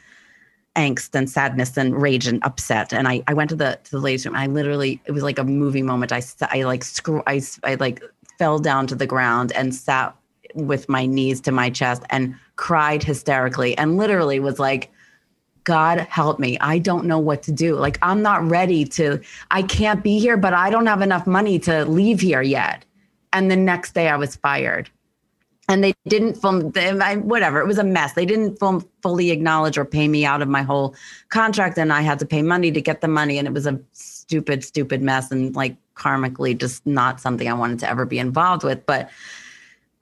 angst 0.74 1.14
and 1.14 1.30
sadness 1.30 1.76
and 1.76 2.00
rage 2.00 2.26
and 2.26 2.42
upset. 2.44 2.92
And 2.92 3.06
I, 3.06 3.22
I 3.28 3.34
went 3.34 3.50
to 3.50 3.56
the 3.56 3.78
to 3.84 3.90
the 3.90 4.00
ladies' 4.00 4.24
room. 4.26 4.34
I 4.34 4.46
literally 4.46 5.00
it 5.04 5.12
was 5.12 5.22
like 5.22 5.38
a 5.38 5.44
movie 5.44 5.82
moment. 5.82 6.12
I 6.12 6.22
I 6.50 6.62
like 6.62 6.82
screw 6.82 7.22
I 7.26 7.42
I 7.62 7.74
like 7.74 8.02
fell 8.38 8.58
down 8.58 8.86
to 8.88 8.94
the 8.94 9.06
ground 9.06 9.52
and 9.52 9.74
sat 9.74 10.16
with 10.54 10.88
my 10.88 11.06
knees 11.06 11.40
to 11.42 11.52
my 11.52 11.70
chest 11.70 12.02
and 12.10 12.34
cried 12.56 13.02
hysterically 13.02 13.76
and 13.76 13.96
literally 13.96 14.40
was 14.40 14.58
like 14.58 14.90
God 15.64 15.98
help 15.98 16.38
me. 16.38 16.58
I 16.60 16.78
don't 16.78 17.06
know 17.06 17.18
what 17.18 17.42
to 17.44 17.52
do. 17.52 17.74
Like, 17.74 17.98
I'm 18.02 18.22
not 18.22 18.46
ready 18.48 18.84
to, 18.84 19.20
I 19.50 19.62
can't 19.62 20.02
be 20.02 20.18
here, 20.18 20.36
but 20.36 20.52
I 20.52 20.70
don't 20.70 20.86
have 20.86 21.00
enough 21.00 21.26
money 21.26 21.58
to 21.60 21.86
leave 21.86 22.20
here 22.20 22.42
yet. 22.42 22.84
And 23.32 23.50
the 23.50 23.56
next 23.56 23.94
day 23.94 24.08
I 24.08 24.16
was 24.16 24.36
fired. 24.36 24.90
And 25.66 25.82
they 25.82 25.94
didn't 26.06 26.34
film, 26.34 26.72
whatever, 27.26 27.58
it 27.58 27.66
was 27.66 27.78
a 27.78 27.84
mess. 27.84 28.12
They 28.12 28.26
didn't 28.26 28.58
film, 28.58 28.86
fully 29.02 29.30
acknowledge 29.30 29.78
or 29.78 29.86
pay 29.86 30.06
me 30.06 30.26
out 30.26 30.42
of 30.42 30.48
my 30.48 30.60
whole 30.60 30.94
contract. 31.30 31.78
And 31.78 31.90
I 31.90 32.02
had 32.02 32.18
to 32.18 32.26
pay 32.26 32.42
money 32.42 32.70
to 32.70 32.82
get 32.82 33.00
the 33.00 33.08
money. 33.08 33.38
And 33.38 33.48
it 33.48 33.54
was 33.54 33.66
a 33.66 33.80
stupid, 33.92 34.62
stupid 34.62 35.00
mess 35.00 35.30
and 35.30 35.56
like 35.56 35.76
karmically 35.94 36.58
just 36.58 36.86
not 36.86 37.18
something 37.18 37.48
I 37.48 37.54
wanted 37.54 37.78
to 37.78 37.88
ever 37.88 38.04
be 38.04 38.18
involved 38.18 38.62
with. 38.62 38.84
But, 38.84 39.08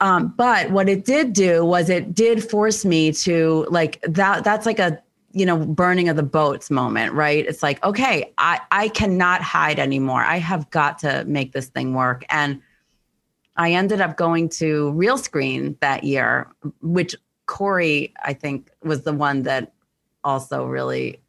um, 0.03 0.33
but 0.37 0.69
what 0.71 0.89
it 0.89 1.05
did 1.05 1.33
do 1.33 1.65
was 1.65 1.89
it 1.89 2.13
did 2.13 2.47
force 2.47 2.83
me 2.85 3.11
to 3.13 3.65
like 3.69 4.01
that. 4.01 4.43
That's 4.43 4.65
like 4.65 4.79
a 4.79 5.01
you 5.31 5.45
know 5.45 5.57
burning 5.57 6.09
of 6.09 6.15
the 6.15 6.21
boats 6.21 6.69
moment 6.69 7.11
right 7.13 7.47
it's 7.47 7.63
like 7.63 7.83
okay 7.83 8.31
i 8.37 8.59
i 8.69 8.87
cannot 8.89 9.41
hide 9.41 9.79
anymore 9.79 10.21
i 10.21 10.37
have 10.37 10.69
got 10.69 10.99
to 10.99 11.25
make 11.25 11.53
this 11.53 11.69
thing 11.69 11.95
work 11.95 12.23
and 12.29 12.61
I 13.55 13.73
ended 13.73 14.01
up 14.01 14.17
going 14.17 14.49
to 14.49 14.91
Realscreen 14.93 15.79
that 15.79 16.03
year, 16.03 16.51
which 16.81 17.15
Cori, 17.45 18.13
I 18.23 18.33
think, 18.33 18.71
was 18.83 19.03
the 19.03 19.13
one 19.13 19.43
that 19.43 19.73
also 20.23 20.65
really 20.65 21.21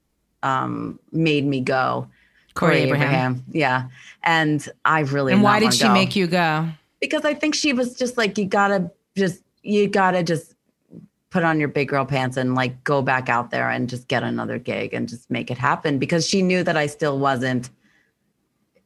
um, 0.43 0.99
made 1.13 1.45
me 1.45 1.61
go. 1.61 2.09
Cori, 2.55 2.77
Cori 2.77 2.83
Abraham. 2.85 3.07
Abraham. 3.07 3.45
Yeah. 3.51 3.89
And 4.23 4.67
I 4.85 5.01
really 5.01 5.33
And 5.33 5.43
why 5.43 5.61
did 5.61 5.75
she 5.75 5.85
go. 5.85 5.93
make 5.93 6.17
you 6.17 6.27
go? 6.27 6.69
Because 7.05 7.25
I 7.25 7.35
think 7.35 7.55
she 7.55 7.73
was 7.73 7.95
just 7.95 8.17
like, 8.17 8.39
you 8.39 8.47
gotta 8.47 8.91
just 9.17 9.43
you 9.63 9.89
gotta 9.89 10.23
just 10.23 10.55
put 11.29 11.45
on 11.45 11.59
your 11.59 11.69
big 11.69 11.89
girl 11.89 12.07
pants 12.07 12.37
and 12.37 12.55
like 12.55 12.83
go 12.85 13.03
back 13.03 13.29
out 13.29 13.51
there 13.51 13.69
and 13.69 13.91
just 13.91 14.09
get 14.09 14.23
another 14.23 14.59
gig 14.59 14.95
and 14.95 15.09
just 15.09 15.31
make 15.31 15.51
it 15.51 15.59
happen 15.59 15.99
because 15.99 16.27
she 16.27 16.41
knew 16.41 16.63
that 16.63 16.77
I 16.77 16.87
still 16.87 17.19
wasn't 17.19 17.71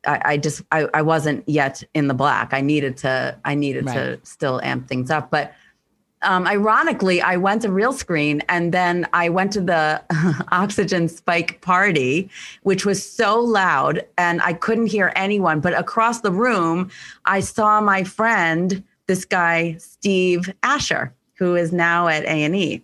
I, 0.06 0.20
I 0.24 0.36
just 0.38 0.62
I, 0.72 0.88
I 0.94 1.02
wasn't 1.02 1.46
yet 1.48 1.82
in 1.94 2.08
the 2.08 2.14
black. 2.14 2.54
I 2.54 2.60
needed 2.60 2.96
to 2.98 3.38
I 3.44 3.54
needed 3.54 3.86
right. 3.86 3.94
to 3.94 4.20
still 4.24 4.60
amp 4.62 4.88
things 4.88 5.10
up. 5.10 5.30
But 5.30 5.52
um, 6.22 6.46
ironically, 6.46 7.20
I 7.22 7.36
went 7.36 7.62
to 7.62 7.68
Realscreen 7.68 8.42
and 8.48 8.72
then 8.72 9.06
I 9.12 9.28
went 9.28 9.52
to 9.52 9.60
the 9.60 10.02
Oxygen 10.52 11.08
Spike 11.08 11.60
party, 11.60 12.28
which 12.62 12.84
was 12.84 13.04
so 13.08 13.38
loud 13.38 14.04
and 14.16 14.42
I 14.42 14.52
couldn't 14.54 14.86
hear 14.86 15.12
anyone. 15.14 15.60
But 15.60 15.78
across 15.78 16.20
the 16.20 16.32
room, 16.32 16.90
I 17.24 17.40
saw 17.40 17.80
my 17.80 18.04
friend, 18.04 18.82
this 19.06 19.24
guy 19.24 19.76
Steve 19.78 20.52
Asher, 20.62 21.14
who 21.34 21.54
is 21.54 21.72
now 21.72 22.08
at 22.08 22.24
A 22.24 22.44
and 22.44 22.56
E, 22.56 22.82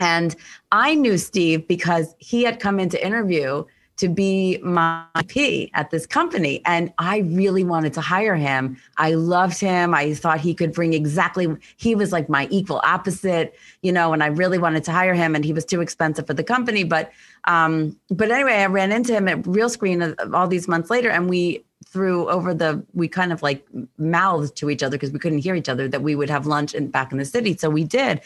and 0.00 0.34
I 0.72 0.94
knew 0.94 1.18
Steve 1.18 1.68
because 1.68 2.14
he 2.18 2.42
had 2.42 2.58
come 2.58 2.80
in 2.80 2.88
to 2.88 3.06
interview 3.06 3.64
to 4.00 4.08
be 4.08 4.58
my 4.62 5.04
P 5.28 5.70
at 5.74 5.90
this 5.90 6.06
company. 6.06 6.62
And 6.64 6.90
I 6.96 7.18
really 7.18 7.64
wanted 7.64 7.92
to 7.94 8.00
hire 8.00 8.34
him. 8.34 8.78
I 8.96 9.12
loved 9.12 9.60
him. 9.60 9.94
I 9.94 10.14
thought 10.14 10.40
he 10.40 10.54
could 10.54 10.72
bring 10.72 10.94
exactly, 10.94 11.54
he 11.76 11.94
was 11.94 12.10
like 12.10 12.30
my 12.30 12.48
equal 12.50 12.80
opposite, 12.82 13.54
you 13.82 13.92
know, 13.92 14.14
and 14.14 14.22
I 14.22 14.28
really 14.28 14.56
wanted 14.56 14.84
to 14.84 14.92
hire 14.92 15.12
him 15.12 15.34
and 15.34 15.44
he 15.44 15.52
was 15.52 15.66
too 15.66 15.82
expensive 15.82 16.26
for 16.26 16.32
the 16.32 16.42
company. 16.42 16.82
But, 16.82 17.12
um, 17.44 17.94
but 18.08 18.30
anyway, 18.30 18.54
I 18.54 18.66
ran 18.66 18.90
into 18.90 19.14
him 19.14 19.28
at 19.28 19.42
Realscreen 19.42 20.14
all 20.32 20.48
these 20.48 20.66
months 20.66 20.88
later 20.88 21.10
and 21.10 21.28
we, 21.28 21.64
threw 21.86 22.28
over 22.28 22.54
the 22.54 22.84
we 22.92 23.08
kind 23.08 23.32
of 23.32 23.42
like 23.42 23.66
mouthed 23.98 24.54
to 24.54 24.70
each 24.70 24.82
other 24.82 24.96
because 24.96 25.10
we 25.10 25.18
couldn't 25.18 25.38
hear 25.38 25.56
each 25.56 25.68
other 25.68 25.88
that 25.88 26.02
we 26.02 26.14
would 26.14 26.30
have 26.30 26.46
lunch 26.46 26.74
in 26.74 26.88
back 26.88 27.10
in 27.10 27.18
the 27.18 27.24
city 27.24 27.56
so 27.56 27.68
we 27.68 27.82
did 27.82 28.20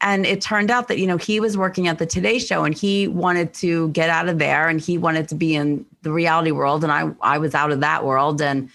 and 0.00 0.24
it 0.24 0.40
turned 0.40 0.70
out 0.70 0.88
that, 0.88 0.98
you 0.98 1.06
know, 1.06 1.16
he 1.16 1.40
was 1.40 1.56
working 1.56 1.88
at 1.88 1.98
the 1.98 2.06
Today 2.06 2.38
Show 2.38 2.64
and 2.64 2.74
he 2.74 3.06
wanted 3.06 3.52
to 3.54 3.88
get 3.90 4.08
out 4.08 4.28
of 4.28 4.38
there 4.38 4.68
and 4.68 4.80
he 4.80 4.96
wanted 4.96 5.28
to 5.28 5.34
be 5.34 5.54
in 5.54 5.84
the 6.02 6.10
reality 6.10 6.50
world. 6.50 6.82
And 6.82 6.92
I, 6.92 7.10
I 7.20 7.38
was 7.38 7.54
out 7.54 7.70
of 7.70 7.80
that 7.80 8.04
world 8.04 8.40
and, 8.40 8.70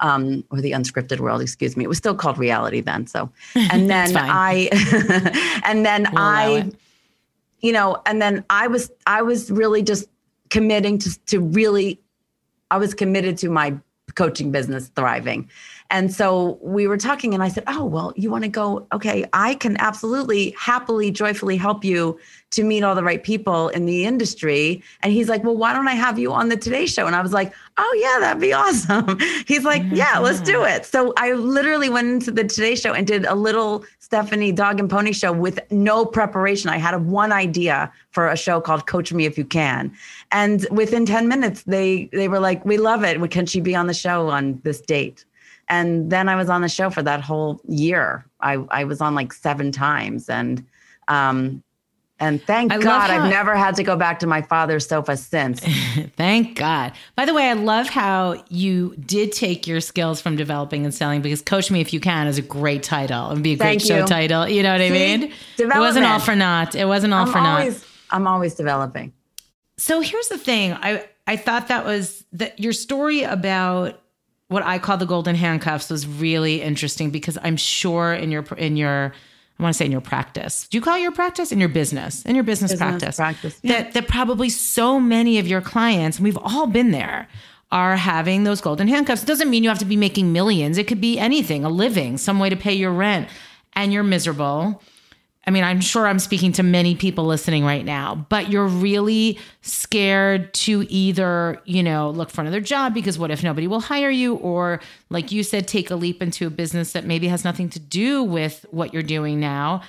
um, 0.00 0.44
or 0.50 0.60
the 0.60 0.72
unscripted 0.72 1.18
world, 1.18 1.40
excuse 1.40 1.76
me. 1.76 1.84
It 1.84 1.88
was 1.88 1.98
still 1.98 2.14
called 2.14 2.38
reality 2.38 2.80
then. 2.80 3.06
So, 3.06 3.30
and 3.54 3.90
then 3.90 4.16
I, 4.16 4.68
and 5.64 5.84
then 5.84 6.06
I, 6.16 6.70
you 7.60 7.72
know, 7.72 8.00
and 8.06 8.22
then 8.22 8.44
I 8.48 8.68
was 8.68 8.90
I 9.06 9.22
was 9.22 9.50
really 9.50 9.82
just 9.82 10.06
committing 10.50 10.98
to 10.98 11.18
to 11.26 11.40
really 11.40 12.00
I 12.70 12.78
was 12.78 12.94
committed 12.94 13.36
to 13.38 13.48
my 13.48 13.76
coaching 14.14 14.52
business 14.52 14.90
thriving. 14.94 15.50
And 15.90 16.12
so 16.12 16.58
we 16.60 16.86
were 16.86 16.98
talking, 16.98 17.32
and 17.32 17.42
I 17.42 17.48
said, 17.48 17.64
Oh, 17.66 17.84
well, 17.84 18.12
you 18.14 18.30
want 18.30 18.44
to 18.44 18.50
go? 18.50 18.86
Okay, 18.92 19.24
I 19.32 19.54
can 19.54 19.76
absolutely, 19.78 20.54
happily, 20.58 21.10
joyfully 21.10 21.56
help 21.56 21.82
you 21.82 22.18
to 22.50 22.62
meet 22.62 22.82
all 22.82 22.94
the 22.94 23.02
right 23.02 23.22
people 23.22 23.68
in 23.68 23.86
the 23.86 24.04
industry. 24.04 24.82
And 25.02 25.12
he's 25.12 25.28
like, 25.28 25.44
Well, 25.44 25.56
why 25.56 25.72
don't 25.72 25.88
I 25.88 25.94
have 25.94 26.18
you 26.18 26.32
on 26.32 26.50
the 26.50 26.58
Today 26.58 26.84
Show? 26.84 27.06
And 27.06 27.16
I 27.16 27.22
was 27.22 27.32
like, 27.32 27.54
Oh, 27.78 27.98
yeah, 28.00 28.18
that'd 28.20 28.40
be 28.40 28.52
awesome. 28.52 29.18
He's 29.46 29.64
like, 29.64 29.82
mm-hmm. 29.82 29.96
Yeah, 29.96 30.18
let's 30.18 30.40
do 30.40 30.64
it. 30.64 30.84
So 30.84 31.14
I 31.16 31.32
literally 31.32 31.88
went 31.88 32.08
into 32.08 32.32
the 32.32 32.44
Today 32.44 32.74
Show 32.74 32.92
and 32.92 33.06
did 33.06 33.24
a 33.24 33.34
little 33.34 33.84
Stephanie 33.98 34.52
Dog 34.52 34.80
and 34.80 34.90
Pony 34.90 35.12
show 35.12 35.32
with 35.32 35.58
no 35.70 36.04
preparation. 36.04 36.68
I 36.68 36.78
had 36.78 36.94
a 36.94 36.98
one 36.98 37.32
idea 37.32 37.92
for 38.10 38.28
a 38.28 38.36
show 38.36 38.60
called 38.60 38.86
Coach 38.86 39.12
Me 39.12 39.24
If 39.26 39.38
You 39.38 39.44
Can. 39.44 39.92
And 40.32 40.66
within 40.70 41.06
10 41.06 41.28
minutes, 41.28 41.62
they 41.62 42.10
they 42.12 42.28
were 42.28 42.40
like, 42.40 42.64
We 42.66 42.76
love 42.76 43.04
it. 43.04 43.18
Can 43.30 43.46
she 43.46 43.60
be 43.60 43.74
on 43.74 43.86
the 43.86 43.94
show 43.94 44.28
on 44.28 44.60
this 44.64 44.80
date? 44.82 45.24
And 45.68 46.10
then 46.10 46.28
I 46.28 46.36
was 46.36 46.48
on 46.48 46.62
the 46.62 46.68
show 46.68 46.90
for 46.90 47.02
that 47.02 47.20
whole 47.20 47.60
year. 47.68 48.24
I, 48.40 48.54
I 48.70 48.84
was 48.84 49.00
on 49.00 49.14
like 49.14 49.32
seven 49.32 49.70
times. 49.70 50.28
And 50.28 50.64
um, 51.08 51.62
and 52.20 52.42
thank 52.42 52.72
I 52.72 52.78
God 52.78 53.10
I've 53.10 53.30
never 53.30 53.54
had 53.54 53.76
to 53.76 53.84
go 53.84 53.96
back 53.96 54.18
to 54.20 54.26
my 54.26 54.42
father's 54.42 54.86
sofa 54.86 55.16
since. 55.16 55.60
thank 56.16 56.56
God. 56.56 56.92
By 57.14 57.24
the 57.24 57.34
way, 57.34 57.48
I 57.48 57.52
love 57.52 57.88
how 57.88 58.42
you 58.48 58.96
did 58.96 59.30
take 59.30 59.68
your 59.68 59.80
skills 59.80 60.20
from 60.20 60.34
developing 60.34 60.84
and 60.84 60.92
selling 60.92 61.22
because 61.22 61.42
Coach 61.42 61.70
Me 61.70 61.80
If 61.80 61.92
You 61.92 62.00
Can 62.00 62.26
is 62.26 62.36
a 62.36 62.42
great 62.42 62.82
title. 62.82 63.30
It 63.30 63.34
would 63.34 63.42
be 63.44 63.52
a 63.52 63.56
great 63.56 63.80
thank 63.80 63.82
show 63.82 64.00
you. 64.00 64.06
title. 64.06 64.48
You 64.48 64.64
know 64.64 64.72
what 64.72 64.80
See, 64.80 64.88
I 64.88 64.90
mean? 64.90 65.32
It 65.58 65.68
wasn't 65.68 66.06
all 66.06 66.18
for 66.18 66.34
naught. 66.34 66.74
It 66.74 66.86
wasn't 66.86 67.14
all 67.14 67.26
I'm 67.26 67.32
for 67.32 67.38
always, 67.38 67.74
naught. 67.74 67.88
I'm 68.10 68.26
always 68.26 68.54
developing. 68.54 69.12
So 69.76 70.00
here's 70.00 70.28
the 70.28 70.38
thing. 70.38 70.72
I, 70.72 71.06
I 71.28 71.36
thought 71.36 71.68
that 71.68 71.84
was 71.84 72.24
that 72.32 72.58
your 72.58 72.72
story 72.72 73.22
about 73.22 74.00
what 74.48 74.62
I 74.64 74.78
call 74.78 74.96
the 74.96 75.06
golden 75.06 75.36
handcuffs 75.36 75.90
was 75.90 76.06
really 76.06 76.62
interesting 76.62 77.10
because 77.10 77.38
I'm 77.42 77.56
sure 77.56 78.12
in 78.14 78.30
your 78.30 78.44
in 78.56 78.76
your 78.76 79.12
I 79.58 79.62
want 79.62 79.74
to 79.74 79.78
say 79.78 79.86
in 79.86 79.92
your 79.92 80.00
practice. 80.00 80.68
Do 80.68 80.78
you 80.78 80.82
call 80.82 80.96
it 80.96 81.02
your 81.02 81.12
practice? 81.12 81.50
In 81.50 81.58
your 81.58 81.68
business, 81.68 82.24
in 82.24 82.34
your 82.34 82.44
business, 82.44 82.72
business 82.72 82.88
practice. 82.88 83.16
practice. 83.16 83.58
Yeah. 83.62 83.82
That 83.82 83.92
that 83.92 84.08
probably 84.08 84.48
so 84.48 84.98
many 84.98 85.38
of 85.38 85.46
your 85.46 85.60
clients, 85.60 86.18
and 86.18 86.24
we've 86.24 86.38
all 86.38 86.66
been 86.66 86.90
there, 86.90 87.28
are 87.70 87.96
having 87.96 88.44
those 88.44 88.60
golden 88.60 88.88
handcuffs. 88.88 89.22
It 89.22 89.26
doesn't 89.26 89.50
mean 89.50 89.62
you 89.62 89.68
have 89.68 89.78
to 89.80 89.84
be 89.84 89.96
making 89.96 90.32
millions. 90.32 90.78
It 90.78 90.86
could 90.86 91.00
be 91.00 91.18
anything, 91.18 91.64
a 91.64 91.68
living, 91.68 92.16
some 92.16 92.38
way 92.38 92.48
to 92.48 92.56
pay 92.56 92.72
your 92.72 92.92
rent, 92.92 93.28
and 93.74 93.92
you're 93.92 94.02
miserable 94.02 94.82
I 95.48 95.50
mean, 95.50 95.64
I'm 95.64 95.80
sure 95.80 96.06
I'm 96.06 96.18
speaking 96.18 96.52
to 96.52 96.62
many 96.62 96.94
people 96.94 97.24
listening 97.24 97.64
right 97.64 97.82
now, 97.82 98.26
but 98.28 98.50
you're 98.50 98.66
really 98.66 99.38
scared 99.62 100.52
to 100.52 100.84
either, 100.90 101.58
you 101.64 101.82
know, 101.82 102.10
look 102.10 102.28
for 102.28 102.42
another 102.42 102.60
job 102.60 102.92
because 102.92 103.18
what 103.18 103.30
if 103.30 103.42
nobody 103.42 103.66
will 103.66 103.80
hire 103.80 104.10
you? 104.10 104.34
Or, 104.34 104.78
like 105.08 105.32
you 105.32 105.42
said, 105.42 105.66
take 105.66 105.90
a 105.90 105.94
leap 105.94 106.20
into 106.20 106.46
a 106.46 106.50
business 106.50 106.92
that 106.92 107.06
maybe 107.06 107.28
has 107.28 107.44
nothing 107.44 107.70
to 107.70 107.80
do 107.80 108.22
with 108.22 108.66
what 108.72 108.92
you're 108.92 109.02
doing 109.02 109.40
now, 109.40 109.80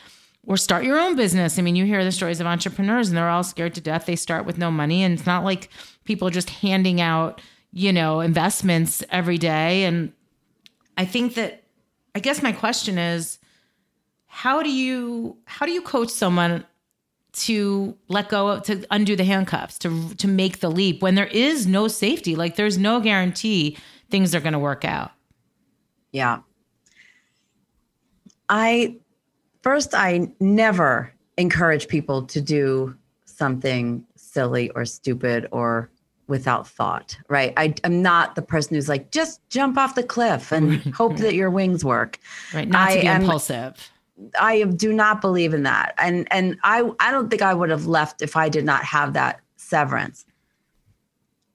or 0.47 0.55
start 0.55 0.85
your 0.85 0.97
own 0.97 1.17
business. 1.17 1.59
I 1.59 1.61
mean, 1.61 1.75
you 1.75 1.83
hear 1.83 2.05
the 2.05 2.13
stories 2.13 2.39
of 2.39 2.47
entrepreneurs 2.47 3.09
and 3.09 3.17
they're 3.17 3.27
all 3.27 3.43
scared 3.43 3.75
to 3.75 3.81
death. 3.81 4.05
They 4.05 4.15
start 4.15 4.45
with 4.45 4.57
no 4.57 4.71
money, 4.71 5.03
and 5.03 5.13
it's 5.13 5.25
not 5.25 5.43
like 5.43 5.67
people 6.05 6.29
are 6.29 6.31
just 6.31 6.51
handing 6.51 7.01
out, 7.01 7.41
you 7.73 7.91
know, 7.91 8.21
investments 8.21 9.03
every 9.09 9.37
day. 9.37 9.83
And 9.83 10.13
I 10.97 11.03
think 11.03 11.33
that, 11.33 11.63
I 12.15 12.19
guess 12.21 12.41
my 12.41 12.53
question 12.53 12.97
is, 12.97 13.39
how 14.39 14.63
do 14.63 14.71
you 14.71 15.35
how 15.43 15.65
do 15.65 15.73
you 15.73 15.81
coach 15.81 16.07
someone 16.07 16.63
to 17.33 17.97
let 18.07 18.29
go 18.29 18.47
of, 18.47 18.63
to 18.63 18.85
undo 18.89 19.17
the 19.17 19.25
handcuffs 19.25 19.77
to 19.77 20.15
to 20.15 20.29
make 20.29 20.61
the 20.61 20.71
leap 20.71 21.01
when 21.01 21.15
there 21.15 21.27
is 21.27 21.67
no 21.67 21.89
safety? 21.89 22.37
Like 22.37 22.55
there's 22.55 22.77
no 22.77 23.01
guarantee 23.01 23.77
things 24.09 24.33
are 24.33 24.39
going 24.39 24.53
to 24.53 24.59
work 24.59 24.85
out. 24.85 25.11
Yeah. 26.13 26.39
I 28.47 28.95
first 29.61 29.93
i 29.93 30.31
never 30.39 31.13
encourage 31.37 31.89
people 31.89 32.21
to 32.27 32.39
do 32.39 32.95
something 33.25 34.05
silly 34.15 34.69
or 34.69 34.85
stupid 34.85 35.49
or 35.51 35.91
without 36.27 36.65
thought 36.65 37.17
right? 37.27 37.51
I, 37.57 37.73
am 37.83 38.01
not 38.01 38.35
the 38.35 38.41
person 38.41 38.75
who's 38.75 38.87
like 38.87 39.11
just 39.11 39.41
jump 39.49 39.77
off 39.77 39.95
the 39.95 40.03
cliff 40.03 40.53
and 40.53 40.77
hope 40.95 41.17
that 41.17 41.33
your 41.33 41.49
wings 41.49 41.83
work. 41.83 42.19
Right 42.53 42.69
not 42.69 42.91
to 42.91 43.01
be 43.01 43.07
am, 43.07 43.23
impulsive 43.23 43.91
I 44.39 44.63
do 44.63 44.93
not 44.93 45.21
believe 45.21 45.53
in 45.53 45.63
that. 45.63 45.93
And 45.97 46.27
and 46.31 46.57
I 46.63 46.89
I 46.99 47.11
don't 47.11 47.29
think 47.29 47.41
I 47.41 47.53
would 47.53 47.69
have 47.69 47.87
left 47.87 48.21
if 48.21 48.35
I 48.35 48.49
did 48.49 48.65
not 48.65 48.83
have 48.83 49.13
that 49.13 49.39
severance. 49.55 50.25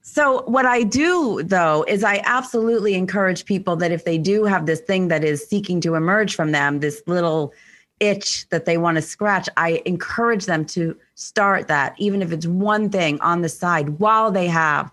So 0.03 0.43
what 0.43 0.67
I 0.67 0.83
do 0.83 1.43
though 1.43 1.85
is 1.89 2.05
I 2.05 2.21
absolutely 2.25 2.95
encourage 2.95 3.45
people 3.45 3.77
that 3.77 3.91
if 3.93 4.05
they 4.05 4.19
do 4.19 4.45
have 4.45 4.67
this 4.67 4.81
thing 4.81 5.09
that 5.09 5.25
is 5.25 5.47
seeking 5.47 5.81
to 5.83 5.95
emerge 5.95 6.35
from 6.35 6.53
them, 6.53 6.81
this 6.81 7.03
little 7.07 7.53
itch 8.01 8.49
that 8.51 8.65
they 8.65 8.77
want 8.77 8.97
to 8.97 9.03
scratch, 9.03 9.49
I 9.57 9.81
encourage 9.87 10.47
them 10.47 10.65
to 10.67 10.97
start 11.15 11.69
that 11.69 11.95
even 11.99 12.23
if 12.23 12.33
it's 12.33 12.47
one 12.47 12.91
thing 12.91 13.21
on 13.21 13.43
the 13.43 13.49
side 13.49 13.99
while 13.99 14.31
they 14.31 14.47
have 14.49 14.93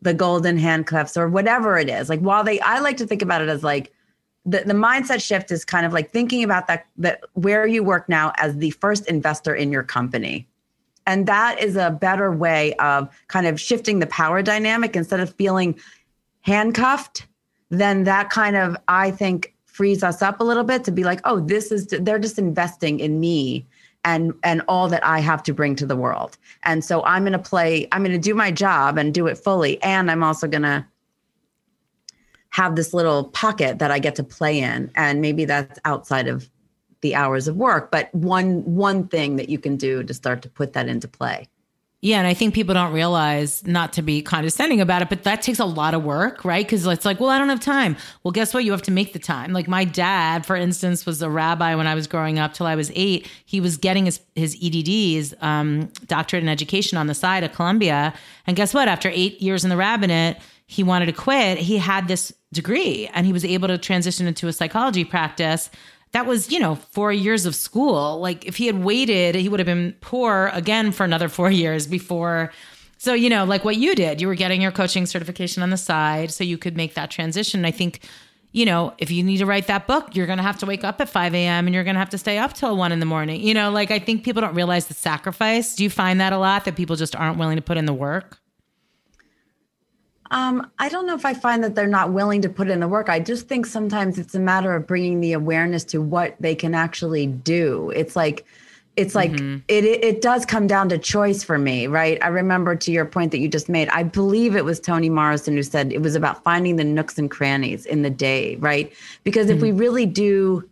the 0.00 0.14
golden 0.14 0.58
handcuffs 0.58 1.16
or 1.16 1.28
whatever 1.28 1.78
it 1.78 1.88
is. 1.88 2.08
Like 2.08 2.20
while 2.20 2.44
they 2.44 2.60
I 2.60 2.80
like 2.80 2.96
to 2.98 3.06
think 3.06 3.22
about 3.22 3.40
it 3.40 3.48
as 3.48 3.62
like 3.62 3.92
the, 4.44 4.62
the 4.66 4.74
mindset 4.74 5.22
shift 5.22 5.50
is 5.50 5.64
kind 5.64 5.86
of 5.86 5.92
like 5.92 6.10
thinking 6.10 6.42
about 6.42 6.66
that 6.66 6.86
that 6.96 7.22
where 7.34 7.66
you 7.66 7.82
work 7.82 8.08
now 8.08 8.32
as 8.38 8.56
the 8.56 8.70
first 8.70 9.06
investor 9.06 9.54
in 9.54 9.70
your 9.70 9.82
company. 9.82 10.48
And 11.06 11.26
that 11.26 11.60
is 11.60 11.76
a 11.76 11.90
better 11.90 12.30
way 12.30 12.74
of 12.74 13.08
kind 13.28 13.46
of 13.46 13.60
shifting 13.60 13.98
the 13.98 14.06
power 14.06 14.42
dynamic 14.42 14.94
instead 14.94 15.20
of 15.20 15.34
feeling 15.34 15.78
handcuffed 16.42 17.26
then 17.72 18.04
that 18.04 18.30
kind 18.30 18.54
of 18.54 18.76
i 18.86 19.10
think 19.10 19.54
frees 19.64 20.02
us 20.02 20.20
up 20.22 20.40
a 20.40 20.44
little 20.44 20.64
bit 20.64 20.84
to 20.84 20.92
be 20.92 21.02
like 21.02 21.20
oh 21.24 21.40
this 21.40 21.72
is 21.72 21.86
they're 22.00 22.18
just 22.18 22.38
investing 22.38 23.00
in 23.00 23.18
me 23.18 23.66
and 24.04 24.34
and 24.44 24.62
all 24.68 24.88
that 24.88 25.04
i 25.04 25.18
have 25.18 25.42
to 25.42 25.54
bring 25.54 25.74
to 25.74 25.86
the 25.86 25.96
world. 25.96 26.36
And 26.64 26.84
so 26.84 27.02
i'm 27.04 27.22
going 27.22 27.32
to 27.32 27.38
play 27.38 27.88
i'm 27.92 28.02
going 28.02 28.12
to 28.12 28.18
do 28.18 28.34
my 28.34 28.50
job 28.50 28.98
and 28.98 29.14
do 29.14 29.26
it 29.26 29.38
fully. 29.38 29.82
And 29.82 30.10
i'm 30.10 30.22
also 30.22 30.46
going 30.46 30.62
to 30.62 30.84
have 32.52 32.76
this 32.76 32.94
little 32.94 33.24
pocket 33.24 33.78
that 33.78 33.90
I 33.90 33.98
get 33.98 34.14
to 34.16 34.22
play 34.22 34.60
in. 34.60 34.90
And 34.94 35.20
maybe 35.20 35.44
that's 35.46 35.78
outside 35.84 36.28
of 36.28 36.48
the 37.00 37.14
hours 37.14 37.48
of 37.48 37.56
work, 37.56 37.90
but 37.90 38.14
one 38.14 38.62
one 38.64 39.08
thing 39.08 39.36
that 39.36 39.48
you 39.48 39.58
can 39.58 39.76
do 39.76 40.04
to 40.04 40.14
start 40.14 40.40
to 40.42 40.48
put 40.48 40.72
that 40.74 40.88
into 40.88 41.08
play. 41.08 41.48
Yeah, 42.04 42.18
and 42.18 42.26
I 42.26 42.34
think 42.34 42.52
people 42.52 42.74
don't 42.74 42.92
realize, 42.92 43.64
not 43.64 43.92
to 43.92 44.02
be 44.02 44.22
condescending 44.22 44.80
about 44.80 45.02
it, 45.02 45.08
but 45.08 45.22
that 45.22 45.40
takes 45.40 45.60
a 45.60 45.64
lot 45.64 45.94
of 45.94 46.02
work, 46.02 46.44
right? 46.44 46.66
Because 46.66 46.84
it's 46.84 47.04
like, 47.04 47.20
well, 47.20 47.30
I 47.30 47.38
don't 47.38 47.48
have 47.48 47.60
time. 47.60 47.96
Well, 48.24 48.32
guess 48.32 48.52
what? 48.52 48.64
You 48.64 48.72
have 48.72 48.82
to 48.82 48.90
make 48.90 49.12
the 49.12 49.20
time. 49.20 49.52
Like 49.52 49.68
my 49.68 49.84
dad, 49.84 50.44
for 50.44 50.56
instance, 50.56 51.06
was 51.06 51.22
a 51.22 51.30
rabbi 51.30 51.76
when 51.76 51.86
I 51.86 51.94
was 51.94 52.08
growing 52.08 52.40
up 52.40 52.54
till 52.54 52.66
I 52.66 52.74
was 52.74 52.90
eight. 52.96 53.28
He 53.44 53.60
was 53.60 53.76
getting 53.76 54.06
his 54.06 54.20
his 54.34 54.56
EDDs, 54.62 55.34
um, 55.42 55.90
doctorate 56.06 56.42
in 56.42 56.48
education, 56.48 56.98
on 56.98 57.06
the 57.06 57.14
side 57.14 57.44
at 57.44 57.54
Columbia. 57.54 58.14
And 58.46 58.56
guess 58.56 58.74
what? 58.74 58.88
After 58.88 59.10
eight 59.12 59.40
years 59.40 59.64
in 59.64 59.70
the 59.70 59.76
rabbinate, 59.76 60.38
he 60.72 60.82
wanted 60.82 61.04
to 61.04 61.12
quit. 61.12 61.58
He 61.58 61.76
had 61.76 62.08
this 62.08 62.32
degree 62.50 63.06
and 63.12 63.26
he 63.26 63.32
was 63.32 63.44
able 63.44 63.68
to 63.68 63.76
transition 63.76 64.26
into 64.26 64.48
a 64.48 64.54
psychology 64.54 65.04
practice 65.04 65.68
that 66.12 66.24
was, 66.24 66.50
you 66.50 66.58
know, 66.58 66.76
four 66.76 67.12
years 67.12 67.44
of 67.44 67.54
school. 67.54 68.18
Like 68.20 68.46
if 68.46 68.56
he 68.56 68.66
had 68.66 68.82
waited, 68.82 69.34
he 69.34 69.50
would 69.50 69.60
have 69.60 69.66
been 69.66 69.94
poor 70.00 70.50
again 70.54 70.90
for 70.90 71.04
another 71.04 71.28
four 71.28 71.50
years 71.50 71.86
before. 71.86 72.52
So, 72.96 73.12
you 73.12 73.28
know, 73.28 73.44
like 73.44 73.66
what 73.66 73.76
you 73.76 73.94
did, 73.94 74.22
you 74.22 74.26
were 74.26 74.34
getting 74.34 74.62
your 74.62 74.72
coaching 74.72 75.04
certification 75.04 75.62
on 75.62 75.68
the 75.68 75.76
side 75.76 76.30
so 76.30 76.42
you 76.42 76.56
could 76.56 76.74
make 76.74 76.94
that 76.94 77.10
transition. 77.10 77.66
I 77.66 77.70
think, 77.70 78.00
you 78.52 78.64
know, 78.64 78.94
if 78.96 79.10
you 79.10 79.22
need 79.22 79.38
to 79.38 79.46
write 79.46 79.66
that 79.66 79.86
book, 79.86 80.16
you're 80.16 80.26
going 80.26 80.38
to 80.38 80.42
have 80.42 80.58
to 80.60 80.66
wake 80.66 80.84
up 80.84 81.02
at 81.02 81.08
5 81.10 81.34
a.m. 81.34 81.66
and 81.66 81.74
you're 81.74 81.84
going 81.84 81.96
to 81.96 82.00
have 82.00 82.10
to 82.10 82.18
stay 82.18 82.38
up 82.38 82.54
till 82.54 82.78
one 82.78 82.92
in 82.92 83.00
the 83.00 83.06
morning. 83.06 83.42
You 83.42 83.52
know, 83.52 83.70
like 83.70 83.90
I 83.90 83.98
think 83.98 84.24
people 84.24 84.40
don't 84.40 84.54
realize 84.54 84.86
the 84.86 84.94
sacrifice. 84.94 85.74
Do 85.74 85.84
you 85.84 85.90
find 85.90 86.18
that 86.20 86.32
a 86.32 86.38
lot 86.38 86.64
that 86.64 86.76
people 86.76 86.96
just 86.96 87.14
aren't 87.14 87.36
willing 87.36 87.56
to 87.56 87.62
put 87.62 87.76
in 87.76 87.84
the 87.84 87.94
work? 87.94 88.38
Um, 90.32 90.70
I 90.78 90.88
don't 90.88 91.06
know 91.06 91.14
if 91.14 91.26
I 91.26 91.34
find 91.34 91.62
that 91.62 91.74
they're 91.74 91.86
not 91.86 92.12
willing 92.12 92.40
to 92.42 92.48
put 92.48 92.68
in 92.68 92.80
the 92.80 92.88
work. 92.88 93.10
I 93.10 93.20
just 93.20 93.48
think 93.48 93.66
sometimes 93.66 94.18
it's 94.18 94.34
a 94.34 94.40
matter 94.40 94.74
of 94.74 94.86
bringing 94.86 95.20
the 95.20 95.34
awareness 95.34 95.84
to 95.84 96.00
what 96.00 96.34
they 96.40 96.54
can 96.54 96.74
actually 96.74 97.26
do. 97.26 97.90
It's 97.94 98.16
like, 98.16 98.46
it's 98.96 99.14
like 99.14 99.32
mm-hmm. 99.32 99.58
it, 99.68 99.84
it, 99.84 100.04
it 100.04 100.22
does 100.22 100.44
come 100.46 100.66
down 100.66 100.88
to 100.88 100.98
choice 100.98 101.42
for 101.42 101.58
me, 101.58 101.86
right? 101.86 102.18
I 102.22 102.28
remember 102.28 102.74
to 102.76 102.90
your 102.90 103.04
point 103.04 103.30
that 103.32 103.38
you 103.38 103.48
just 103.48 103.68
made. 103.68 103.88
I 103.90 104.02
believe 104.02 104.56
it 104.56 104.64
was 104.64 104.80
Toni 104.80 105.10
Morrison 105.10 105.54
who 105.54 105.62
said 105.62 105.92
it 105.92 106.02
was 106.02 106.14
about 106.14 106.42
finding 106.42 106.76
the 106.76 106.84
nooks 106.84 107.18
and 107.18 107.30
crannies 107.30 107.84
in 107.86 108.02
the 108.02 108.10
day, 108.10 108.56
right? 108.56 108.92
Because 109.24 109.48
mm-hmm. 109.48 109.56
if 109.56 109.62
we 109.62 109.68
mm-hmm. 109.68 109.78
really 109.78 110.06
do 110.06 110.68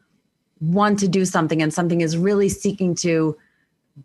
want 0.61 0.99
to 1.01 1.09
do 1.09 1.25
something 1.25 1.63
and 1.63 1.73
something 1.73 2.01
is 2.01 2.17
really 2.17 2.49
seeking 2.49 2.95
to 2.95 3.37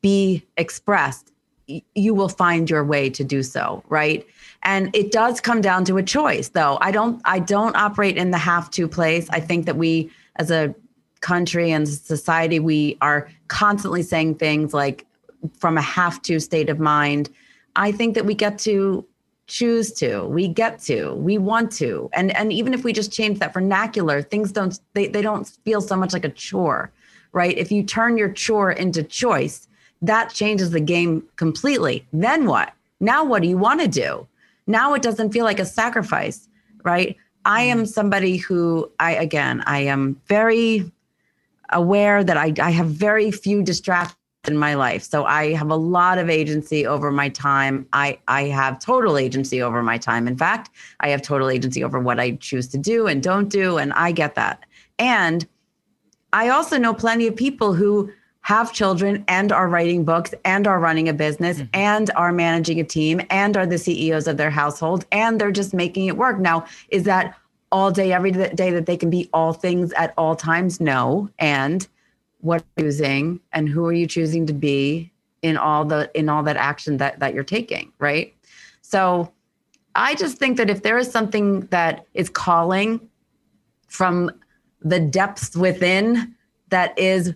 be 0.01 0.45
expressed, 0.57 1.31
you 1.67 2.13
will 2.13 2.29
find 2.29 2.69
your 2.69 2.83
way 2.83 3.09
to 3.09 3.23
do 3.23 3.43
so, 3.43 3.83
right? 3.89 4.25
and 4.67 4.89
it 4.95 5.11
does 5.11 5.39
come 5.39 5.61
down 5.61 5.85
to 5.85 5.95
a 5.97 6.01
choice 6.01 6.47
though 6.49 6.79
i 6.81 6.89
don't 6.89 7.21
i 7.25 7.37
don't 7.37 7.75
operate 7.75 8.17
in 8.17 8.31
the 8.31 8.37
have 8.37 8.71
to 8.71 8.87
place 8.87 9.29
i 9.29 9.39
think 9.39 9.67
that 9.67 9.75
we 9.75 10.09
as 10.37 10.49
a 10.49 10.73
country 11.25 11.71
and 11.71 11.87
society 11.87 12.59
we 12.59 12.97
are 13.01 13.27
constantly 13.47 14.03
saying 14.03 14.35
things 14.35 14.75
like 14.75 15.07
from 15.57 15.77
a 15.77 15.81
have 15.81 16.21
to 16.21 16.39
state 16.39 16.69
of 16.69 16.79
mind. 16.79 17.29
I 17.75 17.91
think 17.91 18.15
that 18.15 18.25
we 18.25 18.33
get 18.33 18.59
to 18.59 19.05
choose 19.47 19.91
to 19.91 20.25
we 20.25 20.47
get 20.47 20.79
to 20.79 21.13
we 21.13 21.37
want 21.37 21.71
to 21.71 22.09
and 22.13 22.35
and 22.35 22.51
even 22.51 22.73
if 22.73 22.83
we 22.83 22.91
just 22.91 23.11
change 23.11 23.37
that 23.37 23.53
vernacular 23.53 24.23
things 24.23 24.51
don't 24.51 24.79
they, 24.95 25.07
they 25.07 25.21
don't 25.21 25.47
feel 25.63 25.81
so 25.81 25.95
much 25.95 26.13
like 26.13 26.25
a 26.25 26.29
chore 26.29 26.91
right 27.31 27.55
if 27.55 27.71
you 27.71 27.83
turn 27.83 28.17
your 28.17 28.29
chore 28.29 28.71
into 28.71 29.03
choice 29.03 29.67
that 30.05 30.29
changes 30.33 30.71
the 30.71 30.79
game 30.79 31.23
completely 31.35 32.05
then 32.13 32.45
what 32.45 32.73
now 32.99 33.23
what 33.23 33.41
do 33.41 33.47
you 33.47 33.57
want 33.57 33.81
to 33.81 33.87
do 33.87 34.27
now 34.67 34.93
it 34.93 35.01
doesn't 35.01 35.31
feel 35.31 35.45
like 35.45 35.59
a 35.59 35.65
sacrifice 35.65 36.47
right 36.83 37.15
i 37.45 37.61
am 37.61 37.79
mm-hmm. 37.79 37.85
somebody 37.85 38.37
who 38.37 38.89
i 38.99 39.11
again 39.11 39.63
i 39.65 39.79
am 39.79 40.19
very 40.27 40.89
aware 41.71 42.23
that 42.23 42.37
i, 42.37 42.53
I 42.61 42.71
have 42.71 42.87
very 42.87 43.31
few 43.31 43.63
distractions 43.63 44.17
in 44.47 44.57
my 44.57 44.75
life. 44.75 45.03
So 45.03 45.25
I 45.25 45.53
have 45.53 45.69
a 45.69 45.75
lot 45.75 46.17
of 46.17 46.29
agency 46.29 46.85
over 46.85 47.11
my 47.11 47.29
time. 47.29 47.87
I 47.93 48.19
I 48.27 48.43
have 48.43 48.79
total 48.79 49.17
agency 49.17 49.61
over 49.61 49.81
my 49.81 49.97
time. 49.97 50.27
In 50.27 50.37
fact, 50.37 50.71
I 50.99 51.09
have 51.09 51.21
total 51.21 51.49
agency 51.49 51.83
over 51.83 51.99
what 51.99 52.19
I 52.19 52.31
choose 52.31 52.67
to 52.69 52.77
do 52.77 53.07
and 53.07 53.21
don't 53.21 53.49
do 53.49 53.77
and 53.77 53.93
I 53.93 54.11
get 54.11 54.35
that. 54.35 54.65
And 54.99 55.47
I 56.33 56.49
also 56.49 56.77
know 56.77 56.93
plenty 56.93 57.27
of 57.27 57.35
people 57.35 57.73
who 57.73 58.11
have 58.45 58.71
children 58.71 59.25
and 59.27 59.51
are 59.51 59.67
writing 59.67 60.05
books 60.05 60.31
and 60.45 60.67
are 60.67 60.79
running 60.79 61.09
a 61.09 61.13
business 61.13 61.57
mm-hmm. 61.57 61.65
and 61.73 62.11
are 62.15 62.31
managing 62.31 62.79
a 62.79 62.83
team 62.83 63.19
and 63.31 63.57
are 63.57 63.65
the 63.65 63.79
CEOs 63.79 64.27
of 64.27 64.37
their 64.37 64.51
household 64.51 65.03
and 65.11 65.41
they're 65.41 65.51
just 65.51 65.73
making 65.73 66.05
it 66.05 66.15
work. 66.15 66.37
Now, 66.37 66.63
is 66.89 67.05
that 67.05 67.35
all 67.71 67.89
day 67.89 68.13
every 68.13 68.29
day 68.29 68.69
that 68.69 68.85
they 68.85 68.97
can 68.97 69.09
be 69.09 69.27
all 69.33 69.51
things 69.51 69.91
at 69.93 70.13
all 70.15 70.35
times? 70.35 70.79
No. 70.79 71.27
And 71.39 71.87
what 72.41 72.61
are 72.61 72.83
you 72.83 72.91
choosing 72.91 73.39
and 73.51 73.67
who 73.67 73.83
are 73.83 73.93
you 73.93 74.05
choosing 74.05 74.45
to 74.45 74.53
be 74.53 75.11
in 75.41 75.57
all 75.57 75.83
the 75.83 76.11
in 76.13 76.29
all 76.29 76.43
that 76.43 76.55
action 76.55 76.97
that 76.97 77.19
that 77.19 77.33
you're 77.33 77.43
taking 77.43 77.91
right 77.97 78.35
so 78.81 79.31
i 79.95 80.13
just 80.15 80.37
think 80.37 80.57
that 80.57 80.69
if 80.69 80.83
there 80.83 80.97
is 80.97 81.09
something 81.09 81.61
that 81.67 82.05
is 82.13 82.29
calling 82.29 82.99
from 83.87 84.29
the 84.81 84.99
depths 84.99 85.55
within 85.55 86.35
that 86.69 86.97
is 86.97 87.33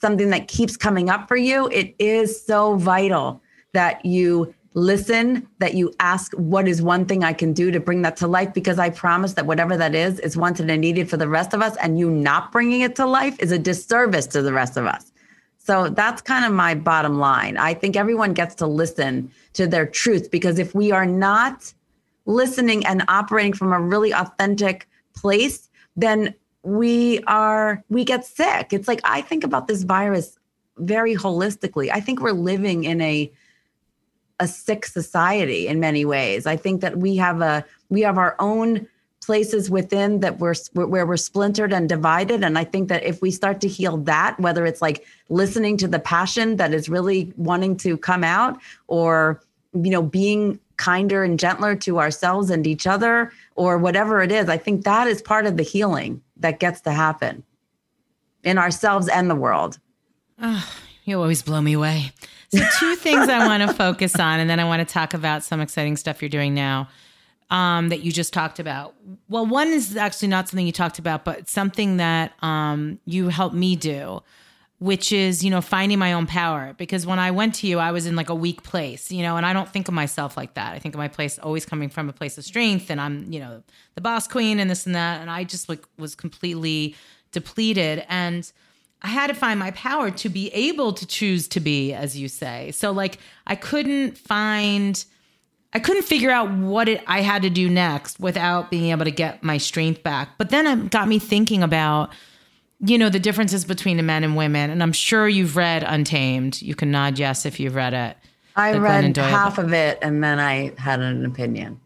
something 0.00 0.30
that 0.30 0.48
keeps 0.48 0.76
coming 0.76 1.10
up 1.10 1.28
for 1.28 1.36
you 1.36 1.68
it 1.68 1.94
is 1.98 2.44
so 2.44 2.76
vital 2.76 3.42
that 3.72 4.04
you 4.04 4.54
listen, 4.74 5.48
that 5.60 5.74
you 5.74 5.92
ask, 6.00 6.32
what 6.34 6.66
is 6.66 6.82
one 6.82 7.06
thing 7.06 7.22
I 7.22 7.32
can 7.32 7.52
do 7.52 7.70
to 7.70 7.80
bring 7.80 8.02
that 8.02 8.16
to 8.18 8.26
life? 8.26 8.52
Because 8.52 8.78
I 8.78 8.90
promise 8.90 9.34
that 9.34 9.46
whatever 9.46 9.76
that 9.76 9.94
is, 9.94 10.18
is 10.20 10.36
wanted 10.36 10.68
and 10.68 10.80
needed 10.80 11.08
for 11.08 11.16
the 11.16 11.28
rest 11.28 11.54
of 11.54 11.62
us. 11.62 11.76
And 11.76 11.98
you 11.98 12.10
not 12.10 12.50
bringing 12.50 12.80
it 12.80 12.96
to 12.96 13.06
life 13.06 13.36
is 13.40 13.52
a 13.52 13.58
disservice 13.58 14.26
to 14.28 14.42
the 14.42 14.52
rest 14.52 14.76
of 14.76 14.86
us. 14.86 15.12
So 15.58 15.88
that's 15.88 16.20
kind 16.20 16.44
of 16.44 16.52
my 16.52 16.74
bottom 16.74 17.18
line. 17.18 17.56
I 17.56 17.72
think 17.72 17.96
everyone 17.96 18.34
gets 18.34 18.54
to 18.56 18.66
listen 18.66 19.30
to 19.54 19.66
their 19.66 19.86
truth 19.86 20.30
because 20.30 20.58
if 20.58 20.74
we 20.74 20.92
are 20.92 21.06
not 21.06 21.72
listening 22.26 22.84
and 22.84 23.02
operating 23.08 23.52
from 23.52 23.72
a 23.72 23.80
really 23.80 24.12
authentic 24.12 24.88
place, 25.14 25.70
then 25.96 26.34
we 26.64 27.20
are, 27.26 27.84
we 27.88 28.04
get 28.04 28.24
sick. 28.24 28.72
It's 28.72 28.88
like 28.88 29.00
I 29.04 29.20
think 29.20 29.44
about 29.44 29.68
this 29.68 29.84
virus 29.84 30.38
very 30.78 31.14
holistically. 31.14 31.90
I 31.92 32.00
think 32.00 32.20
we're 32.20 32.32
living 32.32 32.84
in 32.84 33.00
a 33.00 33.30
a 34.40 34.48
sick 34.48 34.84
society 34.84 35.68
in 35.68 35.78
many 35.78 36.04
ways. 36.04 36.44
I 36.44 36.56
think 36.56 36.80
that 36.80 36.98
we 36.98 37.16
have 37.16 37.40
a 37.40 37.64
we 37.88 38.00
have 38.00 38.18
our 38.18 38.34
own 38.40 38.88
places 39.24 39.70
within 39.70 40.20
that 40.20 40.38
we're 40.38 40.54
where 40.72 41.06
we're 41.06 41.16
splintered 41.16 41.72
and 41.72 41.88
divided 41.88 42.44
and 42.44 42.58
i 42.58 42.64
think 42.64 42.90
that 42.90 43.02
if 43.04 43.22
we 43.22 43.30
start 43.30 43.58
to 43.58 43.66
heal 43.66 43.96
that 43.96 44.38
whether 44.38 44.66
it's 44.66 44.82
like 44.82 45.06
listening 45.30 45.78
to 45.78 45.88
the 45.88 45.98
passion 45.98 46.56
that 46.56 46.74
is 46.74 46.90
really 46.90 47.32
wanting 47.38 47.74
to 47.74 47.96
come 47.96 48.22
out 48.22 48.60
or 48.86 49.40
you 49.72 49.90
know 49.90 50.02
being 50.02 50.58
kinder 50.76 51.24
and 51.24 51.38
gentler 51.38 51.74
to 51.74 51.98
ourselves 51.98 52.50
and 52.50 52.66
each 52.66 52.86
other 52.86 53.32
or 53.54 53.78
whatever 53.78 54.22
it 54.22 54.32
is 54.32 54.48
i 54.48 54.56
think 54.56 54.84
that 54.84 55.06
is 55.06 55.22
part 55.22 55.46
of 55.46 55.56
the 55.56 55.62
healing 55.62 56.20
that 56.36 56.60
gets 56.60 56.80
to 56.80 56.92
happen 56.92 57.42
in 58.44 58.58
ourselves 58.58 59.08
and 59.08 59.28
the 59.28 59.34
world. 59.34 59.78
Oh, 60.40 60.68
you 61.04 61.20
always 61.20 61.42
blow 61.42 61.60
me 61.60 61.72
away. 61.72 62.12
So, 62.54 62.62
two 62.78 62.96
things 62.96 63.28
I 63.28 63.46
want 63.46 63.68
to 63.68 63.74
focus 63.74 64.16
on, 64.16 64.40
and 64.40 64.48
then 64.48 64.60
I 64.60 64.64
want 64.64 64.86
to 64.86 64.92
talk 64.92 65.14
about 65.14 65.42
some 65.42 65.60
exciting 65.60 65.96
stuff 65.96 66.22
you're 66.22 66.28
doing 66.28 66.54
now 66.54 66.88
um, 67.50 67.88
that 67.88 68.02
you 68.02 68.12
just 68.12 68.32
talked 68.32 68.58
about. 68.58 68.94
Well, 69.28 69.46
one 69.46 69.68
is 69.68 69.96
actually 69.96 70.28
not 70.28 70.48
something 70.48 70.66
you 70.66 70.72
talked 70.72 70.98
about, 70.98 71.24
but 71.24 71.48
something 71.48 71.96
that 71.96 72.32
um, 72.42 72.98
you 73.04 73.28
helped 73.28 73.54
me 73.54 73.76
do, 73.76 74.22
which 74.84 75.12
is, 75.12 75.42
you 75.42 75.50
know, 75.50 75.62
finding 75.62 75.98
my 75.98 76.12
own 76.12 76.26
power. 76.26 76.74
Because 76.76 77.06
when 77.06 77.18
I 77.18 77.30
went 77.30 77.54
to 77.54 77.66
you, 77.66 77.78
I 77.78 77.90
was 77.90 78.04
in 78.04 78.16
like 78.16 78.28
a 78.28 78.34
weak 78.34 78.62
place, 78.62 79.10
you 79.10 79.22
know, 79.22 79.38
and 79.38 79.46
I 79.46 79.54
don't 79.54 79.66
think 79.66 79.88
of 79.88 79.94
myself 79.94 80.36
like 80.36 80.52
that. 80.54 80.74
I 80.74 80.78
think 80.78 80.94
of 80.94 80.98
my 80.98 81.08
place 81.08 81.38
always 81.38 81.64
coming 81.64 81.88
from 81.88 82.10
a 82.10 82.12
place 82.12 82.36
of 82.36 82.44
strength, 82.44 82.90
and 82.90 83.00
I'm, 83.00 83.32
you 83.32 83.40
know, 83.40 83.62
the 83.94 84.02
boss 84.02 84.28
queen 84.28 84.60
and 84.60 84.70
this 84.70 84.84
and 84.84 84.94
that. 84.94 85.22
And 85.22 85.30
I 85.30 85.44
just 85.44 85.70
like 85.70 85.82
was 85.96 86.14
completely 86.14 86.96
depleted. 87.32 88.04
And 88.10 88.52
I 89.00 89.08
had 89.08 89.28
to 89.28 89.34
find 89.34 89.58
my 89.58 89.70
power 89.70 90.10
to 90.10 90.28
be 90.28 90.48
able 90.48 90.92
to 90.92 91.06
choose 91.06 91.48
to 91.48 91.60
be, 91.60 91.94
as 91.94 92.18
you 92.18 92.28
say. 92.28 92.70
So, 92.72 92.90
like, 92.90 93.16
I 93.46 93.54
couldn't 93.54 94.18
find, 94.18 95.02
I 95.72 95.78
couldn't 95.78 96.02
figure 96.02 96.30
out 96.30 96.52
what 96.52 96.90
it, 96.90 97.02
I 97.06 97.22
had 97.22 97.40
to 97.40 97.48
do 97.48 97.70
next 97.70 98.20
without 98.20 98.70
being 98.70 98.90
able 98.90 99.06
to 99.06 99.10
get 99.10 99.42
my 99.42 99.56
strength 99.56 100.02
back. 100.02 100.36
But 100.36 100.50
then 100.50 100.66
it 100.66 100.90
got 100.90 101.08
me 101.08 101.18
thinking 101.18 101.62
about, 101.62 102.12
you 102.84 102.98
know, 102.98 103.08
the 103.08 103.18
differences 103.18 103.64
between 103.64 103.96
the 103.96 104.02
men 104.02 104.24
and 104.24 104.36
women. 104.36 104.70
And 104.70 104.82
I'm 104.82 104.92
sure 104.92 105.28
you've 105.28 105.56
read 105.56 105.82
Untamed. 105.82 106.60
You 106.60 106.74
can 106.74 106.90
nod 106.90 107.18
yes 107.18 107.46
if 107.46 107.58
you've 107.58 107.74
read 107.74 107.94
it. 107.94 108.16
I 108.56 108.76
read 108.78 109.16
half 109.16 109.58
of 109.58 109.72
it 109.72 109.98
and 110.02 110.22
then 110.22 110.38
I 110.38 110.72
had 110.78 111.00
an 111.00 111.24
opinion. 111.24 111.80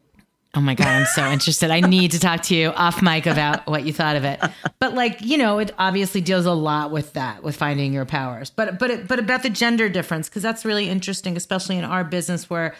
Oh 0.54 0.60
my 0.60 0.74
God, 0.74 0.88
I'm 0.88 1.06
so 1.06 1.24
interested. 1.30 1.70
I 1.70 1.80
need 1.80 2.12
to 2.12 2.20
talk 2.20 2.42
to 2.44 2.54
you 2.54 2.70
off 2.70 3.02
mic 3.02 3.26
about 3.26 3.66
what 3.66 3.84
you 3.84 3.92
thought 3.92 4.16
of 4.16 4.24
it. 4.24 4.40
But 4.78 4.94
like, 4.94 5.20
you 5.20 5.38
know, 5.38 5.58
it 5.58 5.72
obviously 5.78 6.20
deals 6.20 6.46
a 6.46 6.52
lot 6.52 6.90
with 6.90 7.12
that, 7.12 7.42
with 7.42 7.56
finding 7.56 7.92
your 7.92 8.04
powers. 8.04 8.50
But 8.50 8.78
but 8.78 9.06
but 9.06 9.18
about 9.18 9.42
the 9.42 9.50
gender 9.50 9.88
difference, 9.88 10.28
because 10.28 10.42
that's 10.42 10.64
really 10.64 10.88
interesting, 10.88 11.36
especially 11.36 11.78
in 11.78 11.84
our 11.84 12.02
business 12.02 12.50
where 12.50 12.74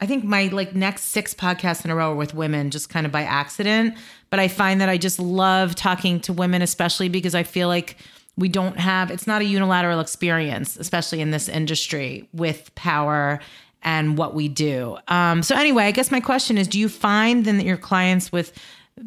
I 0.00 0.06
think 0.06 0.24
my 0.24 0.46
like 0.48 0.74
next 0.74 1.04
six 1.06 1.34
podcasts 1.34 1.84
in 1.84 1.90
a 1.90 1.94
row 1.94 2.12
are 2.12 2.16
with 2.16 2.34
women 2.34 2.70
just 2.70 2.88
kind 2.88 3.06
of 3.06 3.12
by 3.12 3.22
accident. 3.22 3.96
But 4.30 4.40
I 4.40 4.48
find 4.48 4.80
that 4.80 4.88
I 4.88 4.98
just 4.98 5.18
love 5.18 5.74
talking 5.74 6.20
to 6.20 6.32
women, 6.32 6.62
especially 6.62 7.08
because 7.08 7.34
I 7.34 7.42
feel 7.42 7.68
like 7.68 7.96
we 8.36 8.48
don't 8.48 8.78
have 8.78 9.10
it's 9.10 9.26
not 9.26 9.42
a 9.42 9.44
unilateral 9.44 10.00
experience, 10.00 10.76
especially 10.76 11.20
in 11.20 11.30
this 11.30 11.48
industry 11.48 12.28
with 12.32 12.74
power 12.74 13.40
and 13.82 14.18
what 14.18 14.34
we 14.34 14.48
do. 14.48 14.96
Um, 15.08 15.42
so 15.42 15.54
anyway, 15.54 15.84
I 15.84 15.90
guess 15.90 16.10
my 16.10 16.20
question 16.20 16.58
is: 16.58 16.66
Do 16.66 16.78
you 16.78 16.88
find 16.88 17.44
then 17.44 17.58
that 17.58 17.64
your 17.64 17.76
clients 17.76 18.32
with 18.32 18.52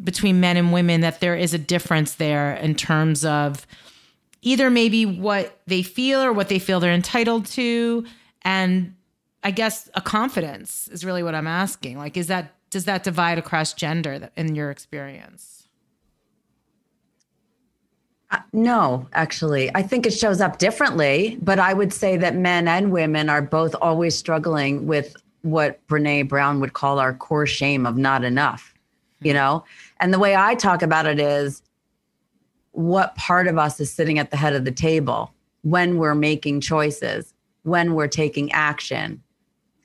between 0.02 0.40
men 0.40 0.56
and 0.56 0.72
women 0.72 1.00
that 1.00 1.20
there 1.20 1.34
is 1.36 1.54
a 1.54 1.58
difference 1.58 2.14
there 2.14 2.54
in 2.54 2.74
terms 2.74 3.24
of 3.24 3.66
either 4.42 4.70
maybe 4.70 5.04
what 5.04 5.60
they 5.66 5.82
feel 5.82 6.22
or 6.22 6.32
what 6.32 6.48
they 6.48 6.58
feel 6.58 6.80
they're 6.80 6.92
entitled 6.92 7.46
to, 7.46 8.06
and 8.42 8.94
I 9.42 9.50
guess 9.50 9.88
a 9.94 10.00
confidence 10.00 10.88
is 10.88 11.04
really 11.04 11.22
what 11.22 11.34
I'm 11.34 11.46
asking. 11.46 11.98
Like, 11.98 12.16
is 12.16 12.26
that 12.26 12.54
does 12.70 12.84
that 12.84 13.02
divide 13.02 13.38
across 13.38 13.72
gender 13.72 14.28
in 14.36 14.54
your 14.54 14.70
experience? 14.70 15.68
Uh, 18.30 18.40
no, 18.52 19.06
actually. 19.14 19.70
I 19.74 19.82
think 19.82 20.04
it 20.04 20.12
shows 20.12 20.40
up 20.40 20.58
differently, 20.58 21.38
but 21.40 21.58
I 21.58 21.72
would 21.72 21.94
say 21.94 22.18
that 22.18 22.36
men 22.36 22.68
and 22.68 22.92
women 22.92 23.30
are 23.30 23.40
both 23.40 23.74
always 23.80 24.14
struggling 24.14 24.86
with 24.86 25.16
what 25.42 25.84
Brene 25.86 26.28
Brown 26.28 26.60
would 26.60 26.74
call 26.74 26.98
our 26.98 27.14
core 27.14 27.46
shame 27.46 27.86
of 27.86 27.96
not 27.96 28.24
enough, 28.24 28.74
you 29.22 29.32
know? 29.32 29.64
And 30.00 30.12
the 30.12 30.18
way 30.18 30.36
I 30.36 30.54
talk 30.56 30.82
about 30.82 31.06
it 31.06 31.18
is 31.18 31.62
what 32.72 33.14
part 33.14 33.46
of 33.46 33.56
us 33.56 33.80
is 33.80 33.90
sitting 33.90 34.18
at 34.18 34.30
the 34.30 34.36
head 34.36 34.52
of 34.52 34.66
the 34.66 34.72
table 34.72 35.32
when 35.62 35.96
we're 35.96 36.14
making 36.14 36.60
choices, 36.60 37.32
when 37.62 37.94
we're 37.94 38.08
taking 38.08 38.52
action, 38.52 39.22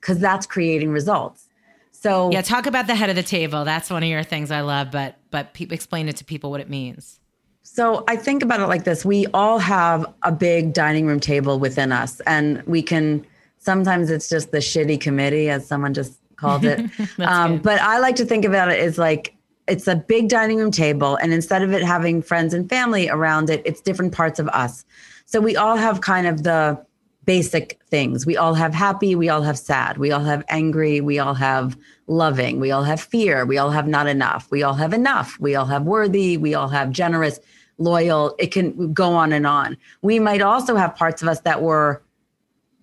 because 0.04 0.18
that's 0.18 0.46
creating 0.46 0.90
results. 0.90 1.48
So, 1.90 2.30
yeah, 2.30 2.42
talk 2.42 2.66
about 2.66 2.86
the 2.86 2.94
head 2.94 3.08
of 3.08 3.16
the 3.16 3.22
table. 3.22 3.64
That's 3.64 3.88
one 3.88 4.02
of 4.02 4.08
your 4.08 4.22
things 4.22 4.50
I 4.50 4.60
love, 4.60 4.90
but 4.90 5.16
but 5.30 5.54
pe- 5.54 5.68
explain 5.70 6.08
it 6.08 6.16
to 6.18 6.24
people 6.24 6.50
what 6.50 6.60
it 6.60 6.68
means. 6.68 7.18
So 7.62 8.04
I 8.06 8.16
think 8.16 8.42
about 8.42 8.60
it 8.60 8.66
like 8.66 8.84
this 8.84 9.06
we 9.06 9.26
all 9.32 9.58
have 9.58 10.04
a 10.22 10.30
big 10.30 10.74
dining 10.74 11.06
room 11.06 11.20
table 11.20 11.58
within 11.58 11.90
us, 11.92 12.20
and 12.26 12.62
we 12.66 12.82
can 12.82 13.24
sometimes 13.58 14.10
it's 14.10 14.28
just 14.28 14.52
the 14.52 14.58
shitty 14.58 15.00
committee, 15.00 15.48
as 15.48 15.66
someone 15.66 15.94
just 15.94 16.18
called 16.36 16.66
it. 16.66 16.84
um, 17.20 17.56
but 17.58 17.80
I 17.80 17.98
like 17.98 18.16
to 18.16 18.26
think 18.26 18.44
about 18.44 18.70
it 18.70 18.78
as 18.80 18.98
like 18.98 19.34
it's 19.66 19.88
a 19.88 19.96
big 19.96 20.28
dining 20.28 20.58
room 20.58 20.70
table, 20.70 21.16
and 21.16 21.32
instead 21.32 21.62
of 21.62 21.72
it 21.72 21.82
having 21.82 22.20
friends 22.20 22.52
and 22.52 22.68
family 22.68 23.08
around 23.08 23.48
it, 23.48 23.62
it's 23.64 23.80
different 23.80 24.12
parts 24.12 24.38
of 24.38 24.48
us. 24.48 24.84
So 25.24 25.40
we 25.40 25.56
all 25.56 25.76
have 25.76 26.02
kind 26.02 26.26
of 26.26 26.42
the 26.42 26.84
basic 27.24 27.80
things. 27.88 28.26
We 28.26 28.36
all 28.36 28.54
have 28.54 28.74
happy, 28.74 29.14
we 29.14 29.28
all 29.28 29.42
have 29.42 29.58
sad, 29.58 29.98
we 29.98 30.10
all 30.10 30.24
have 30.24 30.44
angry, 30.48 31.00
we 31.00 31.18
all 31.18 31.34
have 31.34 31.76
loving, 32.06 32.60
we 32.60 32.70
all 32.70 32.84
have 32.84 33.00
fear, 33.00 33.46
we 33.46 33.58
all 33.58 33.70
have 33.70 33.86
not 33.86 34.06
enough, 34.06 34.50
we 34.50 34.62
all 34.62 34.74
have 34.74 34.92
enough, 34.92 35.38
we 35.40 35.54
all 35.54 35.66
have 35.66 35.84
worthy, 35.84 36.36
we 36.36 36.54
all 36.54 36.68
have 36.68 36.90
generous 36.90 37.40
loyal. 37.78 38.34
It 38.38 38.48
can 38.48 38.92
go 38.92 39.14
on 39.14 39.32
and 39.32 39.46
on. 39.46 39.76
We 40.02 40.18
might 40.18 40.42
also 40.42 40.76
have 40.76 40.94
parts 40.94 41.22
of 41.22 41.28
us 41.28 41.40
that 41.40 41.62
were 41.62 42.02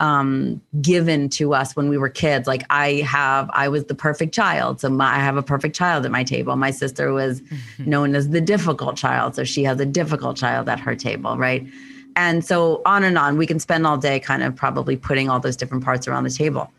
um, 0.01 0.59
given 0.81 1.29
to 1.29 1.53
us 1.53 1.75
when 1.75 1.87
we 1.87 1.97
were 1.97 2.09
kids. 2.09 2.47
Like 2.47 2.63
I 2.71 2.93
have, 3.05 3.49
I 3.53 3.67
was 3.67 3.85
the 3.85 3.95
perfect 3.95 4.33
child. 4.33 4.81
So 4.81 4.89
my, 4.89 5.15
I 5.15 5.19
have 5.19 5.37
a 5.37 5.43
perfect 5.43 5.75
child 5.75 6.05
at 6.05 6.11
my 6.11 6.23
table. 6.23 6.55
My 6.55 6.71
sister 6.71 7.13
was 7.13 7.41
known 7.77 8.15
as 8.15 8.29
the 8.29 8.41
difficult 8.41 8.97
child. 8.97 9.35
So 9.35 9.43
she 9.43 9.63
has 9.63 9.79
a 9.79 9.85
difficult 9.85 10.37
child 10.37 10.67
at 10.67 10.79
her 10.79 10.95
table, 10.95 11.37
right? 11.37 11.65
And 12.15 12.43
so 12.43 12.81
on 12.85 13.03
and 13.03 13.17
on. 13.17 13.37
We 13.37 13.47
can 13.47 13.59
spend 13.59 13.87
all 13.87 13.97
day 13.97 14.19
kind 14.19 14.43
of 14.43 14.55
probably 14.55 14.97
putting 14.97 15.29
all 15.29 15.39
those 15.39 15.55
different 15.55 15.83
parts 15.83 16.07
around 16.07 16.23
the 16.23 16.29
table. 16.29 16.71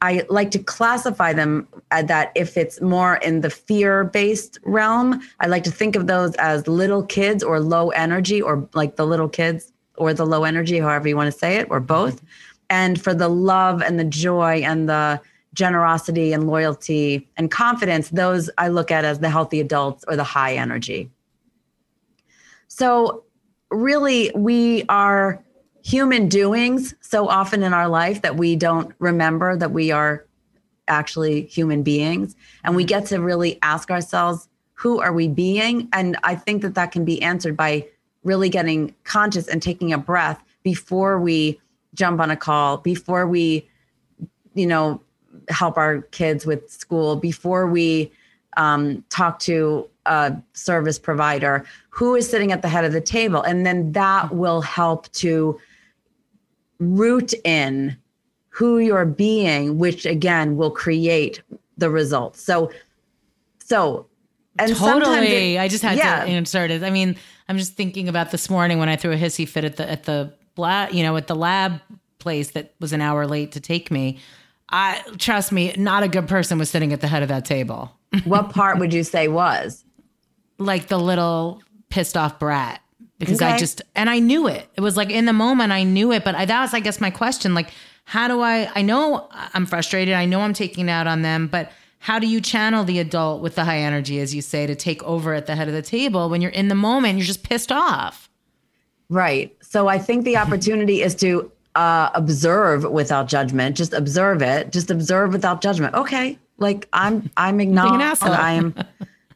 I 0.00 0.26
like 0.28 0.50
to 0.50 0.58
classify 0.58 1.32
them 1.32 1.66
uh, 1.90 2.02
that 2.02 2.30
if 2.34 2.58
it's 2.58 2.80
more 2.82 3.16
in 3.16 3.40
the 3.40 3.48
fear 3.48 4.04
based 4.04 4.58
realm, 4.64 5.22
I 5.40 5.46
like 5.46 5.64
to 5.64 5.70
think 5.70 5.96
of 5.96 6.06
those 6.06 6.34
as 6.34 6.68
little 6.68 7.02
kids 7.02 7.42
or 7.42 7.58
low 7.58 7.88
energy 7.90 8.42
or 8.42 8.68
like 8.74 8.96
the 8.96 9.06
little 9.06 9.30
kids 9.30 9.72
or 9.96 10.12
the 10.12 10.26
low 10.26 10.44
energy, 10.44 10.78
however 10.78 11.08
you 11.08 11.16
want 11.16 11.32
to 11.32 11.38
say 11.38 11.56
it, 11.56 11.68
or 11.70 11.80
both. 11.80 12.20
And 12.68 13.00
for 13.00 13.14
the 13.14 13.28
love 13.28 13.82
and 13.82 13.98
the 13.98 14.04
joy 14.04 14.62
and 14.64 14.88
the 14.88 15.20
generosity 15.54 16.32
and 16.32 16.48
loyalty 16.48 17.26
and 17.36 17.50
confidence, 17.50 18.10
those 18.10 18.50
I 18.58 18.68
look 18.68 18.90
at 18.90 19.04
as 19.04 19.20
the 19.20 19.30
healthy 19.30 19.60
adults 19.60 20.04
or 20.08 20.16
the 20.16 20.24
high 20.24 20.54
energy. 20.54 21.10
So, 22.68 23.24
really, 23.70 24.30
we 24.34 24.84
are 24.88 25.42
human 25.82 26.28
doings 26.28 26.94
so 27.00 27.28
often 27.28 27.62
in 27.62 27.74
our 27.74 27.88
life 27.88 28.22
that 28.22 28.36
we 28.36 28.56
don't 28.56 28.94
remember 28.98 29.56
that 29.56 29.70
we 29.70 29.90
are 29.90 30.24
actually 30.88 31.42
human 31.46 31.82
beings. 31.82 32.34
And 32.62 32.74
we 32.74 32.84
get 32.84 33.06
to 33.06 33.20
really 33.20 33.58
ask 33.62 33.90
ourselves, 33.90 34.48
who 34.74 35.00
are 35.00 35.12
we 35.12 35.28
being? 35.28 35.88
And 35.92 36.16
I 36.24 36.34
think 36.34 36.62
that 36.62 36.74
that 36.74 36.92
can 36.92 37.04
be 37.04 37.22
answered 37.22 37.56
by 37.56 37.86
really 38.22 38.48
getting 38.48 38.94
conscious 39.04 39.46
and 39.46 39.62
taking 39.62 39.92
a 39.92 39.98
breath 39.98 40.42
before 40.62 41.20
we 41.20 41.60
jump 41.94 42.20
on 42.20 42.30
a 42.30 42.36
call, 42.36 42.78
before 42.78 43.26
we, 43.26 43.68
you 44.54 44.66
know, 44.66 45.00
help 45.48 45.76
our 45.76 46.02
kids 46.02 46.46
with 46.46 46.70
school, 46.70 47.16
before 47.16 47.66
we 47.66 48.10
um, 48.56 49.04
talk 49.10 49.38
to 49.40 49.88
a 50.06 50.36
service 50.52 50.98
provider, 50.98 51.64
who 51.90 52.14
is 52.14 52.28
sitting 52.28 52.52
at 52.52 52.62
the 52.62 52.68
head 52.68 52.84
of 52.84 52.92
the 52.92 53.00
table. 53.00 53.42
And 53.42 53.64
then 53.64 53.92
that 53.92 54.34
will 54.34 54.60
help 54.60 55.10
to 55.12 55.58
root 56.78 57.32
in 57.44 57.96
who 58.48 58.78
you're 58.78 59.06
being, 59.06 59.78
which 59.78 60.06
again 60.06 60.56
will 60.56 60.70
create 60.70 61.42
the 61.76 61.90
results. 61.90 62.42
So, 62.42 62.70
so, 63.58 64.06
and 64.58 64.76
totally. 64.76 65.56
It, 65.56 65.60
I 65.60 65.68
just 65.68 65.82
had 65.82 65.96
yeah. 65.96 66.24
to 66.24 66.30
insert 66.30 66.70
it. 66.70 66.82
I 66.82 66.90
mean, 66.90 67.16
I'm 67.48 67.58
just 67.58 67.74
thinking 67.74 68.08
about 68.08 68.30
this 68.30 68.48
morning 68.48 68.78
when 68.78 68.88
I 68.88 68.96
threw 68.96 69.12
a 69.12 69.16
hissy 69.16 69.48
fit 69.48 69.64
at 69.64 69.76
the 69.76 69.90
at 69.90 70.04
the 70.04 70.32
lab 70.56 70.92
you 70.92 71.02
know, 71.02 71.16
at 71.16 71.26
the 71.26 71.34
lab 71.34 71.80
place 72.18 72.52
that 72.52 72.74
was 72.78 72.92
an 72.92 73.00
hour 73.00 73.26
late 73.26 73.52
to 73.52 73.60
take 73.60 73.90
me. 73.90 74.18
I 74.68 75.02
trust 75.18 75.52
me, 75.52 75.74
not 75.76 76.02
a 76.02 76.08
good 76.08 76.28
person 76.28 76.58
was 76.58 76.70
sitting 76.70 76.92
at 76.92 77.00
the 77.00 77.08
head 77.08 77.22
of 77.22 77.28
that 77.28 77.44
table. 77.44 77.92
What 78.24 78.50
part 78.50 78.78
would 78.78 78.92
you 78.92 79.04
say 79.04 79.28
was? 79.28 79.84
Like 80.58 80.88
the 80.88 80.98
little 80.98 81.62
pissed 81.90 82.16
off 82.16 82.38
brat 82.38 82.80
because 83.18 83.40
okay. 83.40 83.52
I 83.52 83.58
just 83.58 83.82
and 83.94 84.10
I 84.10 84.18
knew 84.18 84.46
it. 84.46 84.68
It 84.76 84.80
was 84.80 84.96
like 84.96 85.10
in 85.10 85.26
the 85.26 85.32
moment 85.32 85.72
I 85.72 85.82
knew 85.84 86.12
it, 86.12 86.24
but 86.24 86.34
I, 86.34 86.44
that 86.44 86.60
was 86.60 86.74
I 86.74 86.80
guess 86.80 87.00
my 87.00 87.10
question 87.10 87.54
like 87.54 87.70
how 88.04 88.28
do 88.28 88.40
I 88.40 88.70
I 88.74 88.82
know 88.82 89.28
I'm 89.30 89.66
frustrated. 89.66 90.14
I 90.14 90.26
know 90.26 90.40
I'm 90.40 90.54
taking 90.54 90.88
it 90.88 90.92
out 90.92 91.06
on 91.06 91.22
them, 91.22 91.46
but 91.48 91.72
how 91.98 92.18
do 92.18 92.26
you 92.26 92.40
channel 92.40 92.84
the 92.84 92.98
adult 92.98 93.40
with 93.40 93.54
the 93.54 93.64
high 93.64 93.78
energy 93.78 94.20
as 94.20 94.34
you 94.34 94.42
say 94.42 94.66
to 94.66 94.74
take 94.74 95.02
over 95.04 95.32
at 95.32 95.46
the 95.46 95.56
head 95.56 95.68
of 95.68 95.74
the 95.74 95.82
table 95.82 96.28
when 96.28 96.42
you're 96.42 96.50
in 96.50 96.68
the 96.68 96.74
moment 96.74 97.18
you're 97.18 97.26
just 97.26 97.42
pissed 97.42 97.72
off? 97.72 98.28
Right. 99.08 99.56
So 99.62 99.88
I 99.88 99.98
think 99.98 100.24
the 100.24 100.36
opportunity 100.36 101.02
is 101.02 101.14
to 101.16 101.50
uh, 101.74 102.10
observe 102.14 102.84
without 102.84 103.26
judgment. 103.26 103.76
Just 103.76 103.92
observe 103.92 104.42
it. 104.42 104.70
Just 104.70 104.90
observe 104.90 105.32
without 105.32 105.60
judgment. 105.60 105.94
Okay, 105.94 106.38
like 106.58 106.88
I'm 106.92 107.30
I'm 107.36 107.60
acknowledging 107.60 108.00
I 108.32 108.52
am. 108.52 108.74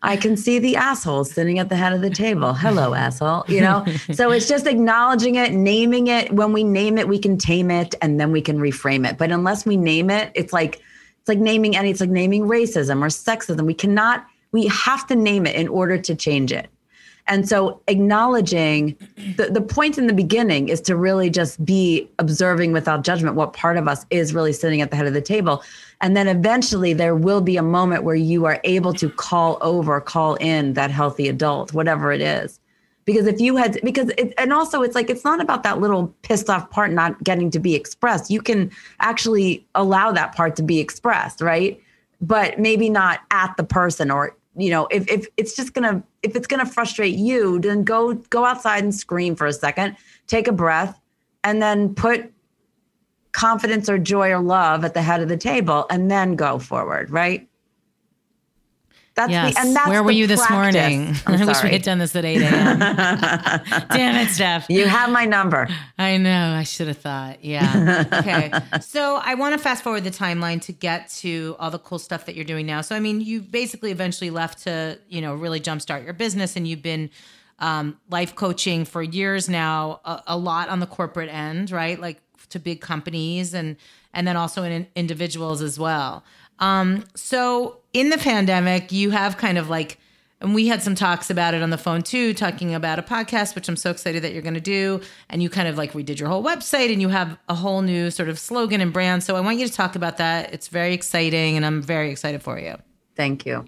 I 0.03 0.17
can 0.17 0.37
see 0.37 0.61
the 0.61 0.77
asshole 0.77 1.25
sitting 1.25 1.59
at 1.59 1.69
the 1.69 1.77
head 1.77 1.93
of 1.93 2.01
the 2.01 2.11
table. 2.11 2.53
Hello, 2.53 2.95
asshole. 2.95 3.45
You 3.49 3.63
know, 3.63 3.85
so 4.13 4.31
it's 4.31 4.47
just 4.47 4.67
acknowledging 4.67 5.35
it, 5.35 5.53
naming 5.53 6.07
it. 6.07 6.33
When 6.33 6.53
we 6.53 6.63
name 6.63 6.99
it, 6.99 7.09
we 7.09 7.19
can 7.19 7.37
tame 7.37 7.71
it, 7.71 7.97
and 8.01 8.21
then 8.21 8.31
we 8.31 8.41
can 8.41 8.59
reframe 8.59 9.09
it. 9.09 9.19
But 9.19 9.33
unless 9.33 9.67
we 9.67 9.77
name 9.77 10.11
it, 10.11 10.31
it's 10.35 10.53
like 10.53 10.77
it's 10.77 11.29
like 11.29 11.39
naming 11.39 11.77
any. 11.77 11.91
It's 11.91 12.01
like 12.01 12.11
naming 12.11 12.45
racism 12.45 13.03
or 13.03 13.09
sexism. 13.09 13.67
We 13.67 13.75
cannot. 13.75 14.27
We 14.53 14.67
have 14.69 15.07
to 15.09 15.17
name 15.17 15.47
it 15.47 15.57
in 15.57 15.69
order 15.69 15.99
to 15.99 16.15
change 16.15 16.53
it. 16.53 16.69
And 17.29 17.47
so 17.47 17.81
acknowledging 17.89 18.97
the, 19.37 19.51
the 19.51 19.61
point 19.61 19.99
in 19.99 20.07
the 20.07 20.15
beginning 20.15 20.71
is 20.71 20.81
to 20.83 20.97
really 20.97 21.29
just 21.29 21.63
be 21.63 22.09
observing 22.19 22.73
without 22.73 23.05
judgment 23.05 23.37
what 23.37 23.53
part 23.53 23.77
of 23.77 23.87
us 23.87 24.07
is 24.09 24.33
really 24.33 24.55
sitting 24.55 24.81
at 24.81 24.91
the 24.91 24.97
head 24.97 25.07
of 25.07 25.13
the 25.13 25.21
table. 25.21 25.63
And 26.01 26.17
then 26.17 26.27
eventually 26.27 26.95
there 26.95 27.15
will 27.15 27.43
be 27.43 27.59
a 27.59 27.63
moment 27.63 28.03
where 28.03 28.15
you 28.15 28.47
are 28.47 28.61
able 28.65 28.95
to 28.95 29.11
call 29.11 29.59
over, 29.61 30.01
call 30.01 30.37
in 30.37 30.73
that 30.73 30.91
healthy 30.91 31.29
adult, 31.29 31.75
whatever 31.75 32.13
it 32.13 32.23
is. 32.23 32.59
Because 33.05 33.27
if 33.27 33.41
you 33.41 33.57
had, 33.57 33.79
because 33.83 34.11
it, 34.17 34.33
and 34.39 34.53
also 34.53 34.83
it's 34.83 34.95
like, 34.95 35.11
it's 35.11 35.25
not 35.25 35.41
about 35.41 35.63
that 35.65 35.81
little 35.81 36.09
pissed 36.23 36.49
off 36.49 36.71
part 36.71 36.93
not 36.93 37.23
getting 37.25 37.51
to 37.51 37.59
be 37.59 37.75
expressed. 37.75 38.31
You 38.31 38.41
can 38.41 38.71
actually 39.01 39.67
allow 39.75 40.13
that 40.13 40.35
part 40.35 40.57
to 40.57 40.63
be 40.63 40.79
expressed, 40.79 41.41
right? 41.41 41.81
But 42.21 42.59
maybe 42.59 42.89
not 42.89 43.21
at 43.31 43.57
the 43.57 43.65
person 43.65 44.11
or 44.11 44.35
you 44.59 44.71
know 44.71 44.87
if, 44.91 45.09
if 45.09 45.27
it's 45.37 45.55
just 45.57 45.73
gonna 45.73 46.03
if 46.23 46.37
it's 46.37 46.47
gonna 46.47 46.67
frustrate 46.67 47.15
you 47.15 47.59
then 47.61 47.85
go 47.85 48.15
go 48.15 48.45
outside 48.45 48.83
and 48.83 48.95
scream 48.95 49.35
for 49.35 49.47
a 49.47 49.53
second 49.53 49.97
take 50.27 50.49
a 50.49 50.53
breath 50.53 51.01
and 51.45 51.63
then 51.63 51.95
put 51.95 52.33
confidence 53.33 53.89
or 53.89 53.99
joy 53.99 54.31
or 54.31 54.41
love 54.41 54.85
at 54.85 54.95
the 54.95 55.03
head 55.03 55.21
of 55.21 55.29
the 55.29 55.37
table 55.37 55.87
and 55.91 56.11
then 56.11 56.35
go 56.35 56.59
forward 56.59 57.11
right 57.11 57.48
that's 59.19 59.33
yes. 59.33 59.55
the, 59.55 59.61
and 59.61 59.75
that's 59.75 59.89
Where 59.89 60.03
were 60.05 60.13
you 60.13 60.29
this 60.29 60.49
morning? 60.49 61.13
i 61.27 61.45
wish 61.45 61.63
we 61.65 61.71
had 61.71 61.83
done 61.83 61.99
this 61.99 62.15
at 62.15 62.25
8 62.25 62.41
a.m. 62.41 62.79
Damn 63.91 64.25
it, 64.25 64.31
Steph. 64.31 64.67
You 64.71 64.87
have 64.87 65.11
my 65.11 65.25
number. 65.25 65.67
I 65.99 66.19
know. 66.19 66.55
I 66.55 66.63
should 66.63 66.87
have 66.87 66.99
thought. 66.99 67.45
Yeah. 67.45 68.05
Okay. 68.19 68.51
so 68.81 69.17
I 69.17 69.35
want 69.35 69.55
to 69.55 69.59
fast 69.59 69.83
forward 69.83 70.05
the 70.05 70.11
timeline 70.11 70.61
to 70.63 70.73
get 70.73 71.09
to 71.19 71.57
all 71.59 71.71
the 71.71 71.79
cool 71.79 71.99
stuff 71.99 72.27
that 72.27 72.35
you're 72.35 72.45
doing 72.45 72.67
now. 72.67 72.81
So, 72.81 72.95
I 72.95 73.01
mean, 73.01 73.21
you 73.21 73.41
basically 73.41 73.91
eventually 73.91 74.31
left 74.31 74.63
to, 74.65 74.99
you 75.09 75.21
know, 75.21 75.35
really 75.35 75.61
jumpstart 75.61 76.05
your 76.05 76.13
business 76.13 76.57
and 76.57 76.67
you've 76.67 76.83
been 76.83 77.11
um, 77.59 77.99
life 78.11 78.35
coaching 78.35 78.85
for 78.85 79.03
years 79.03 79.49
now, 79.49 80.01
a, 80.05 80.23
a 80.29 80.37
lot 80.39 80.69
on 80.69 80.81
the 80.81 80.87
corporate 80.87 81.29
end, 81.29 81.71
right? 81.71 81.99
Like 82.01 82.21
to 82.51 82.59
big 82.59 82.81
companies 82.81 83.55
and, 83.55 83.77
and 84.13 84.27
then 84.27 84.37
also 84.37 84.63
in 84.63 84.87
individuals 84.95 85.61
as 85.63 85.79
well. 85.79 86.25
Um, 86.59 87.05
so 87.15 87.78
in 87.99 88.11
the 88.11 88.19
pandemic, 88.19 88.93
you 88.93 89.11
have 89.11 89.37
kind 89.39 89.59
of 89.59 89.69
like, 89.69 89.99
and 90.41 90.55
we 90.55 90.69
had 90.69 90.81
some 90.81 90.95
talks 90.95 91.31
about 91.31 91.53
it 91.53 91.63
on 91.63 91.71
the 91.71 91.79
phone 91.79 92.01
too, 92.01 92.33
talking 92.33 92.73
about 92.73 92.97
a 93.01 93.03
podcast, 93.03 93.57
which 93.57 93.69
I'm 93.69 93.75
so 93.75 93.91
excited 93.91 94.23
that 94.23 94.33
you're 94.33 94.43
going 94.43 94.55
to 94.55 94.61
do. 94.61 95.01
And 95.29 95.43
you 95.43 95.51
kind 95.51 95.67
of 95.67 95.77
like 95.77 95.95
redid 95.95 96.21
your 96.21 96.29
whole 96.29 96.45
website 96.45 96.93
and 96.93 97.03
you 97.03 97.09
have 97.09 97.37
a 97.49 97.57
whole 97.57 97.83
new 97.83 98.13
sort 98.13 98.29
of 98.29 98.39
slogan 98.39 98.81
and 98.81 98.93
brand. 98.93 99.25
So 99.25 99.35
I 99.35 99.41
want 99.41 99.59
you 99.59 99.67
to 99.67 99.73
talk 99.73 99.97
about 99.97 100.17
that. 100.19 100.55
It's 100.55 100.69
very 100.69 100.95
exciting 100.95 101.57
and 101.57 101.67
I'm 101.67 101.83
very 101.83 102.13
excited 102.13 102.41
for 102.41 102.57
you. 102.57 102.77
Thank 103.17 103.45
you. 103.45 103.65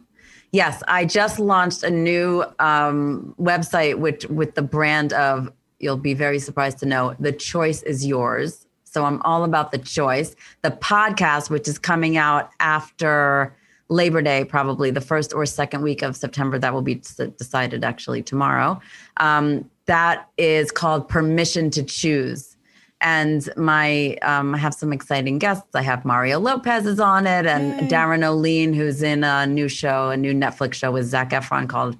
Yes, 0.52 0.80
I 0.86 1.06
just 1.06 1.40
launched 1.40 1.82
a 1.82 1.90
new 1.90 2.44
um, 2.60 3.34
website 3.36 3.98
which 3.98 4.26
with 4.26 4.54
the 4.54 4.62
brand 4.62 5.12
of 5.12 5.52
you'll 5.80 5.96
be 5.96 6.14
very 6.14 6.38
surprised 6.38 6.78
to 6.78 6.86
know 6.86 7.16
the 7.18 7.32
choice 7.32 7.82
is 7.82 8.06
yours. 8.06 8.64
So 8.84 9.04
I'm 9.04 9.20
all 9.22 9.42
about 9.42 9.72
the 9.72 9.78
choice. 9.78 10.36
The 10.62 10.70
podcast, 10.70 11.50
which 11.50 11.66
is 11.66 11.80
coming 11.80 12.16
out 12.16 12.50
after 12.60 13.56
Labor 13.90 14.22
Day, 14.22 14.44
probably 14.44 14.90
the 14.90 15.00
first 15.00 15.34
or 15.34 15.44
second 15.44 15.82
week 15.82 16.02
of 16.02 16.16
September, 16.16 16.58
that 16.58 16.72
will 16.72 16.80
be 16.80 17.02
decided 17.36 17.84
actually 17.84 18.22
tomorrow. 18.22 18.80
Um, 19.18 19.68
that 19.86 20.28
is 20.38 20.70
called 20.70 21.08
Permission 21.08 21.70
to 21.72 21.82
Choose. 21.82 22.56
And 23.02 23.48
my, 23.56 24.16
um, 24.22 24.54
I 24.54 24.58
have 24.58 24.74
some 24.74 24.92
exciting 24.92 25.38
guests. 25.38 25.74
I 25.74 25.82
have 25.82 26.04
Mario 26.04 26.38
Lopez 26.38 26.86
is 26.86 27.00
on 27.00 27.26
it, 27.26 27.46
and 27.46 27.80
Yay. 27.82 27.88
Darin 27.88 28.20
Olien, 28.20 28.74
who's 28.74 29.02
in 29.02 29.24
a 29.24 29.46
new 29.46 29.68
show, 29.68 30.10
a 30.10 30.16
new 30.16 30.34
Netflix 30.34 30.74
show 30.74 30.92
with 30.92 31.06
Zac 31.06 31.30
Efron 31.30 31.68
called 31.68 31.96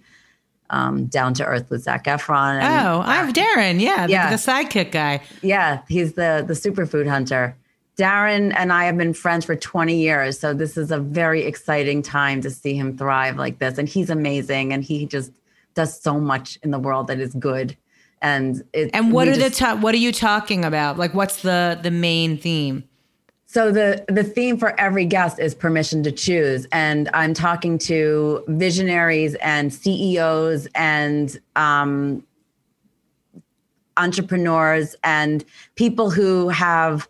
um, 0.68 1.06
Down 1.06 1.34
to 1.34 1.44
Earth 1.44 1.70
with 1.70 1.82
Zac 1.82 2.04
Efron. 2.04 2.60
And, 2.60 2.86
oh, 2.86 3.02
I'm 3.04 3.32
Darin. 3.32 3.80
Yeah, 3.80 4.06
yeah. 4.06 4.30
The, 4.30 4.36
the, 4.36 4.52
sidekick 4.52 4.92
guy. 4.92 5.22
Yeah, 5.42 5.82
he's 5.88 6.12
the 6.12 6.44
the 6.46 6.54
superfood 6.54 7.08
hunter. 7.08 7.56
Darin 8.00 8.52
and 8.52 8.72
I 8.72 8.86
have 8.86 8.96
been 8.96 9.12
friends 9.12 9.44
for 9.44 9.54
20 9.54 9.94
years, 9.94 10.40
so 10.40 10.54
this 10.54 10.78
is 10.78 10.90
a 10.90 10.98
very 10.98 11.42
exciting 11.42 12.00
time 12.00 12.40
to 12.40 12.50
see 12.50 12.74
him 12.74 12.96
thrive 12.96 13.36
like 13.36 13.58
this. 13.58 13.76
And 13.76 13.86
he's 13.86 14.08
amazing, 14.08 14.72
and 14.72 14.82
he 14.82 15.04
just 15.04 15.30
does 15.74 16.00
so 16.00 16.18
much 16.18 16.58
in 16.62 16.70
the 16.70 16.78
world 16.78 17.08
that 17.08 17.20
is 17.20 17.34
good. 17.34 17.76
And 18.22 18.64
it, 18.72 18.88
and 18.94 19.12
what 19.12 19.28
are 19.28 19.34
just, 19.34 19.50
the 19.50 19.54
top? 19.54 19.80
What 19.80 19.92
are 19.94 19.98
you 19.98 20.12
talking 20.12 20.64
about? 20.64 20.96
Like, 20.96 21.12
what's 21.12 21.42
the 21.42 21.78
the 21.82 21.90
main 21.90 22.38
theme? 22.38 22.84
So 23.44 23.70
the 23.70 24.02
the 24.08 24.24
theme 24.24 24.56
for 24.56 24.80
every 24.80 25.04
guest 25.04 25.38
is 25.38 25.54
permission 25.54 26.02
to 26.04 26.10
choose, 26.10 26.66
and 26.72 27.10
I'm 27.12 27.34
talking 27.34 27.76
to 27.80 28.42
visionaries 28.48 29.34
and 29.42 29.74
CEOs 29.74 30.68
and 30.74 31.38
um, 31.54 32.24
entrepreneurs 33.98 34.96
and 35.04 35.44
people 35.74 36.08
who 36.08 36.48
have 36.48 37.06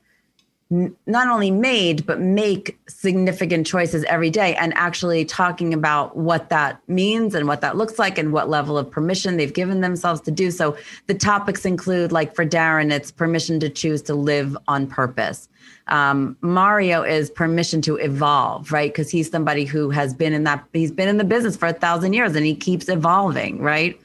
not 0.70 1.28
only 1.28 1.50
made 1.50 2.06
but 2.06 2.20
make 2.20 2.78
significant 2.88 3.66
choices 3.66 4.04
every 4.04 4.30
day 4.30 4.54
and 4.54 4.72
actually 4.76 5.24
talking 5.24 5.74
about 5.74 6.16
what 6.16 6.48
that 6.48 6.80
means 6.88 7.34
and 7.34 7.48
what 7.48 7.60
that 7.60 7.76
looks 7.76 7.98
like 7.98 8.18
and 8.18 8.32
what 8.32 8.48
level 8.48 8.78
of 8.78 8.88
permission 8.88 9.36
they've 9.36 9.52
given 9.52 9.80
themselves 9.80 10.20
to 10.20 10.30
do. 10.30 10.50
So 10.50 10.76
the 11.08 11.14
topics 11.14 11.64
include 11.64 12.12
like 12.12 12.36
for 12.36 12.44
darin 12.44 12.92
it's 12.92 13.10
permission 13.10 13.58
to 13.60 13.68
choose 13.68 14.00
to 14.02 14.14
live 14.14 14.56
on 14.68 14.86
purpose. 14.86 15.48
Um, 15.88 16.36
mario 16.40 17.02
is 17.02 17.30
permission 17.30 17.82
to 17.82 17.96
evolve 17.96 18.70
right? 18.70 18.92
Because 18.92 19.10
he's 19.10 19.28
somebody 19.28 19.64
who 19.64 19.90
has 19.90 20.14
been 20.14 20.32
in 20.32 20.44
that 20.44 20.64
he's 20.72 20.92
been 20.92 21.08
in 21.08 21.16
the 21.16 21.24
business 21.24 21.56
for 21.56 21.66
a 21.66 21.72
thousand 21.72 22.12
years 22.12 22.36
and 22.36 22.46
he 22.46 22.54
keeps 22.54 22.88
evolving 22.88 23.60
right? 23.60 24.00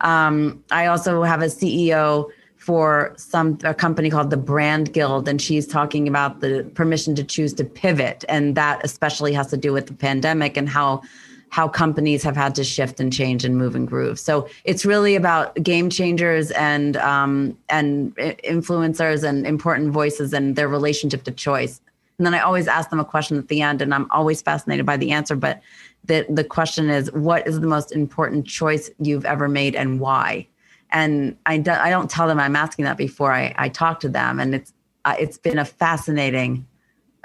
Um, 0.00 0.62
i 0.70 0.86
also 0.86 1.24
have 1.24 1.42
a 1.42 1.46
ceo 1.46 2.30
for 2.68 3.14
some 3.16 3.56
a 3.64 3.72
company 3.72 4.10
called 4.10 4.28
the 4.28 4.36
Brand 4.36 4.92
Guild, 4.92 5.26
and 5.26 5.40
she's 5.40 5.66
talking 5.66 6.06
about 6.06 6.40
the 6.40 6.70
permission 6.74 7.14
to 7.14 7.24
choose 7.24 7.54
to 7.54 7.64
pivot, 7.64 8.26
and 8.28 8.54
that 8.56 8.84
especially 8.84 9.32
has 9.32 9.46
to 9.46 9.56
do 9.56 9.72
with 9.72 9.86
the 9.86 9.94
pandemic 9.94 10.58
and 10.58 10.68
how 10.68 11.00
how 11.48 11.66
companies 11.66 12.22
have 12.22 12.36
had 12.36 12.54
to 12.56 12.62
shift 12.62 13.00
and 13.00 13.10
change 13.10 13.42
and 13.42 13.56
move 13.56 13.74
and 13.74 13.88
groove. 13.88 14.18
So 14.18 14.50
it's 14.64 14.84
really 14.84 15.16
about 15.16 15.54
game 15.62 15.88
changers 15.88 16.50
and 16.50 16.98
um, 16.98 17.56
and 17.70 18.14
influencers 18.44 19.24
and 19.26 19.46
important 19.46 19.90
voices 19.90 20.34
and 20.34 20.54
their 20.54 20.68
relationship 20.68 21.22
to 21.22 21.30
choice. 21.30 21.80
And 22.18 22.26
then 22.26 22.34
I 22.34 22.40
always 22.40 22.68
ask 22.68 22.90
them 22.90 23.00
a 23.00 23.04
question 23.14 23.38
at 23.38 23.48
the 23.48 23.62
end, 23.62 23.80
and 23.80 23.94
I'm 23.94 24.10
always 24.10 24.42
fascinated 24.42 24.84
by 24.84 24.98
the 24.98 25.10
answer. 25.10 25.36
But 25.36 25.62
the 26.04 26.26
the 26.28 26.44
question 26.44 26.90
is, 26.90 27.10
what 27.12 27.46
is 27.48 27.60
the 27.60 27.66
most 27.66 27.92
important 27.92 28.46
choice 28.46 28.90
you've 28.98 29.24
ever 29.24 29.48
made, 29.48 29.74
and 29.74 30.00
why? 30.00 30.46
And 30.90 31.36
I, 31.46 31.58
do, 31.58 31.70
I 31.70 31.90
don't 31.90 32.10
tell 32.10 32.26
them 32.26 32.40
I'm 32.40 32.56
asking 32.56 32.84
that 32.86 32.96
before 32.96 33.32
I, 33.32 33.54
I 33.56 33.68
talk 33.68 34.00
to 34.00 34.08
them. 34.08 34.40
And 34.40 34.54
it's, 34.54 34.72
uh, 35.04 35.14
it's 35.18 35.38
been 35.38 35.58
a 35.58 35.64
fascinating, 35.64 36.66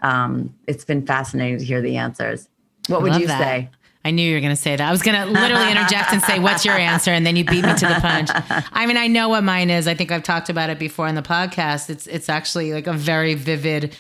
um, 0.02 0.54
it's 0.68 0.86
been 0.86 1.06
fascinating 1.06 1.60
to 1.60 1.66
hear 1.66 1.82
the 1.82 1.98
answers. 1.98 2.50
What 2.88 3.02
would 3.02 3.16
you 3.16 3.28
that. 3.28 3.40
say? 3.40 3.70
I 4.06 4.12
knew 4.12 4.28
you 4.28 4.36
were 4.36 4.42
going 4.42 4.54
to 4.54 4.62
say 4.62 4.76
that. 4.76 4.86
I 4.86 4.92
was 4.92 5.02
going 5.02 5.16
to 5.16 5.32
literally 5.32 5.72
interject 5.72 6.12
and 6.12 6.22
say, 6.22 6.38
What's 6.38 6.66
your 6.66 6.76
answer? 6.76 7.12
And 7.12 7.26
then 7.26 7.38
you 7.38 7.46
beat 7.46 7.64
me 7.64 7.74
to 7.74 7.88
the 7.88 8.00
punch. 8.02 8.30
I 8.74 8.86
mean, 8.86 8.98
I 8.98 9.08
know 9.08 9.30
what 9.30 9.46
mine 9.46 9.70
is. 9.70 9.88
I 9.88 9.94
think 9.94 10.12
I've 10.12 10.24
talked 10.24 10.50
about 10.50 10.70
it 10.70 10.78
before 10.78 11.08
in 11.08 11.16
the 11.16 11.22
podcast. 11.22 11.90
It's, 11.90 12.06
it's 12.08 12.28
actually 12.28 12.74
like 12.74 12.86
a 12.86 12.92
very 12.92 13.34
vivid, 13.34 13.96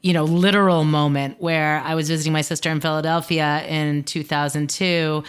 you 0.00 0.12
know, 0.12 0.22
literal 0.22 0.84
moment 0.84 1.40
where 1.40 1.80
I 1.80 1.96
was 1.96 2.08
visiting 2.08 2.32
my 2.32 2.42
sister 2.42 2.70
in 2.70 2.80
Philadelphia 2.80 3.64
in 3.66 4.04
2002 4.04 5.24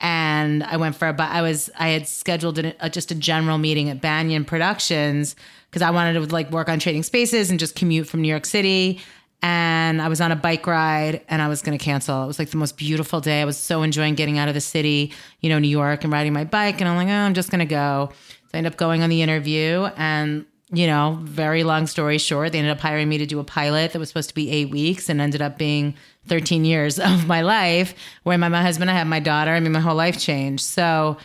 and 0.00 0.62
I 0.62 0.76
went 0.76 0.96
for 0.96 1.08
a. 1.08 1.12
But 1.12 1.30
I 1.30 1.42
was 1.42 1.70
I 1.78 1.88
had 1.88 2.06
scheduled 2.06 2.58
a, 2.58 2.74
a, 2.84 2.90
just 2.90 3.10
a 3.10 3.14
general 3.14 3.58
meeting 3.58 3.88
at 3.88 4.00
Banyan 4.00 4.44
Productions 4.44 5.34
because 5.70 5.82
I 5.82 5.90
wanted 5.90 6.14
to 6.14 6.32
like 6.32 6.50
work 6.50 6.68
on 6.68 6.78
trading 6.78 7.02
spaces 7.02 7.50
and 7.50 7.58
just 7.58 7.74
commute 7.74 8.08
from 8.08 8.22
New 8.22 8.28
York 8.28 8.46
City. 8.46 9.00
And 9.40 10.02
I 10.02 10.08
was 10.08 10.20
on 10.20 10.32
a 10.32 10.36
bike 10.36 10.66
ride 10.66 11.24
and 11.28 11.40
I 11.40 11.48
was 11.48 11.62
going 11.62 11.78
to 11.78 11.84
cancel. 11.84 12.24
It 12.24 12.26
was 12.26 12.38
like 12.40 12.50
the 12.50 12.56
most 12.56 12.76
beautiful 12.76 13.20
day. 13.20 13.40
I 13.40 13.44
was 13.44 13.56
so 13.56 13.82
enjoying 13.82 14.14
getting 14.16 14.36
out 14.36 14.48
of 14.48 14.54
the 14.54 14.60
city, 14.60 15.12
you 15.40 15.48
know, 15.48 15.60
New 15.60 15.68
York 15.68 16.02
and 16.02 16.12
riding 16.12 16.32
my 16.32 16.44
bike. 16.44 16.80
And 16.80 16.88
I'm 16.88 16.96
like, 16.96 17.06
oh, 17.06 17.12
I'm 17.12 17.34
just 17.34 17.50
going 17.50 17.60
to 17.60 17.64
go. 17.64 18.10
So 18.10 18.50
I 18.54 18.58
ended 18.58 18.72
up 18.72 18.78
going 18.78 19.02
on 19.02 19.10
the 19.10 19.22
interview 19.22 19.88
and 19.96 20.44
you 20.70 20.86
know, 20.86 21.18
very 21.22 21.64
long 21.64 21.86
story 21.86 22.18
short, 22.18 22.52
they 22.52 22.58
ended 22.58 22.72
up 22.72 22.80
hiring 22.80 23.08
me 23.08 23.18
to 23.18 23.26
do 23.26 23.38
a 23.38 23.44
pilot 23.44 23.92
that 23.92 23.98
was 23.98 24.08
supposed 24.08 24.28
to 24.28 24.34
be 24.34 24.50
eight 24.50 24.70
weeks 24.70 25.08
and 25.08 25.20
ended 25.20 25.40
up 25.40 25.56
being 25.56 25.94
13 26.26 26.64
years 26.64 26.98
of 26.98 27.26
my 27.26 27.40
life 27.40 27.94
where 28.22 28.36
my, 28.36 28.48
husband, 28.62 28.90
I 28.90 28.94
had 28.94 29.06
my 29.06 29.20
daughter. 29.20 29.50
I 29.52 29.60
mean, 29.60 29.72
my 29.72 29.80
whole 29.80 29.94
life 29.94 30.18
changed. 30.18 30.64
So, 30.64 31.16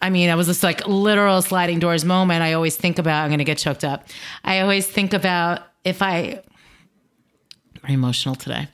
I 0.00 0.10
mean, 0.10 0.28
it 0.28 0.36
was 0.36 0.46
this 0.46 0.62
like 0.62 0.86
literal 0.86 1.42
sliding 1.42 1.80
doors 1.80 2.04
moment. 2.04 2.42
I 2.42 2.52
always 2.52 2.76
think 2.76 2.98
about, 2.98 3.24
I'm 3.24 3.30
going 3.30 3.38
to 3.38 3.44
get 3.44 3.58
choked 3.58 3.82
up. 3.82 4.08
I 4.44 4.60
always 4.60 4.86
think 4.86 5.12
about 5.12 5.62
if 5.84 6.02
I, 6.02 6.42
very 7.82 7.94
emotional 7.94 8.34
today. 8.34 8.68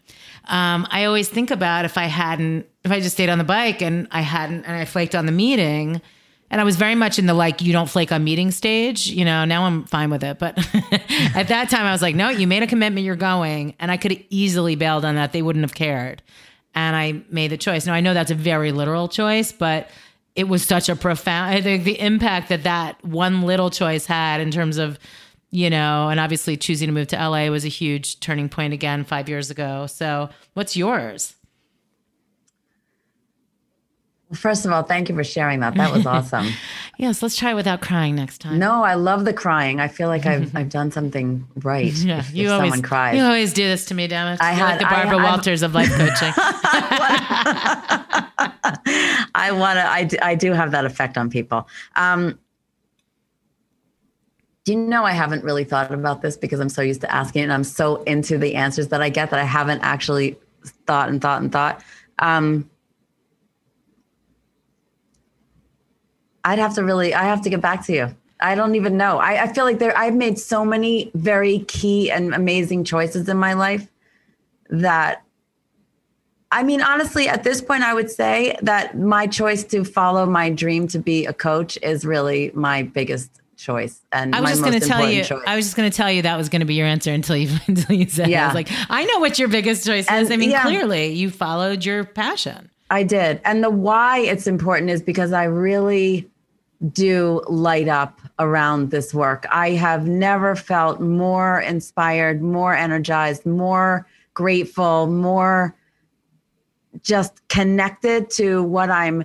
Um, 0.49 0.87
I 0.91 1.05
always 1.05 1.29
think 1.29 1.51
about 1.51 1.85
if 1.85 1.97
I 1.97 2.07
hadn't, 2.07 2.66
if 2.85 2.91
I 2.91 3.01
just 3.01 3.14
stayed 3.14 3.29
on 3.29 3.39
the 3.39 3.45
bike 3.45 3.81
and 3.81 4.09
I 4.11 4.23
hadn't, 4.23 4.64
and 4.64 4.77
I 4.77 4.85
flaked 4.85 5.14
on 5.14 5.27
the 5.27 5.33
meeting, 5.33 6.03
and 6.53 6.61
I 6.61 6.65
was 6.65 6.77
very 6.77 6.95
much 6.95 7.19
in 7.19 7.25
the 7.25 7.33
like 7.33 7.63
you 7.63 7.73
don't 7.73 7.89
flake 7.89 8.13
on 8.13 8.23
meeting 8.23 8.51
stage. 8.51 9.07
You 9.07 9.25
know, 9.25 9.47
now 9.47 9.65
I'm 9.65 9.85
fine 9.87 10.11
with 10.11 10.23
it, 10.23 10.39
but 10.39 10.59
at 11.35 11.49
that 11.49 11.71
time 11.71 11.87
I 11.87 11.93
was 11.93 12.03
like, 12.03 12.15
no, 12.15 12.29
you 12.29 12.47
made 12.47 12.63
a 12.63 12.67
commitment, 12.67 13.07
you're 13.07 13.17
going, 13.17 13.75
and 13.81 13.91
I 13.91 13.97
could 13.97 14.13
have 14.13 14.23
easily 14.29 14.77
bailed 14.77 15.07
on 15.07 15.15
that. 15.15 15.33
They 15.33 15.41
wouldn't 15.41 15.65
have 15.65 15.75
cared, 15.75 16.23
and 16.75 16.95
I 16.95 17.23
made 17.31 17.51
the 17.51 17.57
choice. 17.57 17.87
Now 17.87 17.95
I 17.95 18.01
know 18.01 18.13
that's 18.13 18.31
a 18.31 18.37
very 18.37 18.71
literal 18.71 19.09
choice, 19.09 19.51
but 19.51 19.89
it 20.37 20.45
was 20.45 20.63
such 20.63 20.91
a 20.91 20.95
profound. 20.95 21.55
I 21.55 21.63
think 21.63 21.85
the 21.85 21.99
impact 21.99 22.51
that 22.51 22.65
that 22.65 23.03
one 23.03 23.43
little 23.43 23.71
choice 23.71 24.05
had 24.05 24.41
in 24.43 24.51
terms 24.51 24.77
of 24.77 24.99
you 25.55 25.69
know, 25.69 26.09
and 26.09 26.19
obviously 26.19 26.57
choosing 26.57 26.89
to 26.89 26.93
move 26.93 27.09
to 27.09 27.17
LA 27.17 27.49
was 27.49 27.67
a 27.67 27.69
huge 27.69 28.21
turning 28.21 28.49
point 28.49 28.73
again 28.73 29.05
five 29.05 29.29
years 29.29 29.51
ago. 29.51 29.87
So, 29.87 30.31
what's 30.55 30.79
yours? 30.79 31.35
First 34.35 34.64
of 34.64 34.72
all, 34.72 34.83
thank 34.83 35.09
you 35.09 35.14
for 35.14 35.24
sharing 35.24 35.61
that. 35.61 35.74
That 35.74 35.93
was 35.93 36.07
awesome. 36.07 36.49
yes, 36.99 37.22
let's 37.22 37.37
try 37.37 37.53
without 37.55 37.80
crying 37.80 38.14
next 38.14 38.39
time. 38.39 38.59
No, 38.59 38.83
I 38.83 38.95
love 38.95 39.24
the 39.24 39.33
crying. 39.33 39.78
I 39.80 39.89
feel 39.89 40.09
like 40.09 40.24
I've 40.26 40.55
I've 40.57 40.70
done 40.70 40.91
something 40.91 41.47
right. 41.57 41.93
Yeah, 42.03 42.18
if, 42.20 42.35
you 42.35 42.47
if 42.47 42.53
always 42.53 42.72
someone 42.72 42.83
cries. 42.83 43.16
You 43.16 43.24
always 43.24 43.53
do 43.53 43.64
this 43.64 43.85
to 43.87 43.95
me, 43.95 44.09
damn 44.09 44.35
it. 44.35 44.41
I 44.41 44.53
had 44.53 44.70
like 44.70 44.78
the 44.80 44.87
Barbara 44.87 45.18
I, 45.18 45.24
Walters 45.24 45.62
of 45.62 45.74
life 45.74 45.91
coaching. 45.91 46.33
I 49.35 49.51
want 49.53 49.78
to. 49.78 49.87
I 49.87 50.05
do, 50.05 50.16
I 50.22 50.35
do 50.35 50.53
have 50.53 50.70
that 50.72 50.85
effect 50.85 51.18
on 51.18 51.30
people. 51.30 51.68
Um, 51.95 52.39
do 54.64 54.72
you 54.72 54.78
know 54.78 55.05
I 55.05 55.12
haven't 55.12 55.45
really 55.45 55.64
thought 55.64 55.93
about 55.93 56.22
this 56.22 56.37
because 56.37 56.61
I'm 56.61 56.68
so 56.68 56.83
used 56.83 57.01
to 57.01 57.12
asking 57.12 57.43
and 57.43 57.53
I'm 57.53 57.64
so 57.64 58.03
into 58.05 58.39
the 58.39 58.55
answers 58.55 58.89
that 58.89 59.03
I 59.03 59.09
get 59.09 59.30
that 59.30 59.41
I 59.41 59.45
haven't 59.45 59.80
actually 59.80 60.39
thought 60.87 61.09
and 61.09 61.20
thought 61.20 61.43
and 61.43 61.51
thought. 61.51 61.83
Um, 62.20 62.70
I'd 66.45 66.59
have 66.59 66.74
to 66.74 66.84
really, 66.84 67.14
I 67.14 67.24
have 67.24 67.43
to 67.43 67.51
get 67.51 67.61
back 67.61 67.84
to 67.86 67.93
you. 67.93 68.14
I 68.40 68.55
don't 68.55 68.74
even 68.74 68.97
know. 68.97 69.18
I, 69.18 69.45
I 69.45 69.53
feel 69.53 69.64
like 69.64 69.78
there, 69.78 69.97
I've 69.97 70.16
made 70.16 70.38
so 70.38 70.64
many 70.64 71.11
very 71.14 71.61
key 71.61 72.11
and 72.11 72.34
amazing 72.34 72.84
choices 72.84 73.28
in 73.28 73.36
my 73.36 73.53
life 73.53 73.88
that 74.70 75.22
I 76.53 76.62
mean, 76.62 76.82
honestly, 76.82 77.28
at 77.28 77.45
this 77.45 77.62
point, 77.62 77.82
I 77.82 77.95
would 77.95 78.11
say 78.11 78.59
that 78.61 78.99
my 78.99 79.26
choice 79.26 79.64
to 79.64 79.84
follow 79.84 80.26
my 80.26 80.51
dream 80.51 80.86
to 80.88 80.99
be 80.99 81.24
a 81.24 81.32
coach 81.32 81.78
is 81.82 82.05
really 82.05 82.51
my 82.53 82.82
biggest 82.82 83.40
choice. 83.57 84.03
And 84.12 84.34
I 84.34 84.40
was 84.43 84.51
just 84.51 84.62
going 84.62 84.78
to 84.78 84.86
tell 84.86 85.09
you, 85.09 85.24
choice. 85.24 85.43
I 85.47 85.57
was 85.57 85.64
just 85.64 85.76
going 85.76 85.90
to 85.90 85.97
tell 85.97 86.12
you 86.12 86.20
that 86.22 86.36
was 86.36 86.51
going 86.51 86.61
to 86.61 86.66
be 86.66 86.74
your 86.74 86.86
answer 86.86 87.11
until 87.11 87.36
you 87.38 87.57
until 87.66 87.97
you 87.97 88.07
said, 88.07 88.28
yeah. 88.28 88.40
It. 88.40 88.45
I 88.45 88.47
was 88.49 88.55
like, 88.55 88.68
I 88.90 89.05
know 89.05 89.18
what 89.18 89.38
your 89.38 89.49
biggest 89.49 89.86
choice 89.86 90.07
and, 90.09 90.26
is. 90.26 90.30
I 90.30 90.36
mean, 90.36 90.51
yeah. 90.51 90.62
clearly, 90.62 91.12
you 91.12 91.30
followed 91.30 91.86
your 91.86 92.05
passion. 92.05 92.68
I 92.90 93.03
did, 93.05 93.40
and 93.47 93.64
the 93.64 93.70
why 93.70 94.18
it's 94.18 94.47
important 94.47 94.90
is 94.90 95.01
because 95.01 95.32
I 95.32 95.45
really 95.45 96.28
do 96.91 97.43
light 97.49 97.89
up 97.89 98.20
around 98.39 98.91
this 98.91 99.14
work. 99.14 99.47
I 99.51 99.70
have 99.70 100.07
never 100.07 100.57
felt 100.57 101.01
more 101.01 101.61
inspired, 101.61 102.43
more 102.43 102.74
energized, 102.74 103.47
more 103.47 104.07
grateful, 104.35 105.07
more 105.07 105.76
just 107.03 107.47
connected 107.49 108.30
to 108.30 108.62
what 108.62 108.91
I'm 108.91 109.24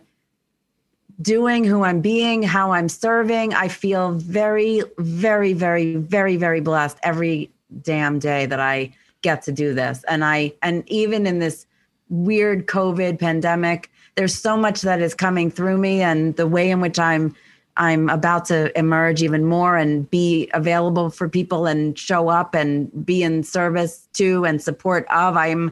doing, 1.21 1.63
who 1.63 1.83
I'm 1.83 2.01
being, 2.01 2.43
how 2.43 2.71
I'm 2.71 2.89
serving. 2.89 3.53
I 3.53 3.67
feel 3.67 4.11
very, 4.13 4.83
very, 4.99 5.53
very, 5.53 5.95
very, 5.95 6.37
very 6.37 6.61
blessed 6.61 6.97
every 7.01 7.49
damn 7.81 8.19
day 8.19 8.45
that 8.45 8.59
I 8.59 8.93
get 9.21 9.41
to 9.43 9.51
do 9.51 9.73
this. 9.73 10.03
And 10.07 10.23
I, 10.23 10.53
and 10.61 10.83
even 10.87 11.25
in 11.25 11.39
this 11.39 11.65
weird 12.09 12.67
COVID 12.67 13.19
pandemic, 13.19 13.91
there's 14.15 14.35
so 14.35 14.55
much 14.57 14.81
that 14.81 15.01
is 15.01 15.13
coming 15.13 15.49
through 15.51 15.77
me 15.77 16.01
and 16.01 16.35
the 16.35 16.47
way 16.47 16.69
in 16.69 16.81
which 16.81 16.99
I'm 16.99 17.35
I'm 17.77 18.09
about 18.09 18.45
to 18.45 18.77
emerge 18.77 19.21
even 19.23 19.45
more 19.45 19.77
and 19.77 20.09
be 20.09 20.49
available 20.53 21.09
for 21.09 21.29
people 21.29 21.67
and 21.67 21.97
show 21.97 22.29
up 22.29 22.55
and 22.55 23.05
be 23.05 23.23
in 23.23 23.43
service 23.43 24.07
to 24.13 24.45
and 24.45 24.61
support 24.61 25.05
of. 25.09 25.37
I'm 25.37 25.71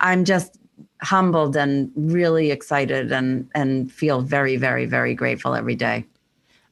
I'm 0.00 0.24
just 0.24 0.56
humbled 1.02 1.56
and 1.56 1.90
really 1.96 2.50
excited 2.50 3.12
and 3.12 3.48
and 3.54 3.92
feel 3.92 4.22
very 4.22 4.56
very 4.56 4.86
very 4.86 5.14
grateful 5.14 5.54
every 5.54 5.74
day. 5.74 6.04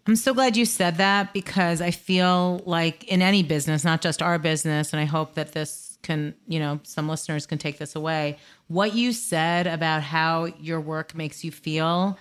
I'm 0.06 0.16
so 0.16 0.32
glad 0.32 0.56
you 0.56 0.64
said 0.64 0.96
that 0.96 1.34
because 1.34 1.82
I 1.82 1.90
feel 1.90 2.62
like 2.64 3.04
in 3.04 3.20
any 3.20 3.42
business, 3.42 3.84
not 3.84 4.00
just 4.00 4.22
our 4.22 4.38
business, 4.38 4.94
and 4.94 5.00
I 5.00 5.04
hope 5.04 5.34
that 5.34 5.52
this 5.52 5.98
can, 6.02 6.34
you 6.46 6.58
know, 6.58 6.80
some 6.82 7.10
listeners 7.10 7.44
can 7.44 7.58
take 7.58 7.76
this 7.76 7.94
away. 7.94 8.38
What 8.68 8.94
you 8.94 9.12
said 9.12 9.66
about 9.66 10.02
how 10.02 10.46
your 10.46 10.80
work 10.80 11.14
makes 11.14 11.44
you 11.44 11.50
feel, 11.50 12.18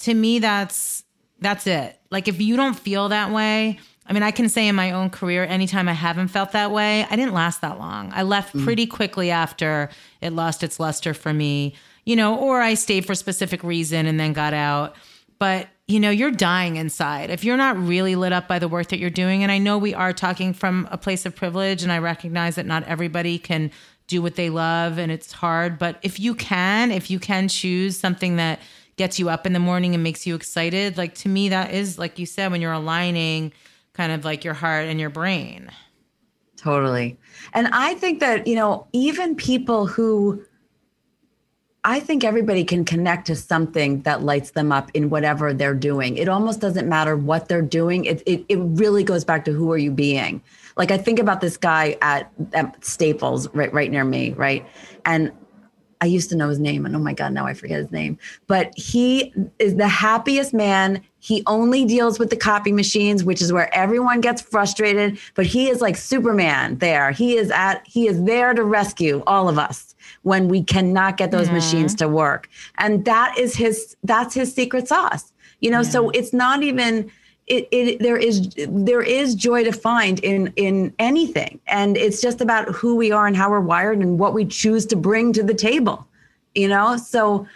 to 0.00 0.12
me, 0.12 0.40
that's 0.40 1.04
that's 1.42 1.66
it. 1.66 1.98
Like 2.10 2.28
if 2.28 2.40
you 2.40 2.56
don't 2.56 2.78
feel 2.78 3.08
that 3.08 3.30
way, 3.30 3.78
I 4.06 4.12
mean, 4.12 4.22
I 4.22 4.30
can 4.30 4.48
say 4.48 4.66
in 4.66 4.74
my 4.74 4.90
own 4.90 5.10
career, 5.10 5.44
anytime 5.44 5.88
I 5.88 5.92
haven't 5.92 6.28
felt 6.28 6.52
that 6.52 6.72
way, 6.72 7.04
I 7.04 7.16
didn't 7.16 7.34
last 7.34 7.60
that 7.60 7.78
long. 7.78 8.10
I 8.14 8.22
left 8.22 8.54
mm. 8.54 8.64
pretty 8.64 8.86
quickly 8.86 9.30
after 9.30 9.90
it 10.20 10.32
lost 10.32 10.62
its 10.62 10.80
luster 10.80 11.14
for 11.14 11.32
me, 11.32 11.74
you 12.04 12.16
know, 12.16 12.36
or 12.36 12.60
I 12.60 12.74
stayed 12.74 13.06
for 13.06 13.12
a 13.12 13.16
specific 13.16 13.62
reason 13.62 14.06
and 14.06 14.18
then 14.18 14.32
got 14.32 14.54
out. 14.54 14.96
But 15.38 15.68
you 15.88 16.00
know, 16.00 16.10
you're 16.10 16.30
dying 16.30 16.76
inside. 16.76 17.28
If 17.28 17.44
you're 17.44 17.56
not 17.56 17.76
really 17.76 18.14
lit 18.14 18.32
up 18.32 18.48
by 18.48 18.58
the 18.58 18.68
work 18.68 18.88
that 18.88 18.98
you're 18.98 19.10
doing, 19.10 19.42
and 19.42 19.52
I 19.52 19.58
know 19.58 19.76
we 19.76 19.92
are 19.92 20.12
talking 20.12 20.54
from 20.54 20.88
a 20.90 20.96
place 20.96 21.26
of 21.26 21.36
privilege, 21.36 21.82
and 21.82 21.92
I 21.92 21.98
recognize 21.98 22.54
that 22.54 22.66
not 22.66 22.84
everybody 22.84 23.38
can 23.38 23.70
do 24.06 24.22
what 24.22 24.36
they 24.36 24.50
love 24.50 24.98
and 24.98 25.10
it's 25.10 25.32
hard, 25.32 25.78
but 25.78 25.98
if 26.02 26.20
you 26.20 26.34
can, 26.34 26.90
if 26.90 27.10
you 27.10 27.18
can 27.18 27.48
choose 27.48 27.98
something 27.98 28.36
that 28.36 28.60
gets 28.96 29.18
you 29.18 29.28
up 29.28 29.46
in 29.46 29.52
the 29.52 29.58
morning 29.58 29.94
and 29.94 30.02
makes 30.02 30.26
you 30.26 30.34
excited, 30.34 30.98
like 30.98 31.14
to 31.16 31.28
me, 31.28 31.48
that 31.48 31.72
is, 31.72 31.98
like 31.98 32.18
you 32.18 32.26
said, 32.26 32.50
when 32.50 32.60
you're 32.60 32.72
aligning 32.72 33.52
kind 33.94 34.12
of 34.12 34.24
like 34.24 34.44
your 34.44 34.54
heart 34.54 34.86
and 34.86 35.00
your 35.00 35.10
brain. 35.10 35.70
Totally. 36.56 37.18
And 37.54 37.68
I 37.72 37.94
think 37.94 38.20
that, 38.20 38.46
you 38.46 38.54
know, 38.54 38.86
even 38.92 39.34
people 39.34 39.86
who 39.86 40.44
I 41.84 41.98
think 41.98 42.22
everybody 42.22 42.62
can 42.62 42.84
connect 42.84 43.26
to 43.26 43.34
something 43.34 44.02
that 44.02 44.22
lights 44.22 44.52
them 44.52 44.70
up 44.70 44.88
in 44.94 45.10
whatever 45.10 45.52
they're 45.52 45.74
doing. 45.74 46.16
It 46.16 46.28
almost 46.28 46.60
doesn't 46.60 46.88
matter 46.88 47.16
what 47.16 47.48
they're 47.48 47.60
doing. 47.60 48.04
It, 48.04 48.22
it, 48.24 48.44
it 48.48 48.58
really 48.60 49.02
goes 49.02 49.24
back 49.24 49.44
to 49.46 49.52
who 49.52 49.72
are 49.72 49.78
you 49.78 49.90
being. 49.90 50.40
Like 50.76 50.92
I 50.92 50.98
think 50.98 51.18
about 51.18 51.40
this 51.40 51.56
guy 51.56 51.96
at, 52.00 52.30
at 52.52 52.84
Staples 52.84 53.48
right 53.52 53.72
right 53.74 53.90
near 53.90 54.04
me, 54.04 54.32
right? 54.34 54.64
And 55.04 55.32
I 56.02 56.06
used 56.06 56.28
to 56.30 56.36
know 56.36 56.48
his 56.48 56.58
name, 56.58 56.84
and 56.84 56.96
oh 56.96 56.98
my 56.98 57.14
God, 57.14 57.32
now 57.32 57.46
I 57.46 57.54
forget 57.54 57.78
his 57.78 57.92
name. 57.92 58.18
But 58.48 58.76
he 58.76 59.32
is 59.60 59.76
the 59.76 59.86
happiest 59.86 60.52
man. 60.52 61.00
He 61.20 61.44
only 61.46 61.84
deals 61.84 62.18
with 62.18 62.28
the 62.28 62.36
copy 62.36 62.72
machines, 62.72 63.22
which 63.22 63.40
is 63.40 63.52
where 63.52 63.72
everyone 63.72 64.20
gets 64.20 64.42
frustrated. 64.42 65.16
But 65.36 65.46
he 65.46 65.70
is 65.70 65.80
like 65.80 65.96
Superman 65.96 66.78
there. 66.78 67.12
He 67.12 67.36
is 67.36 67.52
at 67.52 67.86
he 67.86 68.08
is 68.08 68.20
there 68.24 68.52
to 68.52 68.64
rescue 68.64 69.22
all 69.28 69.48
of 69.48 69.60
us 69.60 69.94
when 70.22 70.48
we 70.48 70.64
cannot 70.64 71.18
get 71.18 71.30
those 71.30 71.46
mm-hmm. 71.46 71.54
machines 71.54 71.94
to 71.94 72.08
work. 72.08 72.48
And 72.78 73.04
that 73.04 73.38
is 73.38 73.54
his 73.54 73.96
that's 74.02 74.34
his 74.34 74.52
secret 74.52 74.88
sauce. 74.88 75.32
You 75.60 75.70
know, 75.70 75.82
yeah. 75.82 75.90
so 75.90 76.10
it's 76.10 76.32
not 76.32 76.64
even 76.64 77.12
it, 77.52 77.68
it 77.70 77.98
there 78.00 78.16
is 78.16 78.48
there 78.68 79.02
is 79.02 79.34
joy 79.34 79.64
to 79.64 79.72
find 79.72 80.18
in 80.20 80.52
in 80.56 80.94
anything. 80.98 81.60
And 81.66 81.96
it's 81.96 82.20
just 82.20 82.40
about 82.40 82.68
who 82.68 82.96
we 82.96 83.12
are 83.12 83.26
and 83.26 83.36
how 83.36 83.50
we're 83.50 83.60
wired 83.60 83.98
and 83.98 84.18
what 84.18 84.34
we 84.34 84.44
choose 84.44 84.86
to 84.86 84.96
bring 84.96 85.32
to 85.34 85.42
the 85.42 85.54
table 85.54 86.06
you 86.54 86.68
know? 86.68 86.96
So 86.96 87.46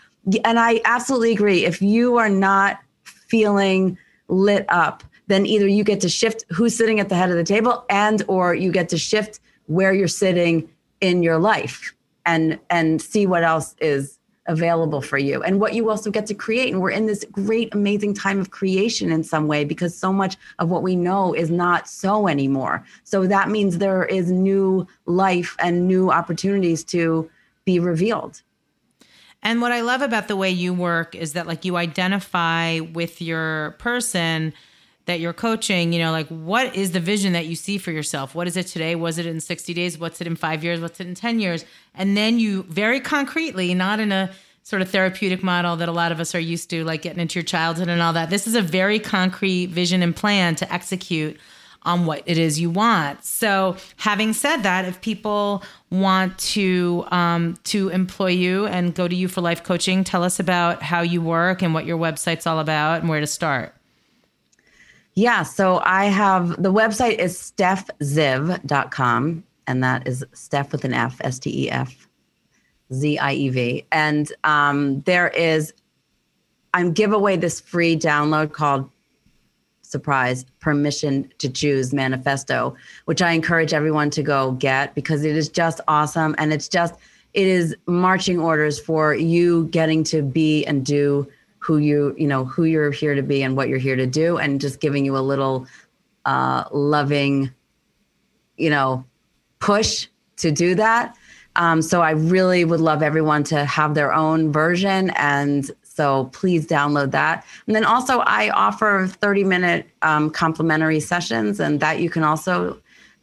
and 0.44 0.58
i 0.58 0.80
absolutely 0.84 1.32
agree. 1.32 1.64
If 1.64 1.80
you 1.80 2.16
are 2.16 2.28
not 2.28 2.80
feeling 3.04 3.96
lit 4.28 4.66
up 4.68 5.02
then 5.28 5.44
either 5.44 5.66
you 5.66 5.82
get 5.82 6.00
to 6.00 6.08
shift 6.08 6.44
who's 6.50 6.76
sitting 6.76 7.00
at 7.00 7.08
the 7.08 7.14
head 7.14 7.30
of 7.30 7.36
the 7.36 7.44
table 7.44 7.84
and 7.90 8.22
or 8.28 8.54
you 8.54 8.70
get 8.70 8.88
to 8.88 8.98
shift 8.98 9.40
where 9.66 9.92
you're 9.92 10.08
sitting 10.08 10.68
in 11.00 11.22
your 11.22 11.38
life 11.38 11.94
and 12.24 12.58
and 12.70 13.00
see 13.00 13.26
what 13.26 13.44
else 13.44 13.74
is 13.80 14.15
available 14.48 15.00
for 15.00 15.18
you 15.18 15.42
and 15.42 15.60
what 15.60 15.74
you 15.74 15.90
also 15.90 16.10
get 16.10 16.26
to 16.26 16.34
create. 16.34 16.72
And 16.72 16.80
we're 16.80 16.90
in 16.90 17.06
this 17.06 17.24
great, 17.32 17.74
amazing 17.74 18.14
time 18.14 18.40
of 18.40 18.50
creation 18.50 19.10
in 19.10 19.22
some 19.22 19.48
way 19.48 19.64
because 19.64 19.96
so 19.96 20.12
much 20.12 20.36
of 20.58 20.68
what 20.68 20.82
we 20.82 20.96
know 20.96 21.34
is 21.34 21.50
not 21.50 21.88
so 21.88 22.28
anymore. 22.28 22.84
So 23.04 23.26
that 23.26 23.50
means 23.50 23.78
there 23.78 24.04
is 24.04 24.30
new 24.30 24.86
life 25.06 25.56
and 25.58 25.86
new 25.88 26.10
opportunities 26.10 26.84
to 26.84 27.30
be 27.64 27.78
revealed. 27.78 28.42
And 29.42 29.60
what 29.60 29.72
I 29.72 29.80
love 29.80 30.02
about 30.02 30.28
the 30.28 30.36
way 30.36 30.50
you 30.50 30.72
work 30.72 31.14
is 31.14 31.34
that, 31.34 31.46
like, 31.46 31.64
you 31.64 31.76
identify 31.76 32.80
with 32.80 33.20
your 33.20 33.76
person 33.78 34.52
that 35.06 35.20
you're 35.20 35.32
coaching, 35.32 35.92
you 35.92 35.98
know, 35.98 36.12
like 36.12 36.28
what 36.28 36.74
is 36.76 36.92
the 36.92 37.00
vision 37.00 37.32
that 37.32 37.46
you 37.46 37.56
see 37.56 37.78
for 37.78 37.92
yourself? 37.92 38.34
What 38.34 38.46
is 38.46 38.56
it 38.56 38.66
today? 38.66 38.94
Was 38.94 39.18
it 39.18 39.26
in 39.26 39.40
60 39.40 39.72
days? 39.72 39.98
What's 39.98 40.20
it 40.20 40.26
in 40.26 40.36
five 40.36 40.62
years? 40.62 40.80
What's 40.80 41.00
it 41.00 41.06
in 41.06 41.14
10 41.14 41.40
years? 41.40 41.64
And 41.94 42.16
then 42.16 42.38
you 42.38 42.64
very 42.64 43.00
concretely, 43.00 43.72
not 43.72 44.00
in 44.00 44.12
a 44.12 44.30
sort 44.64 44.82
of 44.82 44.90
therapeutic 44.90 45.44
model 45.44 45.76
that 45.76 45.88
a 45.88 45.92
lot 45.92 46.10
of 46.10 46.18
us 46.18 46.34
are 46.34 46.40
used 46.40 46.68
to, 46.70 46.84
like 46.84 47.02
getting 47.02 47.20
into 47.20 47.38
your 47.38 47.44
childhood 47.44 47.88
and 47.88 48.02
all 48.02 48.12
that. 48.12 48.30
This 48.30 48.48
is 48.48 48.56
a 48.56 48.62
very 48.62 48.98
concrete 48.98 49.66
vision 49.66 50.02
and 50.02 50.14
plan 50.14 50.56
to 50.56 50.72
execute 50.72 51.38
on 51.82 52.04
what 52.04 52.20
it 52.26 52.36
is 52.36 52.58
you 52.58 52.68
want. 52.68 53.24
So, 53.24 53.76
having 53.94 54.32
said 54.32 54.64
that, 54.64 54.84
if 54.84 55.00
people 55.00 55.62
want 55.88 56.36
to 56.38 57.06
um, 57.12 57.56
to 57.64 57.90
employ 57.90 58.30
you 58.30 58.66
and 58.66 58.92
go 58.92 59.06
to 59.06 59.14
you 59.14 59.28
for 59.28 59.40
life 59.40 59.62
coaching, 59.62 60.02
tell 60.02 60.24
us 60.24 60.40
about 60.40 60.82
how 60.82 61.02
you 61.02 61.22
work 61.22 61.62
and 61.62 61.72
what 61.72 61.86
your 61.86 61.96
website's 61.96 62.44
all 62.44 62.58
about 62.58 63.02
and 63.02 63.08
where 63.08 63.20
to 63.20 63.26
start. 63.28 63.75
Yeah. 65.16 65.42
So 65.42 65.80
I 65.82 66.04
have 66.04 66.62
the 66.62 66.72
website 66.72 67.18
is 67.18 67.36
stefziev.com, 67.38 69.44
and 69.66 69.82
that 69.82 70.06
is 70.06 70.24
Steph 70.34 70.72
with 70.72 70.84
an 70.84 70.92
F, 70.92 71.16
S 71.22 71.38
T 71.38 71.64
E 71.64 71.70
F 71.70 72.06
Z 72.92 73.18
I 73.18 73.32
E 73.32 73.48
V. 73.48 73.86
And 73.90 74.30
um, 74.44 75.00
there 75.00 75.28
is, 75.28 75.72
I'm 76.74 76.92
give 76.92 77.14
away 77.14 77.36
this 77.36 77.60
free 77.60 77.96
download 77.96 78.52
called 78.52 78.90
surprise 79.80 80.44
permission 80.60 81.32
to 81.38 81.48
choose 81.48 81.94
manifesto 81.94 82.74
which 83.04 83.22
i 83.22 83.30
encourage 83.30 83.72
everyone 83.72 84.10
to 84.10 84.20
go 84.20 84.50
get 84.50 84.92
because 84.96 85.24
it 85.24 85.36
is 85.36 85.48
just 85.48 85.80
awesome 85.86 86.34
and 86.38 86.52
it's 86.52 86.68
just 86.68 86.96
it 87.34 87.46
is 87.46 87.76
marching 87.86 88.40
orders 88.40 88.80
for 88.80 89.14
you 89.14 89.66
getting 89.66 90.02
to 90.02 90.22
be 90.22 90.64
and 90.64 90.84
do 90.84 91.24
who 91.58 91.78
you 91.78 92.14
you 92.18 92.26
know 92.26 92.44
who 92.44 92.64
you're 92.64 92.90
here 92.90 93.14
to 93.14 93.22
be 93.22 93.42
and 93.42 93.56
what 93.56 93.68
you're 93.68 93.78
here 93.78 93.96
to 93.96 94.06
do 94.06 94.38
and 94.38 94.60
just 94.60 94.80
giving 94.80 95.04
you 95.04 95.16
a 95.16 95.20
little 95.20 95.66
uh, 96.24 96.64
loving 96.72 97.50
you 98.56 98.70
know 98.70 99.04
push 99.58 100.08
to 100.36 100.50
do 100.50 100.74
that. 100.74 101.16
Um, 101.56 101.80
so 101.80 102.02
i 102.02 102.10
really 102.10 102.64
would 102.66 102.80
love 102.80 103.02
everyone 103.02 103.42
to 103.44 103.64
have 103.64 103.94
their 103.94 104.12
own 104.12 104.52
version 104.52 105.10
and 105.16 105.70
so 105.82 106.24
please 106.32 106.66
download 106.66 107.10
that. 107.12 107.46
And 107.66 107.74
then 107.74 107.84
also 107.84 108.18
i 108.20 108.50
offer 108.50 109.06
30 109.08 109.44
minute 109.44 109.88
um, 110.02 110.30
complimentary 110.30 111.00
sessions 111.00 111.58
and 111.58 111.80
that 111.80 112.00
you 112.00 112.10
can 112.10 112.22
also 112.22 112.78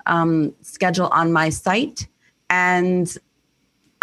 um, 0.06 0.54
schedule 0.62 1.08
on 1.08 1.32
my 1.32 1.50
site. 1.50 2.08
And 2.50 3.16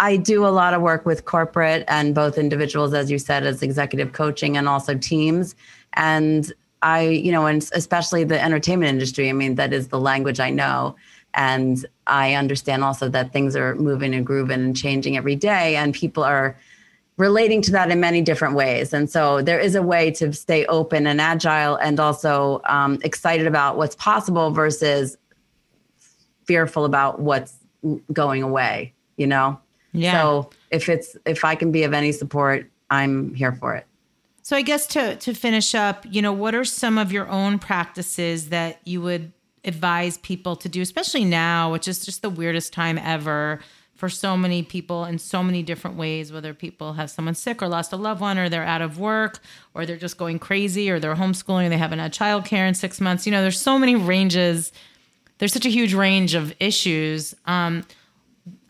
I 0.01 0.17
do 0.17 0.47
a 0.47 0.49
lot 0.49 0.73
of 0.73 0.81
work 0.81 1.05
with 1.05 1.25
corporate 1.25 1.85
and 1.87 2.15
both 2.15 2.39
individuals, 2.39 2.95
as 2.95 3.11
you 3.11 3.19
said, 3.19 3.45
as 3.45 3.61
executive 3.61 4.13
coaching 4.13 4.57
and 4.57 4.67
also 4.67 4.97
teams. 4.97 5.55
And 5.93 6.51
I, 6.81 7.01
you 7.01 7.31
know, 7.31 7.45
and 7.45 7.69
especially 7.73 8.23
the 8.23 8.41
entertainment 8.41 8.89
industry, 8.89 9.29
I 9.29 9.33
mean, 9.33 9.55
that 9.55 9.71
is 9.73 9.89
the 9.89 9.99
language 9.99 10.39
I 10.39 10.49
know. 10.49 10.95
And 11.35 11.85
I 12.07 12.33
understand 12.33 12.83
also 12.83 13.09
that 13.09 13.31
things 13.31 13.55
are 13.55 13.75
moving 13.75 14.15
and 14.15 14.25
grooving 14.25 14.61
and 14.61 14.75
changing 14.75 15.17
every 15.17 15.35
day, 15.35 15.75
and 15.75 15.93
people 15.93 16.23
are 16.23 16.57
relating 17.17 17.61
to 17.61 17.71
that 17.71 17.91
in 17.91 17.99
many 17.99 18.21
different 18.21 18.55
ways. 18.55 18.93
And 18.93 19.07
so 19.07 19.43
there 19.43 19.59
is 19.59 19.75
a 19.75 19.83
way 19.83 20.09
to 20.11 20.33
stay 20.33 20.65
open 20.65 21.05
and 21.05 21.21
agile 21.21 21.75
and 21.75 21.99
also 21.99 22.61
um, 22.65 22.97
excited 23.03 23.45
about 23.45 23.77
what's 23.77 23.95
possible 23.95 24.49
versus 24.49 25.15
fearful 26.45 26.85
about 26.85 27.19
what's 27.19 27.53
going 28.11 28.41
away, 28.41 28.93
you 29.15 29.27
know? 29.27 29.59
Yeah. 29.93 30.13
So 30.13 30.49
if 30.69 30.89
it's 30.89 31.17
if 31.25 31.43
I 31.43 31.55
can 31.55 31.71
be 31.71 31.83
of 31.83 31.93
any 31.93 32.11
support, 32.11 32.69
I'm 32.89 33.33
here 33.33 33.51
for 33.51 33.75
it. 33.75 33.85
So 34.43 34.55
I 34.55 34.61
guess 34.61 34.87
to 34.87 35.15
to 35.17 35.33
finish 35.33 35.75
up, 35.75 36.05
you 36.09 36.21
know, 36.21 36.33
what 36.33 36.55
are 36.55 36.65
some 36.65 36.97
of 36.97 37.11
your 37.11 37.27
own 37.29 37.59
practices 37.59 38.49
that 38.49 38.79
you 38.85 39.01
would 39.01 39.31
advise 39.63 40.17
people 40.19 40.55
to 40.55 40.69
do, 40.69 40.81
especially 40.81 41.25
now, 41.25 41.71
which 41.71 41.87
is 41.87 42.03
just 42.03 42.21
the 42.21 42.29
weirdest 42.29 42.73
time 42.73 42.97
ever 42.97 43.59
for 44.01 44.09
so 44.09 44.35
many 44.35 44.63
people 44.63 45.05
in 45.05 45.19
so 45.19 45.43
many 45.43 45.61
different 45.61 45.95
ways, 45.95 46.33
whether 46.33 46.55
people 46.55 46.93
have 46.93 47.11
someone 47.11 47.35
sick 47.35 47.61
or 47.61 47.67
lost 47.67 47.93
a 47.93 47.95
loved 47.95 48.19
one, 48.19 48.39
or 48.39 48.49
they're 48.49 48.63
out 48.63 48.81
of 48.81 48.97
work, 48.97 49.39
or 49.75 49.85
they're 49.85 49.95
just 49.95 50.17
going 50.17 50.39
crazy, 50.39 50.89
or 50.89 50.99
they're 50.99 51.13
homeschooling, 51.13 51.67
or 51.67 51.69
they 51.69 51.77
haven't 51.77 51.99
had 51.99 52.11
childcare 52.11 52.67
in 52.67 52.73
six 52.73 52.99
months. 52.99 53.27
You 53.27 53.31
know, 53.31 53.43
there's 53.43 53.61
so 53.61 53.77
many 53.77 53.95
ranges. 53.95 54.71
There's 55.37 55.53
such 55.53 55.67
a 55.67 55.69
huge 55.69 55.93
range 55.93 56.33
of 56.33 56.51
issues. 56.59 57.35
Um, 57.45 57.85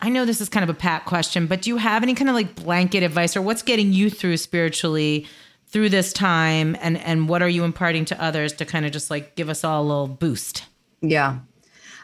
I 0.00 0.08
know 0.08 0.24
this 0.24 0.40
is 0.40 0.48
kind 0.48 0.64
of 0.64 0.70
a 0.70 0.78
pat 0.78 1.04
question, 1.04 1.46
but 1.46 1.62
do 1.62 1.70
you 1.70 1.76
have 1.76 2.02
any 2.02 2.14
kind 2.14 2.28
of 2.28 2.34
like 2.34 2.54
blanket 2.54 3.02
advice 3.02 3.36
or 3.36 3.42
what's 3.42 3.62
getting 3.62 3.92
you 3.92 4.10
through 4.10 4.36
spiritually 4.36 5.26
through 5.66 5.88
this 5.88 6.12
time 6.12 6.76
and 6.80 6.98
and 6.98 7.28
what 7.28 7.42
are 7.42 7.48
you 7.48 7.64
imparting 7.64 8.04
to 8.04 8.22
others 8.22 8.52
to 8.54 8.66
kind 8.66 8.84
of 8.84 8.92
just 8.92 9.10
like 9.10 9.34
give 9.36 9.48
us 9.48 9.64
all 9.64 9.82
a 9.82 9.86
little 9.86 10.06
boost? 10.08 10.66
Yeah. 11.00 11.38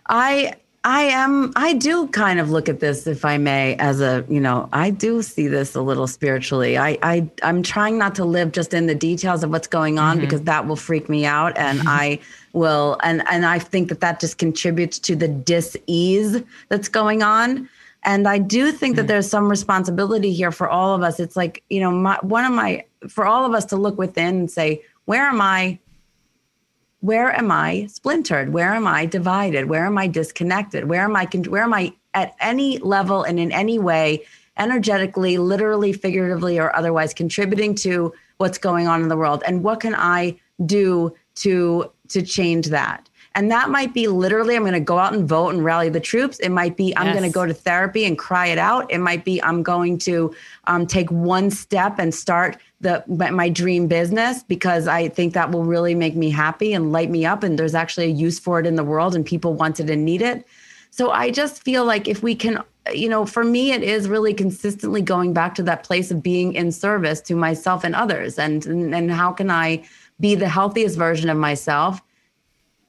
I 0.08 0.54
I 0.84 1.02
am 1.02 1.52
I 1.56 1.74
do 1.74 2.06
kind 2.08 2.38
of 2.38 2.50
look 2.50 2.68
at 2.68 2.80
this 2.80 3.06
if 3.06 3.24
I 3.24 3.36
may 3.36 3.74
as 3.76 4.00
a, 4.00 4.24
you 4.28 4.40
know, 4.40 4.68
I 4.72 4.90
do 4.90 5.22
see 5.22 5.48
this 5.48 5.74
a 5.74 5.82
little 5.82 6.06
spiritually. 6.06 6.78
I 6.78 6.96
I 7.02 7.28
I'm 7.42 7.62
trying 7.62 7.98
not 7.98 8.14
to 8.16 8.24
live 8.24 8.52
just 8.52 8.72
in 8.72 8.86
the 8.86 8.94
details 8.94 9.42
of 9.42 9.50
what's 9.50 9.66
going 9.66 9.98
on 9.98 10.16
mm-hmm. 10.16 10.24
because 10.24 10.42
that 10.42 10.66
will 10.66 10.76
freak 10.76 11.08
me 11.08 11.26
out 11.26 11.58
and 11.58 11.80
I 11.86 12.20
will 12.52 12.96
and 13.02 13.22
and 13.28 13.44
I 13.44 13.58
think 13.58 13.88
that 13.88 14.00
that 14.00 14.20
just 14.20 14.38
contributes 14.38 14.98
to 15.00 15.16
the 15.16 15.28
dis-ease 15.28 16.42
that's 16.68 16.88
going 16.88 17.22
on. 17.22 17.68
And 18.04 18.28
I 18.28 18.38
do 18.38 18.70
think 18.70 18.94
that 18.96 19.06
mm. 19.06 19.08
there's 19.08 19.28
some 19.28 19.48
responsibility 19.48 20.32
here 20.32 20.52
for 20.52 20.68
all 20.68 20.94
of 20.94 21.02
us. 21.02 21.18
It's 21.18 21.34
like, 21.34 21.64
you 21.68 21.80
know, 21.80 21.90
my, 21.90 22.16
one 22.22 22.44
of 22.44 22.52
my 22.52 22.84
for 23.08 23.26
all 23.26 23.44
of 23.44 23.52
us 23.52 23.64
to 23.66 23.76
look 23.76 23.98
within 23.98 24.36
and 24.36 24.50
say, 24.50 24.82
where 25.06 25.26
am 25.26 25.40
I 25.40 25.80
where 27.00 27.36
am 27.36 27.50
I 27.50 27.86
splintered? 27.86 28.52
Where 28.52 28.74
am 28.74 28.86
I 28.86 29.06
divided? 29.06 29.68
Where 29.68 29.86
am 29.86 29.98
I 29.98 30.06
disconnected? 30.08 30.88
Where 30.88 31.04
am 31.04 31.14
I 31.14 31.26
where 31.26 31.62
am 31.62 31.74
I 31.74 31.94
at 32.14 32.34
any 32.40 32.78
level 32.78 33.22
and 33.22 33.38
in 33.38 33.52
any 33.52 33.78
way 33.78 34.24
energetically, 34.56 35.38
literally, 35.38 35.92
figuratively 35.92 36.58
or 36.58 36.74
otherwise 36.74 37.14
contributing 37.14 37.74
to 37.76 38.12
what's 38.38 38.58
going 38.58 38.88
on 38.88 39.02
in 39.02 39.08
the 39.08 39.16
world 39.16 39.42
and 39.46 39.62
what 39.62 39.80
can 39.80 39.94
I 39.94 40.38
do 40.66 41.14
to 41.36 41.90
to 42.08 42.22
change 42.22 42.66
that. 42.66 43.07
And 43.38 43.52
that 43.52 43.70
might 43.70 43.94
be 43.94 44.08
literally, 44.08 44.56
I'm 44.56 44.62
going 44.62 44.72
to 44.72 44.80
go 44.80 44.98
out 44.98 45.12
and 45.12 45.28
vote 45.28 45.50
and 45.50 45.64
rally 45.64 45.88
the 45.88 46.00
troops. 46.00 46.40
It 46.40 46.48
might 46.48 46.76
be, 46.76 46.92
I'm 46.96 47.06
yes. 47.06 47.16
going 47.16 47.30
to 47.30 47.32
go 47.32 47.46
to 47.46 47.54
therapy 47.54 48.04
and 48.04 48.18
cry 48.18 48.48
it 48.48 48.58
out. 48.58 48.90
It 48.90 48.98
might 48.98 49.24
be, 49.24 49.40
I'm 49.44 49.62
going 49.62 49.96
to 49.98 50.34
um, 50.64 50.88
take 50.88 51.08
one 51.12 51.52
step 51.52 52.00
and 52.00 52.12
start 52.12 52.56
the 52.80 53.04
my 53.06 53.48
dream 53.48 53.86
business 53.86 54.42
because 54.42 54.88
I 54.88 55.08
think 55.08 55.34
that 55.34 55.52
will 55.52 55.62
really 55.62 55.94
make 55.94 56.16
me 56.16 56.30
happy 56.30 56.72
and 56.72 56.90
light 56.90 57.10
me 57.10 57.24
up. 57.24 57.44
And 57.44 57.56
there's 57.56 57.76
actually 57.76 58.06
a 58.06 58.08
use 58.08 58.40
for 58.40 58.58
it 58.58 58.66
in 58.66 58.74
the 58.74 58.82
world, 58.82 59.14
and 59.14 59.24
people 59.24 59.54
want 59.54 59.78
it 59.78 59.88
and 59.88 60.04
need 60.04 60.20
it. 60.20 60.44
So 60.90 61.12
I 61.12 61.30
just 61.30 61.62
feel 61.62 61.84
like 61.84 62.08
if 62.08 62.24
we 62.24 62.34
can, 62.34 62.60
you 62.92 63.08
know, 63.08 63.24
for 63.24 63.44
me, 63.44 63.70
it 63.70 63.84
is 63.84 64.08
really 64.08 64.34
consistently 64.34 65.00
going 65.00 65.32
back 65.32 65.54
to 65.54 65.62
that 65.62 65.84
place 65.84 66.10
of 66.10 66.24
being 66.24 66.54
in 66.54 66.72
service 66.72 67.20
to 67.20 67.36
myself 67.36 67.84
and 67.84 67.94
others, 67.94 68.36
and 68.36 68.66
and, 68.66 68.92
and 68.92 69.12
how 69.12 69.30
can 69.30 69.48
I 69.48 69.84
be 70.18 70.34
the 70.34 70.48
healthiest 70.48 70.98
version 70.98 71.30
of 71.30 71.36
myself 71.36 72.02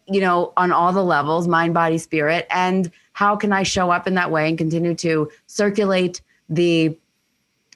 you 0.09 0.21
know, 0.21 0.53
on 0.57 0.71
all 0.71 0.91
the 0.91 1.03
levels, 1.03 1.47
mind, 1.47 1.73
body, 1.73 1.97
spirit, 1.97 2.47
and 2.49 2.91
how 3.13 3.35
can 3.35 3.51
I 3.51 3.63
show 3.63 3.91
up 3.91 4.07
in 4.07 4.15
that 4.15 4.31
way 4.31 4.47
and 4.47 4.57
continue 4.57 4.95
to 4.95 5.29
circulate 5.47 6.21
the 6.49 6.97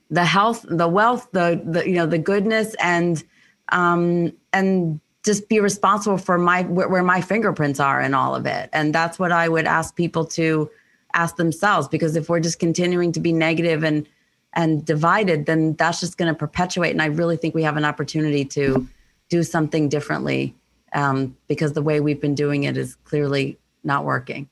the 0.09 0.25
health, 0.25 0.65
the 0.67 0.87
wealth, 0.87 1.27
the 1.31 1.61
the 1.63 1.87
you 1.87 1.95
know, 1.95 2.05
the 2.05 2.17
goodness 2.17 2.75
and 2.79 3.23
um 3.69 4.33
and 4.51 4.99
just 5.23 5.47
be 5.47 5.59
responsible 5.59 6.17
for 6.17 6.37
my 6.37 6.63
where, 6.63 6.89
where 6.89 7.03
my 7.03 7.21
fingerprints 7.21 7.79
are 7.79 8.01
in 8.01 8.13
all 8.13 8.35
of 8.35 8.45
it. 8.45 8.69
And 8.73 8.93
that's 8.93 9.17
what 9.17 9.31
I 9.31 9.47
would 9.47 9.65
ask 9.65 9.95
people 9.95 10.25
to 10.25 10.69
ask 11.13 11.35
themselves 11.35 11.87
because 11.87 12.15
if 12.15 12.29
we're 12.29 12.39
just 12.39 12.59
continuing 12.59 13.11
to 13.13 13.19
be 13.19 13.31
negative 13.31 13.83
and 13.83 14.07
and 14.55 14.85
divided, 14.85 15.45
then 15.45 15.73
that's 15.73 15.99
just 15.99 16.17
going 16.17 16.31
to 16.31 16.37
perpetuate. 16.37 16.91
And 16.91 17.01
I 17.01 17.07
really 17.07 17.37
think 17.37 17.55
we 17.55 17.63
have 17.63 17.77
an 17.77 17.85
opportunity 17.85 18.45
to 18.45 18.87
do 19.29 19.41
something 19.41 19.89
differently 19.89 20.53
um, 20.93 21.37
because 21.47 21.73
the 21.73 21.81
way 21.81 21.99
we've 21.99 22.21
been 22.21 22.35
doing 22.35 22.63
it 22.63 22.77
is 22.77 22.95
clearly 23.03 23.57
not 23.83 24.05
working. 24.05 24.49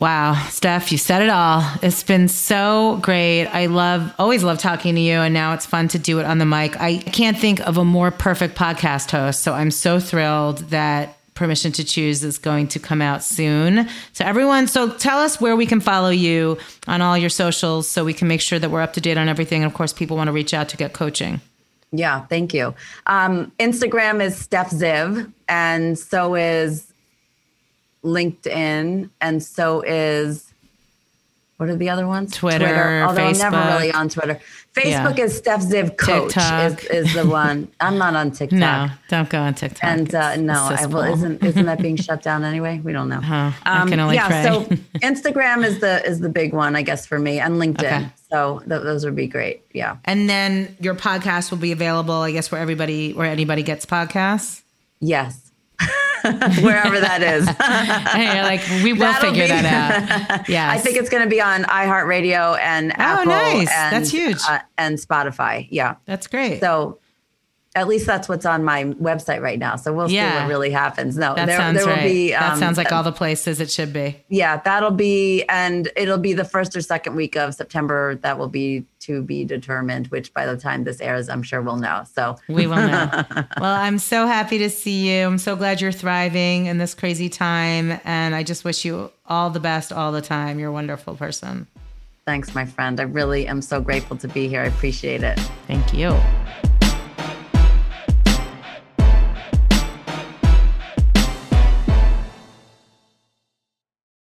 Wow, 0.00 0.34
Steph, 0.50 0.92
you 0.92 0.98
said 0.98 1.22
it 1.22 1.28
all. 1.28 1.64
It's 1.82 2.04
been 2.04 2.28
so 2.28 3.00
great. 3.02 3.46
I 3.46 3.66
love, 3.66 4.14
always 4.16 4.44
love 4.44 4.60
talking 4.60 4.94
to 4.94 5.00
you. 5.00 5.14
And 5.14 5.34
now 5.34 5.54
it's 5.54 5.66
fun 5.66 5.88
to 5.88 5.98
do 5.98 6.20
it 6.20 6.24
on 6.24 6.38
the 6.38 6.46
mic. 6.46 6.80
I 6.80 6.98
can't 6.98 7.36
think 7.36 7.58
of 7.60 7.78
a 7.78 7.84
more 7.84 8.12
perfect 8.12 8.56
podcast 8.56 9.10
host. 9.10 9.42
So 9.42 9.54
I'm 9.54 9.72
so 9.72 9.98
thrilled 9.98 10.58
that 10.70 11.18
Permission 11.34 11.72
to 11.72 11.84
Choose 11.84 12.22
is 12.22 12.38
going 12.38 12.68
to 12.68 12.80
come 12.80 13.00
out 13.00 13.22
soon. 13.22 13.88
So, 14.12 14.24
everyone, 14.24 14.66
so 14.66 14.90
tell 14.90 15.18
us 15.18 15.40
where 15.40 15.54
we 15.54 15.66
can 15.66 15.78
follow 15.80 16.10
you 16.10 16.58
on 16.88 17.00
all 17.00 17.16
your 17.16 17.30
socials 17.30 17.88
so 17.88 18.04
we 18.04 18.12
can 18.12 18.26
make 18.26 18.40
sure 18.40 18.58
that 18.58 18.70
we're 18.70 18.80
up 18.80 18.94
to 18.94 19.00
date 19.00 19.16
on 19.16 19.28
everything. 19.28 19.62
And 19.62 19.70
of 19.70 19.76
course, 19.76 19.92
people 19.92 20.16
want 20.16 20.26
to 20.26 20.32
reach 20.32 20.52
out 20.52 20.68
to 20.70 20.76
get 20.76 20.94
coaching. 20.94 21.40
Yeah, 21.90 22.26
thank 22.26 22.52
you. 22.52 22.74
Um, 23.06 23.52
Instagram 23.58 24.22
is 24.22 24.36
Steph 24.36 24.70
Ziev, 24.70 25.32
and 25.48 25.98
so 25.98 26.34
is 26.34 26.92
LinkedIn, 28.04 29.10
and 29.20 29.42
so 29.42 29.80
is 29.82 30.47
what 31.58 31.68
are 31.68 31.76
the 31.76 31.90
other 31.90 32.06
ones? 32.06 32.32
Twitter, 32.32 32.58
Twitter. 32.60 33.02
Although 33.02 33.20
Facebook. 33.20 33.44
I'm 33.44 33.52
never 33.52 33.72
really 33.72 33.92
on 33.92 34.08
Twitter. 34.08 34.40
Facebook 34.74 35.18
yeah. 35.18 35.24
is 35.24 35.36
Steph 35.36 35.62
Ziev 35.62 35.96
Coach 35.96 36.36
is, 36.36 36.84
is, 36.84 37.14
the 37.14 37.26
one. 37.26 37.66
I'm 37.80 37.98
not 37.98 38.14
on 38.14 38.30
TikTok. 38.30 38.58
No, 38.60 38.88
don't 39.08 39.28
go 39.28 39.40
on 39.40 39.54
TikTok. 39.54 39.82
And 39.82 40.14
uh, 40.14 40.36
no, 40.36 40.52
I, 40.54 40.86
well, 40.86 41.12
isn't 41.12 41.42
isn't 41.42 41.66
that 41.66 41.82
being 41.82 41.96
shut 41.96 42.22
down 42.22 42.44
anyway? 42.44 42.80
We 42.84 42.92
don't 42.92 43.08
know. 43.08 43.18
Uh, 43.18 43.46
um, 43.46 43.52
I 43.64 43.86
can 43.88 43.98
only 43.98 44.14
yeah, 44.14 44.28
pray. 44.28 44.44
so 44.44 44.62
Instagram 45.00 45.66
is 45.66 45.80
the 45.80 46.04
is 46.06 46.20
the 46.20 46.28
big 46.28 46.52
one, 46.52 46.76
I 46.76 46.82
guess, 46.82 47.06
for 47.06 47.18
me, 47.18 47.40
and 47.40 47.56
LinkedIn. 47.56 48.02
Okay. 48.02 48.08
So 48.30 48.60
th- 48.60 48.82
those 48.82 49.04
would 49.04 49.16
be 49.16 49.26
great. 49.26 49.62
Yeah. 49.72 49.96
And 50.04 50.30
then 50.30 50.76
your 50.78 50.94
podcast 50.94 51.50
will 51.50 51.58
be 51.58 51.72
available, 51.72 52.14
I 52.14 52.30
guess, 52.30 52.52
where 52.52 52.60
everybody 52.60 53.14
where 53.14 53.26
anybody 53.26 53.64
gets 53.64 53.84
podcasts. 53.84 54.62
Yes. 55.00 55.47
wherever 56.62 57.00
that 57.00 57.22
is. 57.22 57.48
hey, 58.12 58.42
like 58.42 58.60
we 58.82 58.92
will 58.92 59.00
That'll 59.00 59.30
figure 59.30 59.44
be, 59.44 59.48
that 59.48 60.30
out. 60.30 60.48
Yeah, 60.48 60.70
I 60.70 60.78
think 60.78 60.96
it's 60.96 61.08
going 61.08 61.22
to 61.22 61.30
be 61.30 61.40
on 61.40 61.64
iHeartRadio 61.64 62.58
and 62.60 62.92
Apple. 62.98 63.30
oh, 63.30 63.34
Apple. 63.34 63.58
nice. 63.58 63.70
And, 63.72 63.96
that's 63.96 64.10
huge. 64.10 64.38
Uh, 64.48 64.60
and 64.76 64.98
Spotify. 64.98 65.68
Yeah, 65.70 65.96
that's 66.06 66.26
great. 66.26 66.60
So 66.60 66.98
at 67.78 67.88
least 67.88 68.06
that's 68.06 68.28
what's 68.28 68.44
on 68.44 68.64
my 68.64 68.84
website 68.84 69.40
right 69.40 69.58
now. 69.58 69.76
So 69.76 69.92
we'll 69.92 70.10
yeah. 70.10 70.32
see 70.32 70.40
what 70.40 70.48
really 70.48 70.70
happens. 70.70 71.16
No, 71.16 71.34
that 71.34 71.46
there, 71.46 71.56
sounds 71.56 71.78
there 71.78 71.86
will 71.86 71.94
right. 71.94 72.02
be. 72.02 72.34
Um, 72.34 72.40
that 72.40 72.58
sounds 72.58 72.76
like 72.76 72.92
all 72.92 73.02
the 73.02 73.12
places 73.12 73.60
it 73.60 73.70
should 73.70 73.92
be. 73.92 74.16
Yeah, 74.28 74.58
that'll 74.58 74.90
be, 74.90 75.44
and 75.44 75.90
it'll 75.96 76.18
be 76.18 76.32
the 76.32 76.44
first 76.44 76.76
or 76.76 76.80
second 76.80 77.14
week 77.14 77.36
of 77.36 77.54
September. 77.54 78.16
That 78.16 78.38
will 78.38 78.48
be 78.48 78.84
to 79.00 79.22
be 79.22 79.44
determined. 79.44 80.08
Which 80.08 80.34
by 80.34 80.46
the 80.46 80.56
time 80.56 80.84
this 80.84 81.00
airs, 81.00 81.28
I'm 81.28 81.42
sure 81.42 81.62
we'll 81.62 81.76
know. 81.76 82.04
So 82.12 82.36
we 82.48 82.66
will 82.66 82.76
know. 82.76 83.24
well, 83.60 83.74
I'm 83.74 83.98
so 83.98 84.26
happy 84.26 84.58
to 84.58 84.70
see 84.70 85.10
you. 85.10 85.26
I'm 85.26 85.38
so 85.38 85.56
glad 85.56 85.80
you're 85.80 85.92
thriving 85.92 86.66
in 86.66 86.78
this 86.78 86.94
crazy 86.94 87.28
time, 87.28 88.00
and 88.04 88.34
I 88.34 88.42
just 88.42 88.64
wish 88.64 88.84
you 88.84 89.10
all 89.26 89.50
the 89.50 89.60
best 89.60 89.92
all 89.92 90.12
the 90.12 90.22
time. 90.22 90.58
You're 90.58 90.70
a 90.70 90.72
wonderful 90.72 91.14
person. 91.14 91.66
Thanks, 92.28 92.54
my 92.54 92.66
friend. 92.66 93.00
I 93.00 93.04
really 93.04 93.46
am 93.46 93.62
so 93.62 93.80
grateful 93.80 94.16
to 94.18 94.28
be 94.28 94.48
here. 94.48 94.60
I 94.60 94.66
appreciate 94.66 95.22
it. 95.22 95.38
Thank 95.66 95.94
you. 95.94 96.14